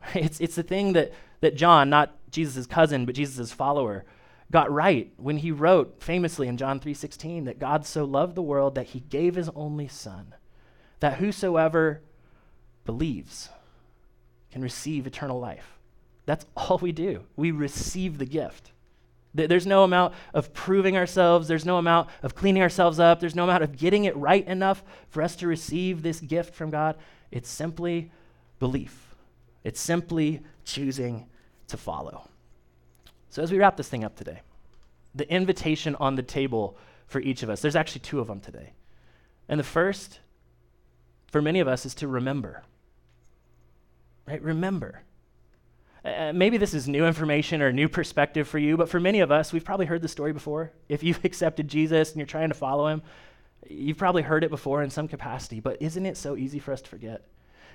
It's, 0.15 0.41
it's 0.41 0.55
the 0.55 0.63
thing 0.63 0.95
that 0.95 1.13
that 1.41 1.57
John, 1.57 1.91
not 1.91 2.17
Jesus' 2.31 2.67
cousin, 2.67 3.05
but 3.05 3.15
Jesus' 3.15 3.53
follower, 3.53 4.05
got 4.51 4.71
right 4.71 5.13
when 5.17 5.39
he 5.39 5.51
wrote 5.51 6.03
famously 6.03 6.49
in 6.49 6.57
John 6.57 6.81
3:16 6.81 7.45
that 7.45 7.59
God 7.59 7.87
so 7.87 8.05
loved 8.05 8.35
the 8.35 8.43
world 8.43 8.75
that 8.75 8.89
he 8.89 9.01
gave 9.01 9.35
his 9.35 9.49
only 9.51 9.89
son 9.89 10.35
that 11.01 11.19
whosoever 11.19 12.03
believes 12.85 13.49
can 14.51 14.63
receive 14.63 15.07
eternal 15.07 15.39
life. 15.39 15.80
That's 16.31 16.47
all 16.57 16.79
we 16.79 16.93
do. 16.93 17.25
We 17.35 17.51
receive 17.51 18.19
the 18.19 18.25
gift. 18.25 18.71
There's 19.35 19.67
no 19.67 19.83
amount 19.85 20.15
of 20.33 20.53
proving 20.53 20.97
ourselves. 20.97 21.49
There's 21.49 21.65
no 21.65 21.77
amount 21.79 22.09
of 22.23 22.35
cleaning 22.37 22.63
ourselves 22.63 22.99
up. 22.99 23.21
There's 23.21 23.35
no 23.35 23.45
amount 23.45 23.65
of 23.65 23.77
getting 23.77 24.05
it 24.05 24.17
right 24.17 24.47
enough 24.47 24.83
for 25.09 25.23
us 25.23 25.37
to 25.37 25.49
receive 25.49 26.03
this 26.03 26.21
gift 26.21 26.55
from 26.55 26.71
God. 26.71 26.97
It's 27.33 27.49
simply 27.49 28.13
belief. 28.59 29.15
It's 29.65 29.81
simply 29.81 30.41
choosing 30.65 31.27
to 31.69 31.77
follow. 31.77 32.29
So, 33.29 33.43
as 33.43 33.53
we 33.53 33.59
wrap 33.59 33.77
this 33.77 33.89
thing 33.89 34.05
up 34.05 34.17
today, 34.17 34.41
the 35.15 35.33
invitation 35.33 35.97
on 35.97 36.17
the 36.17 36.25
table 36.25 36.77
for 37.07 37.21
each 37.21 37.45
of 37.45 37.51
us, 37.51 37.61
there's 37.61 37.77
actually 37.77 38.01
two 38.01 38.19
of 38.19 38.27
them 38.27 38.41
today. 38.41 38.73
And 39.49 39.61
the 39.61 39.65
first, 39.65 40.21
for 41.31 41.43
many 41.43 41.61
of 41.61 41.69
us, 41.69 41.87
is 41.87 41.95
to 41.97 42.09
remember. 42.09 42.65
Right? 44.27 44.43
Remember. 44.43 45.03
Uh, 46.05 46.33
maybe 46.35 46.57
this 46.57 46.73
is 46.73 46.89
new 46.89 47.07
information 47.07 47.61
or 47.61 47.69
a 47.69 47.73
new 47.73 47.89
perspective 47.89 48.49
for 48.49 48.59
you, 48.59 48.77
but 48.77 48.89
for 48.89 48.99
many 48.99 49.21
of 49.21 49.31
us, 49.31 49.53
we've 49.53 49.65
probably 49.65 49.87
heard 49.87 50.03
the 50.03 50.09
story 50.09 50.33
before. 50.33 50.73
If 50.89 51.03
you've 51.03 51.25
accepted 51.25 51.69
Jesus 51.69 52.11
and 52.11 52.19
you're 52.19 52.27
trying 52.27 52.49
to 52.49 52.55
follow 52.55 52.87
him, 52.87 53.03
you've 53.69 53.99
probably 53.99 54.23
heard 54.23 54.45
it 54.45 54.51
before 54.51 54.83
in 54.83 54.91
some 54.91 55.09
capacity, 55.09 55.61
but 55.61 55.81
isn't 55.81 56.07
it 56.07 56.17
so 56.17 56.37
easy 56.37 56.59
for 56.59 56.73
us 56.73 56.81
to 56.83 56.89
forget? 56.89 57.27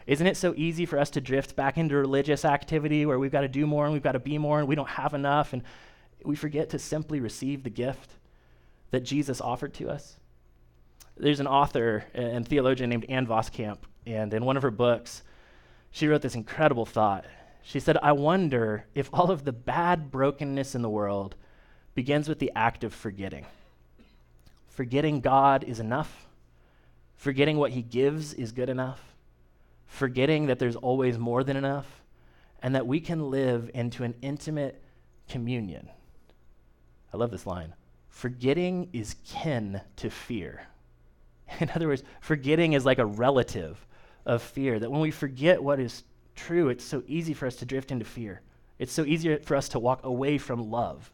Isn't 0.08 0.28
it 0.28 0.38
so 0.38 0.54
easy 0.56 0.86
for 0.86 1.00
us 1.00 1.10
to 1.12 1.22
drift 1.22 1.56
back 1.56 1.78
into 1.78 1.96
religious 1.96 2.46
activity 2.46 3.06
where 3.06 3.18
we've 3.18 3.32
got 3.32 3.42
to 3.42 3.48
do 3.48 3.66
more 3.66 3.86
and 3.86 3.94
we've 3.94 4.04
got 4.04 4.12
to 4.12 4.20
be 4.20 4.38
more 4.38 4.60
and 4.60 4.68
we 4.68 4.76
don't 4.76 4.90
have 4.90 5.14
enough 5.14 5.54
and 5.54 5.64
we 6.24 6.36
forget 6.36 6.70
to 6.72 6.80
simply 6.80 7.20
receive 7.20 7.64
the 7.64 7.70
gift 7.70 8.12
that 8.92 9.02
Jesus 9.02 9.42
offered 9.42 9.74
to 9.76 9.90
us? 9.90 10.18
There's 11.18 11.40
an 11.40 11.48
author 11.48 12.06
and 12.14 12.48
theologian 12.48 12.90
named 12.90 13.06
Ann 13.08 13.26
Voskamp, 13.26 13.78
and 14.06 14.34
in 14.34 14.46
one 14.46 14.58
of 14.58 14.64
her 14.64 14.72
books, 14.72 15.24
she 15.90 16.08
wrote 16.08 16.22
this 16.22 16.36
incredible 16.36 16.86
thought. 16.86 17.26
She 17.66 17.80
said, 17.80 17.98
I 18.02 18.12
wonder 18.14 18.86
if 18.94 19.10
all 19.12 19.32
of 19.32 19.44
the 19.44 19.52
bad 19.52 20.12
brokenness 20.12 20.76
in 20.76 20.82
the 20.82 20.90
world 20.90 21.36
begins 21.96 22.30
with 22.30 22.40
the 22.40 22.52
act 22.56 22.84
of 22.84 22.94
forgetting. 22.94 23.46
Forgetting 24.70 25.22
God 25.22 25.64
is 25.64 25.80
enough, 25.80 26.28
forgetting 27.16 27.58
what 27.58 27.72
He 27.72 27.82
gives 27.82 28.34
is 28.34 28.52
good 28.52 28.70
enough 28.70 29.16
forgetting 29.96 30.48
that 30.48 30.60
there's 30.60 30.76
always 30.76 31.18
more 31.18 31.44
than 31.44 31.58
enough, 31.58 32.04
and 32.62 32.76
that 32.76 32.88
we 32.88 33.00
can 33.00 33.30
live 33.30 33.70
into 33.74 34.04
an 34.04 34.16
intimate 34.22 34.82
communion. 35.30 35.90
I 37.14 37.18
love 37.18 37.32
this 37.32 37.46
line. 37.46 37.74
Forgetting 38.10 38.90
is 38.94 39.16
kin 39.26 39.82
to 39.98 40.10
fear. 40.10 40.68
In 41.60 41.70
other 41.70 41.88
words, 41.88 42.04
forgetting 42.22 42.74
is 42.74 42.86
like 42.86 43.00
a 43.00 43.06
relative 43.06 43.86
of 44.26 44.42
fear. 44.42 44.80
That 44.80 44.92
when 44.92 45.02
we 45.02 45.12
forget 45.12 45.64
what 45.64 45.80
is 45.80 46.04
true, 46.36 46.70
it's 46.70 46.84
so 46.84 47.04
easy 47.08 47.34
for 47.34 47.46
us 47.46 47.56
to 47.58 47.66
drift 47.66 47.92
into 47.92 48.06
fear. 48.06 48.42
It's 48.78 48.94
so 48.94 49.06
easy 49.06 49.36
for 49.38 49.56
us 49.56 49.70
to 49.70 49.80
walk 49.80 50.04
away 50.04 50.38
from 50.38 50.70
love 50.70 51.12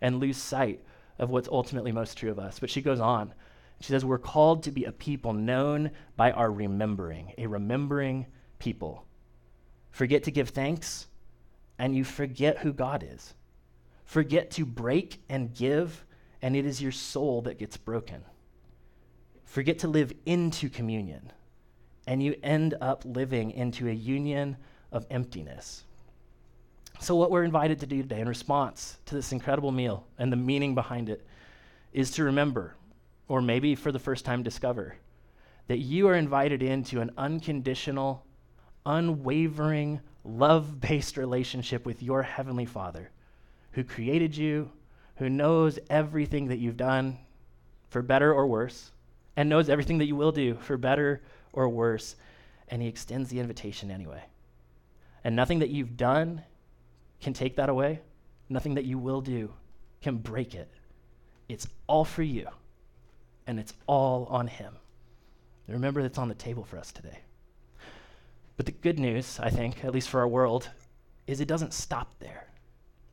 and 0.00 0.18
lose 0.18 0.36
sight 0.36 0.82
of 1.18 1.30
what's 1.30 1.48
ultimately 1.48 1.92
most 1.92 2.18
true 2.18 2.30
of 2.30 2.38
us. 2.38 2.58
But 2.58 2.70
she 2.70 2.82
goes 2.82 3.00
on 3.00 3.32
she 3.80 3.88
says, 3.88 4.04
We're 4.04 4.18
called 4.18 4.62
to 4.62 4.70
be 4.70 4.84
a 4.84 4.92
people 4.92 5.32
known 5.32 5.90
by 6.16 6.32
our 6.32 6.50
remembering, 6.50 7.34
a 7.36 7.46
remembering 7.46 8.26
people. 8.58 9.04
Forget 9.90 10.24
to 10.24 10.30
give 10.30 10.50
thanks, 10.50 11.06
and 11.78 11.94
you 11.94 12.04
forget 12.04 12.58
who 12.58 12.72
God 12.72 13.06
is. 13.06 13.34
Forget 14.04 14.50
to 14.52 14.64
break 14.64 15.22
and 15.28 15.54
give, 15.54 16.04
and 16.42 16.56
it 16.56 16.64
is 16.64 16.80
your 16.80 16.92
soul 16.92 17.42
that 17.42 17.58
gets 17.58 17.76
broken. 17.76 18.22
Forget 19.44 19.80
to 19.80 19.88
live 19.88 20.12
into 20.26 20.68
communion, 20.68 21.32
and 22.06 22.22
you 22.22 22.36
end 22.42 22.74
up 22.80 23.02
living 23.04 23.50
into 23.50 23.88
a 23.88 23.92
union 23.92 24.56
of 24.92 25.06
emptiness. 25.10 25.84
So, 27.00 27.16
what 27.16 27.30
we're 27.30 27.44
invited 27.44 27.80
to 27.80 27.86
do 27.86 28.02
today 28.02 28.20
in 28.20 28.28
response 28.28 28.98
to 29.06 29.14
this 29.14 29.32
incredible 29.32 29.72
meal 29.72 30.06
and 30.18 30.32
the 30.32 30.36
meaning 30.36 30.74
behind 30.74 31.08
it 31.08 31.26
is 31.92 32.10
to 32.12 32.24
remember 32.24 32.76
or 33.28 33.40
maybe 33.40 33.74
for 33.74 33.90
the 33.90 33.98
first 33.98 34.24
time 34.24 34.42
discover 34.42 34.96
that 35.66 35.78
you 35.78 36.08
are 36.08 36.14
invited 36.14 36.62
into 36.62 37.00
an 37.00 37.10
unconditional, 37.16 38.24
unwavering, 38.84 40.00
love 40.24 40.80
based 40.80 41.16
relationship 41.16 41.86
with 41.86 42.02
your 42.02 42.22
Heavenly 42.22 42.66
Father 42.66 43.10
who 43.72 43.82
created 43.82 44.36
you, 44.36 44.70
who 45.16 45.28
knows 45.28 45.78
everything 45.90 46.48
that 46.48 46.58
you've 46.58 46.76
done 46.76 47.18
for 47.88 48.02
better 48.02 48.32
or 48.32 48.46
worse, 48.46 48.90
and 49.36 49.48
knows 49.48 49.68
everything 49.68 49.98
that 49.98 50.06
you 50.06 50.16
will 50.16 50.32
do 50.32 50.54
for 50.54 50.76
better 50.76 51.22
or 51.54 51.68
worse, 51.68 52.16
and 52.68 52.82
He 52.82 52.88
extends 52.88 53.30
the 53.30 53.40
invitation 53.40 53.90
anyway. 53.90 54.22
And 55.22 55.34
nothing 55.34 55.60
that 55.60 55.70
you've 55.70 55.96
done 55.96 56.42
can 57.20 57.32
take 57.32 57.56
that 57.56 57.68
away, 57.68 58.00
nothing 58.48 58.74
that 58.74 58.84
you 58.84 58.98
will 58.98 59.22
do 59.22 59.52
can 60.02 60.18
break 60.18 60.54
it. 60.54 60.70
It's 61.48 61.66
all 61.86 62.04
for 62.04 62.22
you 62.22 62.48
and 63.46 63.58
it's 63.58 63.72
all 63.86 64.26
on 64.26 64.46
Him. 64.46 64.74
Remember 65.68 66.02
that's 66.02 66.18
on 66.18 66.28
the 66.28 66.34
table 66.34 66.64
for 66.64 66.78
us 66.78 66.92
today. 66.92 67.20
But 68.56 68.66
the 68.66 68.72
good 68.72 68.98
news, 68.98 69.40
I 69.40 69.50
think, 69.50 69.84
at 69.84 69.92
least 69.92 70.10
for 70.10 70.20
our 70.20 70.28
world, 70.28 70.68
is 71.26 71.40
it 71.40 71.48
doesn't 71.48 71.72
stop 71.72 72.14
there. 72.18 72.48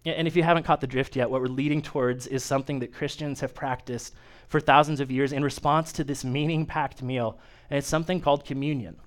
And 0.05 0.27
if 0.27 0.35
you 0.35 0.41
haven't 0.41 0.63
caught 0.63 0.81
the 0.81 0.87
drift 0.87 1.15
yet, 1.15 1.29
what 1.29 1.41
we're 1.41 1.47
leading 1.47 1.81
towards 1.81 2.25
is 2.25 2.43
something 2.43 2.79
that 2.79 2.93
Christians 2.93 3.39
have 3.41 3.53
practiced 3.53 4.15
for 4.47 4.59
thousands 4.59 4.99
of 4.99 5.11
years 5.11 5.31
in 5.31 5.43
response 5.43 5.91
to 5.93 6.03
this 6.03 6.25
meaning 6.25 6.65
packed 6.65 7.03
meal. 7.03 7.39
And 7.69 7.77
it's 7.77 7.87
something 7.87 8.19
called 8.19 8.43
communion. 8.43 8.97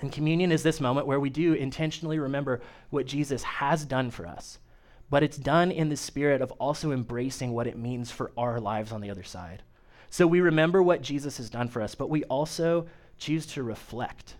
And 0.00 0.12
communion 0.12 0.52
is 0.52 0.62
this 0.62 0.80
moment 0.80 1.06
where 1.06 1.20
we 1.20 1.30
do 1.30 1.54
intentionally 1.54 2.18
remember 2.18 2.60
what 2.90 3.06
Jesus 3.06 3.42
has 3.42 3.84
done 3.84 4.10
for 4.10 4.26
us, 4.26 4.58
but 5.10 5.22
it's 5.22 5.36
done 5.36 5.70
in 5.70 5.88
the 5.88 5.96
spirit 5.96 6.40
of 6.40 6.52
also 6.52 6.92
embracing 6.92 7.52
what 7.52 7.66
it 7.66 7.78
means 7.78 8.10
for 8.10 8.32
our 8.36 8.60
lives 8.60 8.92
on 8.92 9.00
the 9.00 9.10
other 9.10 9.22
side. 9.22 9.62
So 10.10 10.26
we 10.26 10.40
remember 10.40 10.82
what 10.82 11.02
Jesus 11.02 11.36
has 11.36 11.50
done 11.50 11.68
for 11.68 11.82
us, 11.82 11.94
but 11.94 12.10
we 12.10 12.24
also 12.24 12.86
choose 13.16 13.46
to 13.46 13.62
reflect. 13.62 14.34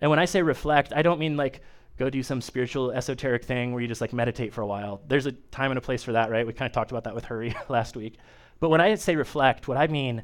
And 0.00 0.10
when 0.10 0.18
I 0.18 0.24
say 0.24 0.42
reflect, 0.42 0.92
I 0.94 1.02
don't 1.02 1.20
mean 1.20 1.36
like 1.36 1.62
go 2.00 2.08
do 2.08 2.22
some 2.22 2.40
spiritual 2.40 2.90
esoteric 2.92 3.44
thing 3.44 3.72
where 3.72 3.82
you 3.82 3.86
just 3.86 4.00
like 4.00 4.14
meditate 4.14 4.54
for 4.54 4.62
a 4.62 4.66
while. 4.66 5.02
There's 5.06 5.26
a 5.26 5.32
time 5.32 5.70
and 5.70 5.76
a 5.76 5.82
place 5.82 6.02
for 6.02 6.12
that, 6.12 6.30
right? 6.30 6.46
We 6.46 6.54
kind 6.54 6.66
of 6.66 6.72
talked 6.72 6.90
about 6.90 7.04
that 7.04 7.14
with 7.14 7.26
Hurry 7.26 7.54
last 7.68 7.94
week. 7.94 8.16
But 8.58 8.70
when 8.70 8.80
I 8.80 8.94
say 8.94 9.16
reflect, 9.16 9.68
what 9.68 9.76
I 9.76 9.86
mean 9.86 10.22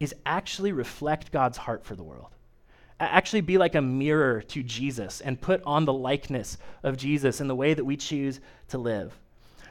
is 0.00 0.12
actually 0.26 0.72
reflect 0.72 1.30
God's 1.30 1.58
heart 1.58 1.84
for 1.84 1.94
the 1.94 2.02
world. 2.02 2.34
Actually 2.98 3.40
be 3.40 3.56
like 3.56 3.76
a 3.76 3.80
mirror 3.80 4.42
to 4.42 4.64
Jesus 4.64 5.20
and 5.20 5.40
put 5.40 5.62
on 5.64 5.84
the 5.84 5.92
likeness 5.92 6.58
of 6.82 6.96
Jesus 6.96 7.40
in 7.40 7.46
the 7.46 7.54
way 7.54 7.72
that 7.72 7.84
we 7.84 7.96
choose 7.96 8.40
to 8.68 8.78
live. 8.78 9.16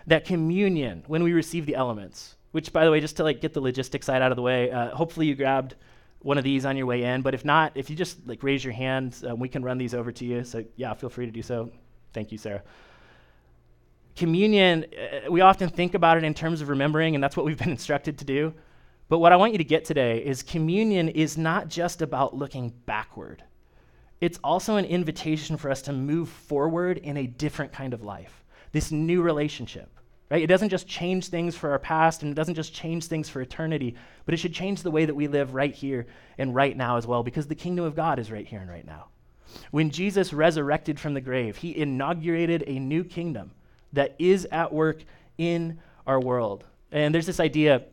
That 0.07 0.23
communion, 0.23 1.03
when 1.07 1.21
we 1.21 1.33
receive 1.33 1.65
the 1.65 1.75
elements, 1.75 2.37
which 2.51 2.71
by 2.71 2.85
the 2.85 2.91
way, 2.91 3.01
just 3.01 3.17
to 3.17 3.23
like 3.23 3.41
get 3.41 3.53
the 3.53 3.61
logistics 3.61 4.05
side 4.05 4.21
out 4.21 4.31
of 4.31 4.37
the 4.37 4.41
way, 4.41 4.71
uh, 4.71 4.95
hopefully 4.95 5.25
you 5.25 5.35
grabbed 5.35 5.75
one 6.21 6.37
of 6.37 6.43
these 6.43 6.65
on 6.65 6.77
your 6.77 6.85
way 6.85 7.03
in. 7.03 7.21
But 7.21 7.33
if 7.33 7.43
not, 7.43 7.71
if 7.75 7.89
you 7.89 7.95
just 7.95 8.25
like 8.27 8.43
raise 8.43 8.63
your 8.63 8.73
hand, 8.73 9.23
um, 9.27 9.39
we 9.39 9.49
can 9.49 9.63
run 9.63 9.77
these 9.77 9.93
over 9.93 10.11
to 10.11 10.25
you. 10.25 10.43
So 10.43 10.63
yeah, 10.75 10.93
feel 10.93 11.09
free 11.09 11.25
to 11.25 11.31
do 11.31 11.41
so. 11.41 11.71
Thank 12.13 12.31
you, 12.31 12.37
Sarah. 12.37 12.63
Communion, 14.15 14.85
uh, 14.85 15.31
we 15.31 15.41
often 15.41 15.69
think 15.69 15.93
about 15.93 16.17
it 16.17 16.23
in 16.23 16.33
terms 16.33 16.61
of 16.61 16.69
remembering, 16.69 17.15
and 17.15 17.23
that's 17.23 17.37
what 17.37 17.45
we've 17.45 17.57
been 17.57 17.69
instructed 17.79 18.17
to 18.19 18.25
do. 18.25 18.53
But 19.09 19.19
what 19.19 19.31
I 19.31 19.35
want 19.35 19.51
you 19.51 19.57
to 19.57 19.63
get 19.63 19.83
today 19.83 20.23
is 20.23 20.43
communion 20.43 21.09
is 21.09 21.37
not 21.37 21.67
just 21.67 22.01
about 22.01 22.35
looking 22.35 22.73
backward. 22.85 23.43
It's 24.21 24.39
also 24.43 24.75
an 24.75 24.85
invitation 24.85 25.57
for 25.57 25.71
us 25.71 25.81
to 25.83 25.93
move 25.93 26.29
forward 26.29 26.99
in 26.99 27.17
a 27.17 27.25
different 27.25 27.73
kind 27.73 27.93
of 27.93 28.03
life, 28.03 28.43
this 28.71 28.91
new 28.91 29.21
relationship. 29.21 29.89
Right? 30.31 30.43
It 30.43 30.47
doesn't 30.47 30.69
just 30.69 30.87
change 30.87 31.27
things 31.27 31.57
for 31.57 31.71
our 31.71 31.79
past 31.79 32.23
and 32.23 32.31
it 32.31 32.35
doesn't 32.35 32.55
just 32.55 32.73
change 32.73 33.07
things 33.07 33.27
for 33.27 33.41
eternity, 33.41 33.95
but 34.23 34.33
it 34.33 34.37
should 34.37 34.53
change 34.53 34.81
the 34.81 34.89
way 34.89 35.03
that 35.03 35.13
we 35.13 35.27
live 35.27 35.53
right 35.53 35.73
here 35.73 36.07
and 36.37 36.55
right 36.55 36.75
now 36.75 36.95
as 36.95 37.05
well, 37.05 37.21
because 37.21 37.47
the 37.47 37.55
kingdom 37.55 37.83
of 37.83 37.97
God 37.97 38.17
is 38.17 38.31
right 38.31 38.47
here 38.47 38.61
and 38.61 38.69
right 38.69 38.87
now. 38.87 39.07
When 39.71 39.89
Jesus 39.89 40.31
resurrected 40.31 40.97
from 40.97 41.13
the 41.13 41.19
grave, 41.19 41.57
he 41.57 41.75
inaugurated 41.75 42.63
a 42.65 42.79
new 42.79 43.03
kingdom 43.03 43.51
that 43.91 44.15
is 44.19 44.47
at 44.53 44.73
work 44.73 45.03
in 45.37 45.79
our 46.07 46.21
world. 46.21 46.63
And 46.93 47.13
there's 47.13 47.25
this 47.25 47.41
idea 47.41 47.83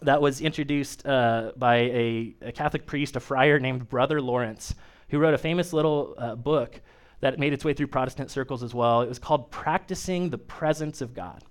that 0.00 0.22
was 0.22 0.40
introduced 0.40 1.06
uh, 1.06 1.52
by 1.54 1.76
a, 1.76 2.34
a, 2.40 2.52
Catholic 2.52 2.86
priest, 2.86 3.14
a 3.16 3.20
friar 3.20 3.58
named 3.58 3.90
Brother 3.90 4.22
Lawrence, 4.22 4.74
who 5.10 5.18
wrote 5.18 5.34
a 5.34 5.38
famous 5.38 5.74
little 5.74 6.14
uh, 6.16 6.34
book 6.34 6.80
that 7.20 7.38
made 7.38 7.52
its 7.52 7.64
way 7.64 7.74
through 7.74 7.88
Protestant 7.88 8.30
circles 8.30 8.62
as 8.62 8.72
well. 8.72 9.02
It 9.02 9.08
was 9.08 9.18
called 9.18 9.50
Practicing 9.50 10.30
the 10.30 10.38
Presence 10.38 11.02
of 11.02 11.12
God. 11.14 11.44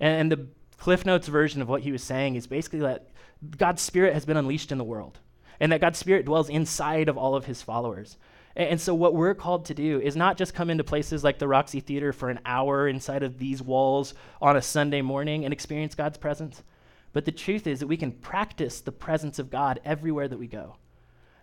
And, 0.00 0.20
and 0.20 0.32
the 0.32 0.46
Cliff 0.78 1.04
Notes 1.04 1.28
version 1.28 1.60
of 1.60 1.68
what 1.68 1.82
he 1.82 1.92
was 1.92 2.02
saying 2.02 2.36
is 2.36 2.46
basically 2.46 2.80
that 2.80 3.08
God's 3.56 3.82
Spirit 3.82 4.14
has 4.14 4.24
been 4.24 4.36
unleashed 4.36 4.72
in 4.72 4.78
the 4.78 4.84
world, 4.84 5.18
and 5.60 5.72
that 5.72 5.80
God's 5.80 5.98
Spirit 5.98 6.24
dwells 6.24 6.48
inside 6.48 7.08
of 7.08 7.18
all 7.18 7.34
of 7.34 7.46
his 7.46 7.62
followers. 7.62 8.16
And, 8.56 8.70
and 8.70 8.80
so, 8.80 8.94
what 8.94 9.14
we're 9.14 9.34
called 9.34 9.64
to 9.66 9.74
do 9.74 10.00
is 10.00 10.16
not 10.16 10.36
just 10.36 10.54
come 10.54 10.70
into 10.70 10.84
places 10.84 11.24
like 11.24 11.38
the 11.38 11.48
Roxy 11.48 11.80
Theater 11.80 12.12
for 12.12 12.30
an 12.30 12.40
hour 12.44 12.88
inside 12.88 13.22
of 13.22 13.38
these 13.38 13.62
walls 13.62 14.14
on 14.40 14.56
a 14.56 14.62
Sunday 14.62 15.02
morning 15.02 15.44
and 15.44 15.52
experience 15.52 15.94
God's 15.94 16.18
presence, 16.18 16.62
but 17.12 17.24
the 17.24 17.32
truth 17.32 17.66
is 17.66 17.80
that 17.80 17.86
we 17.86 17.96
can 17.96 18.12
practice 18.12 18.80
the 18.80 18.92
presence 18.92 19.38
of 19.38 19.50
God 19.50 19.80
everywhere 19.84 20.28
that 20.28 20.38
we 20.38 20.46
go. 20.46 20.76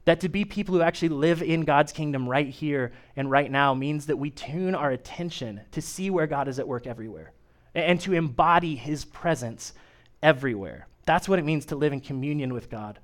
That 0.05 0.19
to 0.19 0.29
be 0.29 0.45
people 0.45 0.75
who 0.75 0.81
actually 0.81 1.09
live 1.09 1.41
in 1.41 1.65
God's 1.65 1.91
kingdom 1.91 2.29
right 2.29 2.47
here 2.47 2.93
and 3.15 3.31
right 3.31 3.49
now 3.49 3.73
means 3.73 4.05
that 4.05 4.17
we 4.17 4.29
tune 4.29 4.75
our 4.75 4.91
attention 4.91 5.61
to 5.71 5.81
see 5.81 6.11
where 6.11 6.27
God 6.27 6.47
is 6.47 6.59
at 6.59 6.67
work 6.67 6.85
everywhere 6.85 7.33
and 7.75 7.99
to 8.01 8.13
embody 8.13 8.75
his 8.75 9.05
presence 9.05 9.73
everywhere. 10.23 10.87
That's 11.05 11.29
what 11.29 11.39
it 11.39 11.45
means 11.45 11.65
to 11.67 11.75
live 11.75 11.93
in 11.93 11.99
communion 11.99 12.53
with 12.53 12.69
God 12.69 12.99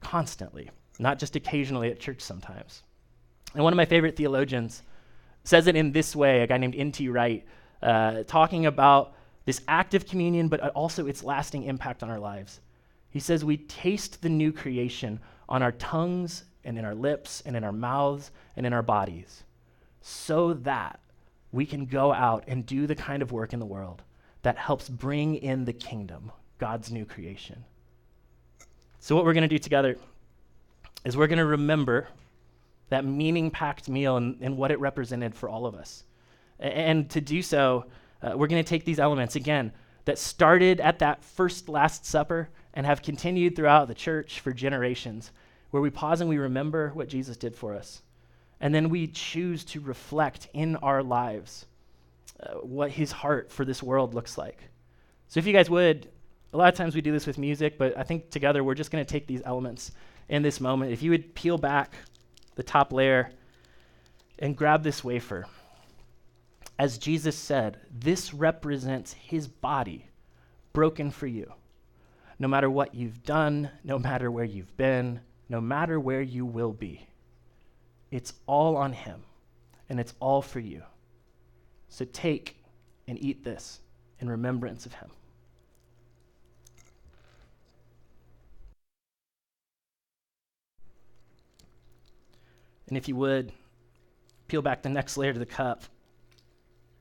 constantly, 0.00 0.70
not 0.98 1.18
just 1.18 1.34
occasionally 1.34 1.90
at 1.90 1.98
church 1.98 2.20
sometimes. 2.20 2.82
And 3.54 3.64
one 3.64 3.72
of 3.72 3.76
my 3.76 3.84
favorite 3.84 4.16
theologians 4.16 4.82
says 5.44 5.66
it 5.66 5.76
in 5.76 5.92
this 5.92 6.14
way 6.14 6.42
a 6.42 6.46
guy 6.46 6.58
named 6.58 6.76
N.T. 6.76 7.08
Wright, 7.08 7.44
uh, 7.82 8.22
talking 8.24 8.66
about 8.66 9.14
this 9.44 9.60
active 9.66 10.06
communion, 10.06 10.48
but 10.48 10.60
also 10.70 11.06
its 11.06 11.24
lasting 11.24 11.64
impact 11.64 12.02
on 12.02 12.10
our 12.10 12.20
lives. 12.20 12.60
He 13.10 13.18
says, 13.18 13.44
We 13.44 13.56
taste 13.56 14.22
the 14.22 14.28
new 14.28 14.52
creation 14.52 15.20
on 15.48 15.62
our 15.62 15.72
tongues 15.72 16.44
and 16.64 16.78
in 16.78 16.84
our 16.84 16.94
lips 16.94 17.42
and 17.44 17.56
in 17.56 17.64
our 17.64 17.72
mouths 17.72 18.30
and 18.56 18.64
in 18.64 18.72
our 18.72 18.82
bodies, 18.82 19.42
so 20.00 20.54
that 20.54 21.00
we 21.52 21.66
can 21.66 21.86
go 21.86 22.12
out 22.12 22.44
and 22.48 22.66
do 22.66 22.86
the 22.86 22.94
kind 22.94 23.22
of 23.22 23.30
work 23.30 23.52
in 23.52 23.60
the 23.60 23.66
world 23.66 24.02
that 24.42 24.56
helps 24.56 24.88
bring 24.88 25.36
in 25.36 25.64
the 25.64 25.72
kingdom, 25.72 26.32
God's 26.58 26.90
new 26.90 27.04
creation. 27.04 27.64
So, 28.98 29.14
what 29.14 29.24
we're 29.24 29.34
going 29.34 29.42
to 29.42 29.48
do 29.48 29.58
together 29.58 29.96
is 31.04 31.16
we're 31.16 31.26
going 31.26 31.38
to 31.38 31.44
remember 31.44 32.08
that 32.88 33.04
meaning 33.04 33.50
packed 33.50 33.88
meal 33.88 34.16
and, 34.16 34.38
and, 34.40 34.56
what 34.56 34.70
it 34.70 34.78
represented 34.78 35.34
for 35.34 35.48
all 35.48 35.66
of 35.66 35.74
us. 35.74 36.04
and 36.58 37.08
to 37.10 37.20
do 37.20 37.42
so, 37.42 37.86
uh, 38.22 38.32
we're 38.36 38.46
going 38.46 38.62
to 38.62 38.68
take 38.68 38.84
these 38.84 39.00
elements 39.00 39.34
again 39.34 39.72
that 40.04 40.18
started 40.18 40.80
at 40.80 40.98
that 40.98 41.24
first 41.24 41.68
Last 41.68 42.04
Supper 42.04 42.48
and 42.74 42.86
have 42.86 43.02
continued 43.02 43.56
throughout 43.56 43.88
the 43.88 43.94
church 43.94 44.40
for 44.40 44.52
generations, 44.52 45.32
where 45.70 45.82
we 45.82 45.90
pause 45.90 46.20
and 46.20 46.28
we 46.28 46.38
remember 46.38 46.90
what 46.90 47.08
Jesus 47.08 47.36
did 47.36 47.56
for 47.56 47.74
us. 47.74 48.02
And 48.62 48.74
then 48.74 48.88
we 48.88 49.08
choose 49.08 49.64
to 49.66 49.80
reflect 49.80 50.48
in 50.54 50.76
our 50.76 51.02
lives 51.02 51.66
uh, 52.40 52.54
what 52.54 52.90
his 52.90 53.12
heart 53.12 53.52
for 53.52 53.66
this 53.66 53.82
world 53.82 54.14
looks 54.14 54.38
like. 54.38 54.62
So, 55.28 55.38
if 55.40 55.46
you 55.46 55.52
guys 55.52 55.68
would, 55.68 56.08
a 56.54 56.56
lot 56.56 56.72
of 56.72 56.74
times 56.76 56.94
we 56.94 57.00
do 57.00 57.12
this 57.12 57.26
with 57.26 57.38
music, 57.38 57.76
but 57.76 57.98
I 57.98 58.04
think 58.04 58.30
together 58.30 58.62
we're 58.62 58.74
just 58.74 58.90
going 58.90 59.04
to 59.04 59.12
take 59.12 59.26
these 59.26 59.42
elements 59.44 59.92
in 60.28 60.42
this 60.42 60.60
moment. 60.60 60.92
If 60.92 61.02
you 61.02 61.10
would 61.10 61.34
peel 61.34 61.58
back 61.58 61.92
the 62.54 62.62
top 62.62 62.92
layer 62.92 63.30
and 64.38 64.56
grab 64.56 64.82
this 64.82 65.02
wafer. 65.02 65.46
As 66.78 66.98
Jesus 66.98 67.36
said, 67.36 67.78
this 67.90 68.32
represents 68.34 69.12
his 69.12 69.46
body 69.48 70.06
broken 70.72 71.10
for 71.10 71.26
you. 71.26 71.52
No 72.38 72.48
matter 72.48 72.70
what 72.70 72.94
you've 72.94 73.22
done, 73.24 73.70
no 73.84 73.98
matter 73.98 74.30
where 74.30 74.44
you've 74.44 74.76
been, 74.76 75.20
no 75.48 75.60
matter 75.60 76.00
where 76.00 76.22
you 76.22 76.44
will 76.44 76.72
be. 76.72 77.06
It's 78.12 78.34
all 78.46 78.76
on 78.76 78.92
Him, 78.92 79.22
and 79.88 79.98
it's 79.98 80.14
all 80.20 80.42
for 80.42 80.60
you. 80.60 80.82
So 81.88 82.04
take 82.12 82.56
and 83.08 83.20
eat 83.20 83.42
this 83.42 83.80
in 84.20 84.28
remembrance 84.28 84.86
of 84.86 84.92
Him. 84.92 85.08
And 92.86 92.98
if 92.98 93.08
you 93.08 93.16
would, 93.16 93.50
peel 94.46 94.60
back 94.60 94.82
the 94.82 94.90
next 94.90 95.16
layer 95.16 95.32
to 95.32 95.38
the 95.38 95.46
cup. 95.46 95.82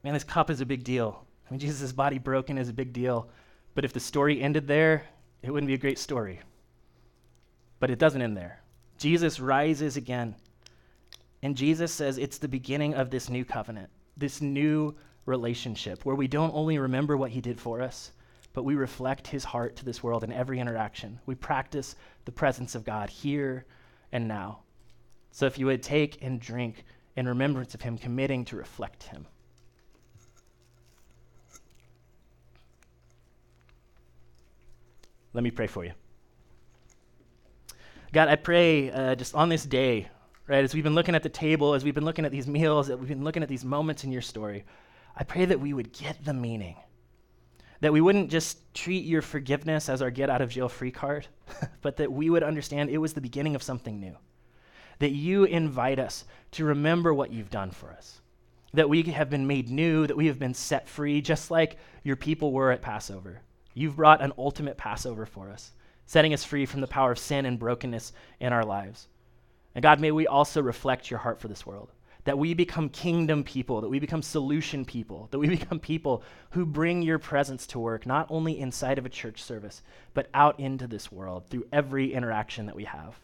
Man, 0.03 0.13
this 0.13 0.23
cup 0.23 0.49
is 0.49 0.61
a 0.61 0.65
big 0.65 0.85
deal. 0.85 1.25
I 1.45 1.51
mean, 1.51 1.59
Jesus' 1.59 1.91
body 1.91 2.19
broken 2.19 2.57
is 2.57 2.69
a 2.69 2.73
big 2.73 2.93
deal. 2.93 3.29
But 3.75 3.83
if 3.83 3.91
the 3.91 3.99
story 3.99 4.41
ended 4.41 4.65
there, 4.65 5.03
it 5.43 5.51
wouldn't 5.51 5.67
be 5.67 5.73
a 5.73 5.77
great 5.77 5.99
story. 5.99 6.39
But 7.81 7.89
it 7.89 7.99
doesn't 7.99 8.21
end 8.21 8.37
there. 8.37 8.61
Jesus 8.97 9.41
rises 9.41 9.97
again 9.97 10.35
and 11.43 11.55
Jesus 11.55 11.91
says 11.91 12.17
it's 12.17 12.37
the 12.37 12.47
beginning 12.47 12.93
of 12.93 13.09
this 13.09 13.29
new 13.29 13.43
covenant, 13.43 13.89
this 14.15 14.41
new 14.41 14.95
relationship 15.25 16.05
where 16.05 16.15
we 16.15 16.27
don't 16.27 16.53
only 16.53 16.77
remember 16.77 17.17
what 17.17 17.31
he 17.31 17.41
did 17.41 17.59
for 17.59 17.81
us, 17.81 18.11
but 18.53 18.63
we 18.63 18.75
reflect 18.75 19.27
his 19.27 19.43
heart 19.43 19.75
to 19.77 19.85
this 19.85 20.03
world 20.03 20.23
in 20.23 20.31
every 20.31 20.59
interaction. 20.59 21.19
We 21.25 21.35
practice 21.35 21.95
the 22.25 22.31
presence 22.31 22.75
of 22.75 22.83
God 22.83 23.09
here 23.09 23.65
and 24.11 24.27
now. 24.27 24.59
So 25.31 25.45
if 25.45 25.57
you 25.57 25.65
would 25.67 25.81
take 25.81 26.21
and 26.21 26.39
drink 26.39 26.83
in 27.15 27.27
remembrance 27.27 27.73
of 27.73 27.81
him, 27.81 27.97
committing 27.97 28.45
to 28.45 28.55
reflect 28.55 29.03
him. 29.03 29.25
Let 35.33 35.43
me 35.43 35.51
pray 35.51 35.67
for 35.67 35.85
you. 35.85 35.93
God, 38.11 38.27
I 38.27 38.35
pray 38.35 38.91
uh, 38.91 39.15
just 39.15 39.33
on 39.33 39.47
this 39.47 39.63
day 39.63 40.09
right? 40.47 40.63
As 40.63 40.73
we've 40.73 40.83
been 40.83 40.95
looking 40.95 41.15
at 41.15 41.23
the 41.23 41.29
table, 41.29 41.73
as 41.73 41.83
we've 41.83 41.95
been 41.95 42.05
looking 42.05 42.25
at 42.25 42.31
these 42.31 42.47
meals, 42.47 42.89
as 42.89 42.97
we've 42.97 43.07
been 43.09 43.23
looking 43.23 43.43
at 43.43 43.49
these 43.49 43.65
moments 43.65 44.03
in 44.03 44.11
your 44.11 44.21
story, 44.21 44.65
I 45.15 45.23
pray 45.23 45.45
that 45.45 45.59
we 45.59 45.73
would 45.73 45.93
get 45.93 46.23
the 46.25 46.33
meaning. 46.33 46.75
that 47.81 47.93
we 47.93 48.01
wouldn't 48.01 48.29
just 48.31 48.73
treat 48.73 49.05
your 49.05 49.21
forgiveness 49.21 49.89
as 49.89 50.01
our 50.01 50.11
get 50.11 50.29
out 50.29 50.41
of 50.41 50.49
jail 50.49 50.69
free 50.69 50.91
card, 50.91 51.27
but 51.81 51.97
that 51.97 52.11
we 52.11 52.29
would 52.29 52.43
understand 52.43 52.89
it 52.89 52.99
was 52.99 53.13
the 53.13 53.21
beginning 53.21 53.55
of 53.55 53.63
something 53.63 53.99
new. 53.99 54.15
That 54.99 55.11
you 55.11 55.45
invite 55.45 55.99
us 55.99 56.25
to 56.51 56.65
remember 56.65 57.13
what 57.13 57.31
you've 57.33 57.49
done 57.49 57.71
for 57.71 57.91
us. 57.91 58.21
That 58.73 58.89
we 58.89 59.03
have 59.03 59.29
been 59.29 59.47
made 59.47 59.69
new, 59.69 60.07
that 60.07 60.15
we 60.17 60.27
have 60.27 60.39
been 60.39 60.53
set 60.53 60.87
free, 60.87 61.21
just 61.21 61.51
like 61.51 61.77
your 62.03 62.15
people 62.15 62.51
were 62.51 62.71
at 62.71 62.81
Passover. 62.83 63.41
You've 63.73 63.95
brought 63.95 64.21
an 64.21 64.33
ultimate 64.37 64.77
Passover 64.77 65.25
for 65.25 65.49
us, 65.49 65.71
setting 66.05 66.33
us 66.33 66.43
free 66.45 66.65
from 66.65 66.81
the 66.81 66.87
power 66.87 67.11
of 67.11 67.19
sin 67.19 67.45
and 67.45 67.59
brokenness 67.59 68.13
in 68.39 68.53
our 68.53 68.65
lives. 68.65 69.07
And 69.75 69.83
God, 69.83 69.99
may 69.99 70.11
we 70.11 70.27
also 70.27 70.61
reflect 70.61 71.09
your 71.09 71.19
heart 71.19 71.39
for 71.39 71.47
this 71.47 71.65
world 71.65 71.91
that 72.23 72.37
we 72.37 72.53
become 72.53 72.89
kingdom 72.89 73.43
people, 73.43 73.81
that 73.81 73.89
we 73.89 73.99
become 73.99 74.21
solution 74.21 74.85
people, 74.85 75.27
that 75.31 75.39
we 75.39 75.47
become 75.57 75.79
people 75.79 76.23
who 76.51 76.65
bring 76.65 77.01
your 77.01 77.19
presence 77.19 77.65
to 77.67 77.79
work, 77.79 78.05
not 78.05 78.27
only 78.29 78.59
inside 78.59 78.97
of 78.97 79.05
a 79.05 79.09
church 79.09 79.41
service, 79.41 79.81
but 80.13 80.29
out 80.33 80.59
into 80.59 80.87
this 80.87 81.11
world 81.11 81.47
through 81.49 81.65
every 81.71 82.13
interaction 82.13 82.65
that 82.65 82.75
we 82.75 82.85
have. 82.85 83.19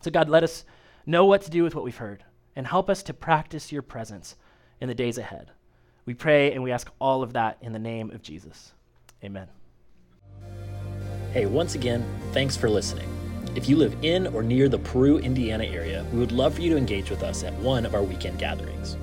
So, 0.00 0.10
God, 0.10 0.28
let 0.28 0.44
us 0.44 0.64
know 1.06 1.24
what 1.24 1.42
to 1.42 1.50
do 1.50 1.62
with 1.62 1.74
what 1.74 1.84
we've 1.84 1.96
heard 1.96 2.24
and 2.54 2.66
help 2.66 2.90
us 2.90 3.02
to 3.04 3.14
practice 3.14 3.72
your 3.72 3.82
presence 3.82 4.36
in 4.80 4.88
the 4.88 4.94
days 4.94 5.18
ahead. 5.18 5.50
We 6.04 6.14
pray 6.14 6.52
and 6.52 6.62
we 6.62 6.72
ask 6.72 6.90
all 7.00 7.22
of 7.22 7.32
that 7.34 7.58
in 7.60 7.72
the 7.72 7.78
name 7.78 8.10
of 8.10 8.22
Jesus. 8.22 8.72
Amen. 9.24 9.48
Hey, 11.32 11.46
once 11.46 11.74
again, 11.74 12.04
thanks 12.32 12.56
for 12.56 12.70
listening. 12.70 13.17
If 13.58 13.68
you 13.68 13.74
live 13.74 13.96
in 14.02 14.28
or 14.28 14.44
near 14.44 14.68
the 14.68 14.78
Peru, 14.78 15.18
Indiana 15.18 15.64
area, 15.64 16.06
we 16.12 16.20
would 16.20 16.30
love 16.30 16.54
for 16.54 16.60
you 16.60 16.70
to 16.70 16.76
engage 16.76 17.10
with 17.10 17.24
us 17.24 17.42
at 17.42 17.52
one 17.54 17.84
of 17.84 17.92
our 17.92 18.04
weekend 18.04 18.38
gatherings. 18.38 18.96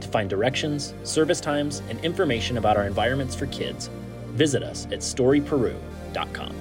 To 0.00 0.08
find 0.08 0.30
directions, 0.30 0.94
service 1.04 1.42
times, 1.42 1.82
and 1.90 2.02
information 2.02 2.56
about 2.56 2.78
our 2.78 2.86
environments 2.86 3.34
for 3.34 3.44
kids, 3.48 3.90
visit 4.28 4.62
us 4.62 4.86
at 4.86 5.00
storyperu.com. 5.00 6.54